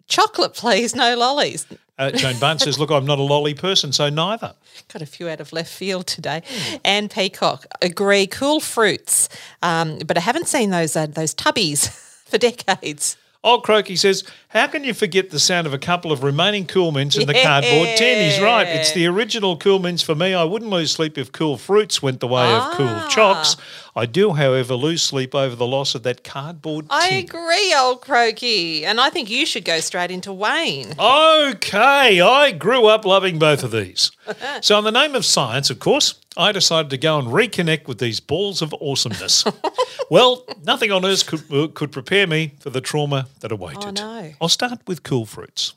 chocolate, 0.09 0.55
please, 0.55 0.95
no 0.95 1.17
lollies. 1.17 1.67
Uh, 1.97 2.11
Jane 2.11 2.39
Barnes 2.41 2.65
says, 2.65 2.77
look, 2.77 2.91
I'm 2.91 3.07
not 3.07 3.21
a 3.21 3.23
lolly 3.23 3.55
person, 3.55 3.93
so 3.93 4.11
neither. 4.11 4.55
Got 4.93 5.03
a 5.03 5.07
few 5.07 5.29
out 5.29 5.39
of 5.39 5.53
left 5.53 5.73
field 5.73 6.09
today. 6.09 6.43
Anne 6.85 7.09
Peacock, 7.09 7.67
agree, 7.81 8.27
cool 8.27 8.59
fruits, 8.59 9.29
um, 9.63 9.99
but 10.05 10.17
I 10.17 10.21
haven't 10.21 10.49
seen 10.49 10.71
those 10.71 10.97
uh, 10.97 11.07
those 11.07 11.33
tubbies 11.33 11.89
for 12.25 12.39
decades. 12.39 13.17
Old 13.45 13.63
Croaky 13.63 13.95
says, 13.95 14.25
How 14.49 14.67
can 14.67 14.85
you 14.85 14.95
forget 14.95 15.29
the 15.29 15.39
sound 15.39 15.67
of 15.67 15.75
a 15.75 15.79
couple 15.79 16.11
of 16.11 16.23
remaining 16.23 16.65
Cool 16.65 16.93
Mints 16.93 17.15
in 17.15 17.27
the 17.27 17.35
cardboard 17.35 17.91
tin? 17.99 18.31
He's 18.31 18.43
right. 18.43 18.67
It's 18.67 18.93
the 18.93 19.07
original 19.07 19.59
Cool 19.59 19.81
Mints 19.81 20.03
for 20.03 20.15
me. 20.15 20.33
I 20.33 20.45
wouldn't 20.45 20.71
lose 20.71 20.93
sleep 20.93 21.19
if 21.19 21.31
Cool 21.31 21.59
Fruits 21.59 22.03
went 22.03 22.21
the 22.21 22.27
way 22.27 22.51
of 22.51 22.73
Cool 22.73 22.89
ah. 22.89 23.09
Chocks. 23.11 23.57
I 23.97 24.07
do, 24.07 24.33
however, 24.33 24.75
lose 24.75 25.03
sleep 25.03 25.35
over 25.35 25.55
the 25.55 25.67
loss 25.67 25.95
of 25.95 26.03
that 26.03 26.25
cardboard 26.25 26.87
I 26.91 27.11
tin. 27.11 27.25
agree, 27.25 27.75
old 27.77 28.01
croaky, 28.01 28.85
and 28.85 29.01
I 29.01 29.09
think 29.09 29.31
you 29.31 29.47
should 29.47 29.65
go 29.65 29.79
straight 29.79 30.11
into 30.11 30.33
Wayne. 30.33 30.95
Okay, 30.99 32.21
I 32.21 32.51
grew 32.51 32.87
up 32.87 33.05
loving 33.05 33.39
both 33.39 33.63
of 33.63 33.71
these. 33.71 34.11
so, 34.61 34.79
in 34.79 34.85
the 34.85 34.91
name 34.91 35.15
of 35.15 35.25
science, 35.25 35.71
of 35.71 35.79
course, 35.79 36.21
I 36.37 36.51
decided 36.51 36.91
to 36.91 36.99
go 36.99 37.19
and 37.21 37.29
reconnect 37.29 37.87
with 37.87 37.99
these 37.99 38.19
balls 38.19 38.63
of 38.63 38.75
awesomeness. 38.81 39.45
well, 40.11 40.45
nothing 40.65 40.91
on 40.91 41.05
earth 41.05 41.27
could, 41.27 41.53
uh, 41.53 41.69
could 41.69 41.93
prepare 41.93 42.27
me 42.27 42.55
for 42.59 42.71
the 42.71 42.81
trauma 42.81 43.29
that 43.41 43.53
awaited. 43.53 44.01
Oh, 44.01 44.21
no. 44.21 44.33
I'll 44.41 44.49
start 44.49 44.81
with 44.89 45.05
cool 45.05 45.25
fruits. 45.25 45.75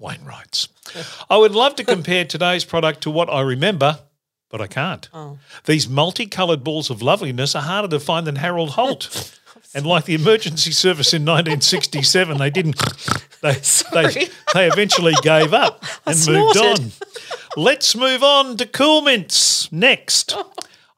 Wayne 0.00 0.24
writes, 0.24 0.68
I 1.28 1.36
would 1.36 1.52
love 1.52 1.76
to 1.76 1.84
compare 1.84 2.24
today's 2.24 2.64
product 2.64 3.02
to 3.02 3.10
what 3.10 3.28
I 3.28 3.42
remember, 3.42 4.00
but 4.50 4.60
I 4.60 4.66
can't. 4.66 5.08
Oh. 5.14 5.38
These 5.64 5.88
multicoloured 5.88 6.62
balls 6.62 6.90
of 6.90 7.00
loveliness 7.00 7.54
are 7.54 7.62
harder 7.62 7.88
to 7.88 8.00
find 8.00 8.26
than 8.26 8.36
Harold 8.36 8.70
Holt. 8.70 9.38
and 9.74 9.86
like 9.86 10.04
the 10.04 10.14
emergency 10.14 10.72
service 10.72 11.14
in 11.14 11.22
1967, 11.22 12.38
they 12.38 12.50
didn't. 12.50 12.80
They, 13.42 13.54
they, 13.94 14.28
they 14.52 14.66
eventually 14.66 15.14
gave 15.22 15.54
up 15.54 15.82
and 16.06 16.26
moved 16.26 16.58
on. 16.58 16.92
Let's 17.56 17.96
move 17.96 18.22
on 18.22 18.58
to 18.58 18.66
Cool 18.66 19.00
Mints 19.00 19.72
next. 19.72 20.36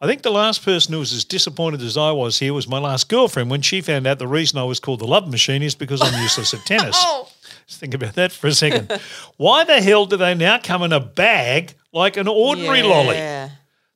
I 0.00 0.08
think 0.08 0.22
the 0.22 0.32
last 0.32 0.64
person 0.64 0.92
who 0.92 0.98
was 0.98 1.12
as 1.12 1.24
disappointed 1.24 1.82
as 1.82 1.96
I 1.96 2.10
was 2.10 2.40
here 2.40 2.52
was 2.52 2.66
my 2.66 2.80
last 2.80 3.08
girlfriend 3.08 3.48
when 3.48 3.62
she 3.62 3.80
found 3.80 4.08
out 4.08 4.18
the 4.18 4.26
reason 4.26 4.58
I 4.58 4.64
was 4.64 4.80
called 4.80 4.98
the 4.98 5.06
love 5.06 5.30
machine 5.30 5.62
is 5.62 5.76
because 5.76 6.02
I'm 6.02 6.20
useless 6.20 6.52
at 6.52 6.66
tennis. 6.66 6.96
Oh. 6.98 7.28
Just 7.68 7.78
think 7.78 7.94
about 7.94 8.14
that 8.14 8.32
for 8.32 8.48
a 8.48 8.52
second. 8.52 8.90
Why 9.36 9.62
the 9.62 9.80
hell 9.80 10.06
do 10.06 10.16
they 10.16 10.34
now 10.34 10.58
come 10.58 10.82
in 10.82 10.92
a 10.92 10.98
bag 10.98 11.76
like 11.92 12.16
an 12.16 12.28
ordinary 12.28 12.82
lolly? 12.82 13.16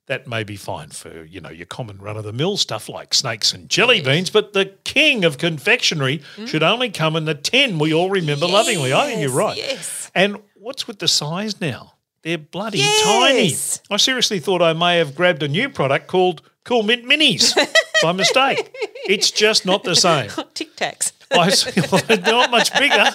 That 0.06 0.28
may 0.28 0.44
be 0.44 0.54
fine 0.54 0.90
for, 0.90 1.24
you 1.24 1.40
know, 1.40 1.50
your 1.50 1.66
common 1.66 1.98
run 1.98 2.16
of 2.16 2.22
the 2.22 2.32
mill 2.32 2.56
stuff 2.56 2.88
like 2.88 3.12
snakes 3.12 3.52
and 3.52 3.68
jelly 3.68 4.00
beans, 4.00 4.30
but 4.30 4.52
the 4.52 4.66
king 4.84 5.24
of 5.24 5.36
confectionery 5.36 6.22
mm. 6.36 6.46
should 6.46 6.62
only 6.62 6.90
come 6.90 7.16
in 7.16 7.24
the 7.24 7.34
tin 7.34 7.80
we 7.80 7.92
all 7.92 8.08
remember 8.08 8.46
lovingly. 8.46 8.92
I 8.94 9.06
think 9.06 9.20
you're 9.20 9.32
right. 9.32 9.56
yes. 9.56 10.12
And 10.14 10.40
what's 10.54 10.86
with 10.86 11.00
the 11.00 11.08
size 11.08 11.60
now? 11.60 11.94
They're 12.22 12.38
bloody 12.38 12.78
Yes. 12.78 13.78
tiny. 13.80 13.94
I 13.94 13.96
seriously 13.98 14.38
thought 14.38 14.62
I 14.62 14.72
may 14.74 14.98
have 14.98 15.16
grabbed 15.16 15.42
a 15.42 15.48
new 15.48 15.68
product 15.68 16.06
called 16.06 16.42
Cool 16.64 16.84
Mint 16.84 17.04
Minis 17.04 17.54
by 18.02 18.12
mistake. 18.12 18.72
It's 19.08 19.30
just 19.30 19.64
not 19.64 19.84
the 19.84 19.94
same. 19.94 20.30
Tic 20.54 20.74
Tacs. 20.74 21.12
I 21.32 21.50
see, 21.50 21.80
well, 21.90 22.02
they're 22.06 22.18
not 22.18 22.50
much 22.50 22.72
bigger. 22.78 23.10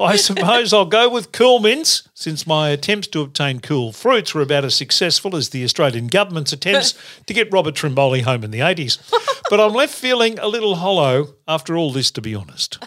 I 0.00 0.16
suppose 0.16 0.72
I'll 0.72 0.86
go 0.86 1.08
with 1.08 1.32
cool 1.32 1.60
mints 1.60 2.08
since 2.14 2.46
my 2.46 2.70
attempts 2.70 3.08
to 3.08 3.20
obtain 3.20 3.60
cool 3.60 3.92
fruits 3.92 4.34
were 4.34 4.42
about 4.42 4.64
as 4.64 4.74
successful 4.74 5.36
as 5.36 5.50
the 5.50 5.64
Australian 5.64 6.06
government's 6.06 6.52
attempts 6.52 6.94
to 7.26 7.34
get 7.34 7.52
Robert 7.52 7.74
Trimboli 7.74 8.22
home 8.22 8.44
in 8.44 8.50
the 8.50 8.60
80s. 8.60 8.98
But 9.50 9.60
I'm 9.60 9.72
left 9.72 9.94
feeling 9.94 10.38
a 10.38 10.48
little 10.48 10.76
hollow 10.76 11.34
after 11.46 11.76
all 11.76 11.92
this, 11.92 12.10
to 12.12 12.20
be 12.20 12.34
honest. 12.34 12.78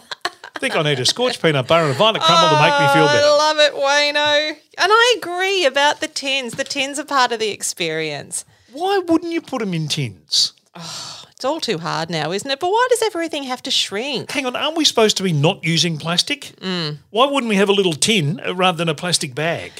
I 0.59 0.59
think 0.59 0.75
I 0.75 0.81
need 0.81 0.99
a 0.99 1.05
scorched 1.05 1.41
peanut 1.41 1.67
butter 1.67 1.85
and 1.85 1.95
a 1.95 1.97
violet 1.97 2.21
crumble 2.21 2.49
to 2.49 2.61
make 2.61 2.73
me 2.73 2.87
feel 2.93 3.03
oh, 3.03 3.07
better. 3.07 3.25
I 3.25 3.37
love 3.37 3.59
it, 3.59 3.73
Wayno. 3.73 4.57
And 4.77 4.91
I 4.91 5.15
agree 5.17 5.65
about 5.65 6.01
the 6.01 6.07
tins. 6.07 6.53
The 6.53 6.65
tins 6.65 6.99
are 6.99 7.05
part 7.05 7.31
of 7.31 7.39
the 7.39 7.49
experience. 7.49 8.43
Why 8.73 8.97
wouldn't 8.97 9.31
you 9.31 9.41
put 9.41 9.59
them 9.59 9.73
in 9.73 9.87
tins? 9.87 10.53
Oh, 10.75 11.08
It's 11.39 11.45
all 11.45 11.61
too 11.61 11.77
hard 11.77 12.09
now, 12.09 12.33
isn't 12.33 12.51
it? 12.51 12.59
But 12.59 12.69
why 12.69 12.85
does 12.89 13.01
everything 13.01 13.43
have 13.43 13.63
to 13.63 13.71
shrink? 13.71 14.29
Hang 14.29 14.45
on, 14.45 14.57
aren't 14.57 14.75
we 14.75 14.83
supposed 14.83 15.15
to 15.15 15.23
be 15.23 15.31
not 15.31 15.63
using 15.63 15.97
plastic? 15.97 16.51
Why 17.11 17.27
wouldn't 17.27 17.47
we 17.47 17.55
have 17.55 17.69
a 17.69 17.71
little 17.71 17.93
tin 17.93 18.41
uh, 18.45 18.53
rather 18.53 18.77
than 18.77 18.89
a 18.89 18.93
plastic 18.93 19.33
bag? 19.33 19.71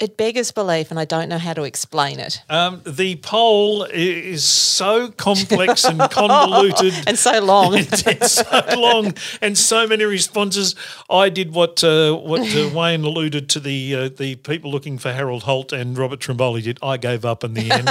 It 0.00 0.16
beggars 0.16 0.52
belief, 0.52 0.92
and 0.92 1.00
I 1.00 1.04
don't 1.04 1.28
know 1.28 1.38
how 1.38 1.54
to 1.54 1.64
explain 1.64 2.20
it. 2.20 2.40
Um, 2.48 2.82
the 2.86 3.16
poll 3.16 3.82
is 3.82 4.44
so 4.44 5.08
complex 5.08 5.84
and 5.90 5.98
convoluted. 5.98 6.94
And 7.08 7.18
so 7.18 7.40
long. 7.40 7.74
it's 7.78 8.32
so 8.34 8.62
long 8.76 9.14
and 9.42 9.58
so 9.58 9.88
many 9.88 10.04
responses. 10.04 10.76
I 11.10 11.30
did 11.30 11.52
what 11.52 11.82
uh, 11.82 12.14
what 12.14 12.42
uh, 12.42 12.70
Wayne 12.74 13.02
alluded 13.02 13.48
to 13.50 13.60
the 13.60 13.94
uh, 13.94 14.08
the 14.08 14.36
people 14.36 14.70
looking 14.70 14.98
for 14.98 15.12
Harold 15.12 15.42
Holt 15.42 15.72
and 15.72 15.98
Robert 15.98 16.20
Trimboli 16.20 16.62
did. 16.62 16.78
I 16.80 16.96
gave 16.96 17.24
up 17.24 17.42
in 17.42 17.54
the 17.54 17.68
end. 17.68 17.88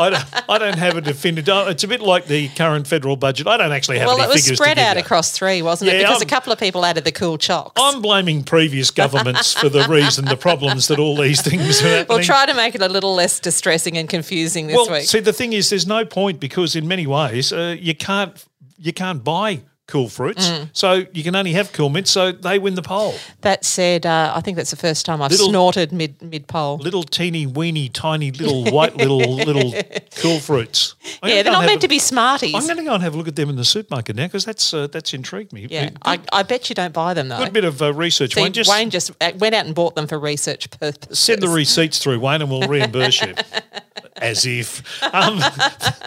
I 0.00 0.10
don't, 0.10 0.50
I 0.50 0.58
don't 0.58 0.78
have 0.78 0.96
a 0.96 1.00
definitive. 1.00 1.52
oh, 1.52 1.66
It's 1.66 1.82
a 1.82 1.88
bit 1.88 2.00
like 2.00 2.26
the 2.26 2.48
current 2.50 2.86
federal 2.86 3.16
budget. 3.16 3.48
I 3.48 3.56
don't 3.56 3.72
actually 3.72 3.98
have 3.98 4.06
well, 4.06 4.18
any 4.18 4.26
it 4.26 4.28
was 4.28 4.42
figures 4.42 4.58
spread 4.58 4.78
out 4.78 4.96
across 4.96 5.32
three, 5.32 5.60
wasn't 5.60 5.90
it? 5.90 5.94
Yeah, 5.94 6.02
Because 6.02 6.22
I'm- 6.22 6.22
a 6.22 6.30
couple 6.30 6.52
of 6.52 6.60
people 6.60 6.84
added 6.84 7.02
the 7.02 7.10
cool 7.10 7.36
chocks. 7.36 7.72
I'm 7.76 8.00
blaming 8.00 8.44
previous 8.44 8.92
governments 8.92 9.54
for 9.54 9.68
the 9.68 9.88
reason, 9.88 10.26
the 10.26 10.36
problems 10.36 10.86
that 10.86 11.00
all 11.00 11.16
these 11.16 11.42
things 11.50 11.80
are 11.82 11.88
happening. 11.88 12.06
we'll 12.08 12.24
try 12.24 12.46
to 12.46 12.54
make 12.54 12.74
it 12.74 12.82
a 12.82 12.88
little 12.88 13.14
less 13.14 13.40
distressing 13.40 13.96
and 13.96 14.08
confusing 14.08 14.66
this 14.66 14.76
well, 14.76 14.90
week. 14.90 15.04
see, 15.04 15.20
the 15.20 15.32
thing 15.32 15.52
is, 15.52 15.70
there's 15.70 15.86
no 15.86 16.04
point 16.04 16.40
because 16.40 16.76
in 16.76 16.86
many 16.88 17.06
ways 17.06 17.52
uh, 17.52 17.76
you 17.78 17.94
can't 17.94 18.44
you 18.78 18.92
can't 18.92 19.24
buy 19.24 19.62
cool 19.86 20.08
fruits, 20.08 20.46
Mm. 20.50 20.68
so 20.74 21.04
you 21.14 21.22
can 21.24 21.34
only 21.34 21.52
have 21.54 21.72
cool 21.72 21.88
mints. 21.88 22.10
So 22.10 22.30
they 22.30 22.58
win 22.58 22.74
the 22.74 22.82
poll. 22.82 23.14
that 23.40 23.64
said, 23.64 24.04
uh, 24.04 24.32
I 24.36 24.40
think 24.42 24.58
that's 24.58 24.70
the 24.70 24.76
first 24.76 25.06
time 25.06 25.22
I've 25.22 25.30
Little- 25.30 25.48
snorted 25.48 25.92
mid 25.92 26.20
mid 26.20 26.46
poll. 26.46 26.76
Little 26.76 27.02
teeny 27.04 27.46
weeny 27.46 27.88
tiny 27.88 28.30
little 28.30 28.64
white 28.70 28.96
little 28.98 29.36
little 29.36 29.72
cool 30.16 30.40
fruits. 30.40 30.94
Yeah, 31.22 31.42
they're 31.42 31.52
not 31.52 31.60
meant 31.60 31.70
have 31.72 31.80
to 31.80 31.88
be 31.88 31.98
smarties. 31.98 32.54
I'm 32.54 32.64
going 32.64 32.76
to 32.76 32.84
go 32.84 32.94
and 32.94 33.02
have 33.02 33.14
a 33.14 33.16
look 33.16 33.28
at 33.28 33.36
them 33.36 33.48
in 33.50 33.56
the 33.56 33.64
supermarket 33.64 34.16
now 34.16 34.26
because 34.26 34.44
that's 34.44 34.72
uh, 34.72 34.86
that's 34.86 35.14
intrigued 35.14 35.52
me. 35.52 35.66
yeah, 35.70 35.88
good, 35.88 35.98
I, 36.02 36.20
I 36.32 36.42
bet 36.42 36.68
you 36.68 36.74
don't 36.74 36.94
buy 36.94 37.14
them 37.14 37.28
though. 37.28 37.38
good 37.38 37.52
bit 37.52 37.64
of 37.64 37.80
uh, 37.82 37.92
research. 37.92 38.34
See, 38.34 38.42
Wayne, 38.42 38.52
just 38.52 38.70
Wayne 38.70 38.90
just 38.90 39.10
uh, 39.20 39.32
went 39.36 39.54
out 39.54 39.66
and 39.66 39.74
bought 39.74 39.94
them 39.94 40.06
for 40.06 40.18
research 40.18 40.70
purposes. 40.70 41.18
send 41.18 41.42
the 41.42 41.48
receipts 41.48 41.98
through, 41.98 42.20
Wayne, 42.20 42.42
and 42.42 42.50
we'll 42.50 42.68
reimburse 42.68 43.20
you. 43.22 43.34
As 44.16 44.46
if. 44.46 44.82
Um, 45.14 45.38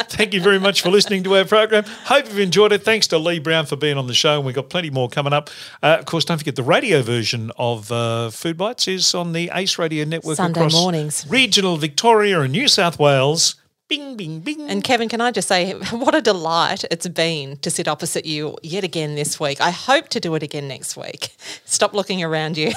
thank 0.09 0.33
you 0.33 0.41
very 0.41 0.59
much 0.59 0.81
for 0.81 0.89
listening 0.89 1.23
to 1.23 1.37
our 1.37 1.45
program. 1.45 1.85
Hope 2.05 2.25
you've 2.25 2.39
enjoyed 2.39 2.73
it. 2.73 2.83
Thanks 2.83 3.07
to 3.07 3.17
Lee 3.17 3.39
Brown 3.39 3.65
for 3.65 3.77
being 3.77 3.97
on 3.97 4.07
the 4.07 4.13
show, 4.13 4.35
and 4.35 4.45
we've 4.45 4.55
got 4.55 4.69
plenty 4.69 4.89
more 4.89 5.07
coming 5.07 5.31
up. 5.31 5.49
Uh, 5.81 5.97
of 5.99 6.05
course, 6.05 6.25
don't 6.25 6.37
forget 6.37 6.57
the 6.57 6.63
radio 6.63 7.01
version 7.01 7.51
of 7.57 7.89
uh, 7.91 8.29
Food 8.29 8.57
Bites 8.57 8.87
is 8.89 9.15
on 9.15 9.31
the 9.31 9.49
Ace 9.53 9.77
Radio 9.79 10.03
Network 10.03 10.35
Sunday 10.37 10.59
across 10.59 10.73
mornings. 10.73 11.25
regional 11.29 11.77
Victoria 11.77 12.41
and 12.41 12.51
New 12.51 12.67
South 12.67 12.99
Wales. 12.99 13.55
Bing, 13.91 14.15
bing, 14.15 14.39
bing. 14.39 14.69
And 14.69 14.81
Kevin, 14.85 15.09
can 15.09 15.19
I 15.19 15.31
just 15.31 15.49
say, 15.49 15.73
what 15.91 16.15
a 16.15 16.21
delight 16.21 16.85
it's 16.89 17.09
been 17.09 17.57
to 17.57 17.69
sit 17.69 17.89
opposite 17.89 18.25
you 18.25 18.55
yet 18.63 18.85
again 18.85 19.15
this 19.15 19.37
week. 19.37 19.59
I 19.59 19.71
hope 19.71 20.07
to 20.09 20.21
do 20.21 20.33
it 20.35 20.43
again 20.43 20.69
next 20.69 20.95
week. 20.95 21.35
Stop 21.65 21.93
looking 21.93 22.23
around 22.23 22.57
you. 22.57 22.69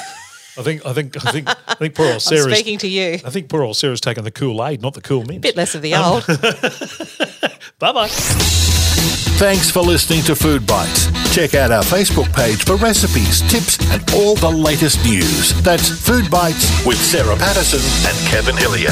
I 0.58 0.62
think, 0.62 0.84
I 0.84 0.92
think, 0.92 1.24
I 1.24 1.30
think, 1.30 1.48
I 1.68 1.74
think 1.74 1.94
poor 1.94 2.06
old 2.06 2.14
I'm 2.26 2.50
speaking 2.50 2.78
to 2.78 2.88
you. 2.88 3.12
I 3.24 3.30
think 3.30 3.48
poor 3.48 3.62
old 3.62 3.76
Sarah's 3.76 4.00
taken 4.00 4.24
the 4.24 4.32
Kool-Aid, 4.32 4.82
not 4.82 4.94
the 4.94 5.00
Cool 5.02 5.24
Mint. 5.24 5.40
bit 5.42 5.54
less 5.56 5.76
of 5.76 5.84
Um, 5.84 5.90
the 5.90 5.94
old. 5.94 6.26
Bye 7.78 7.92
bye. 7.92 8.08
Thanks 9.38 9.70
for 9.70 9.82
listening 9.84 10.22
to 10.24 10.34
Food 10.34 10.66
Bites. 10.66 11.06
Check 11.32 11.54
out 11.54 11.70
our 11.70 11.84
Facebook 11.84 12.32
page 12.34 12.64
for 12.64 12.74
recipes, 12.74 13.40
tips, 13.42 13.78
and 13.92 14.02
all 14.14 14.34
the 14.34 14.50
latest 14.50 15.04
news. 15.04 15.54
That's 15.62 15.88
Food 15.90 16.28
Bites 16.28 16.84
with 16.84 16.98
Sarah 16.98 17.36
Patterson 17.36 17.80
and 18.10 18.28
Kevin 18.28 18.56
Hillier. 18.56 18.90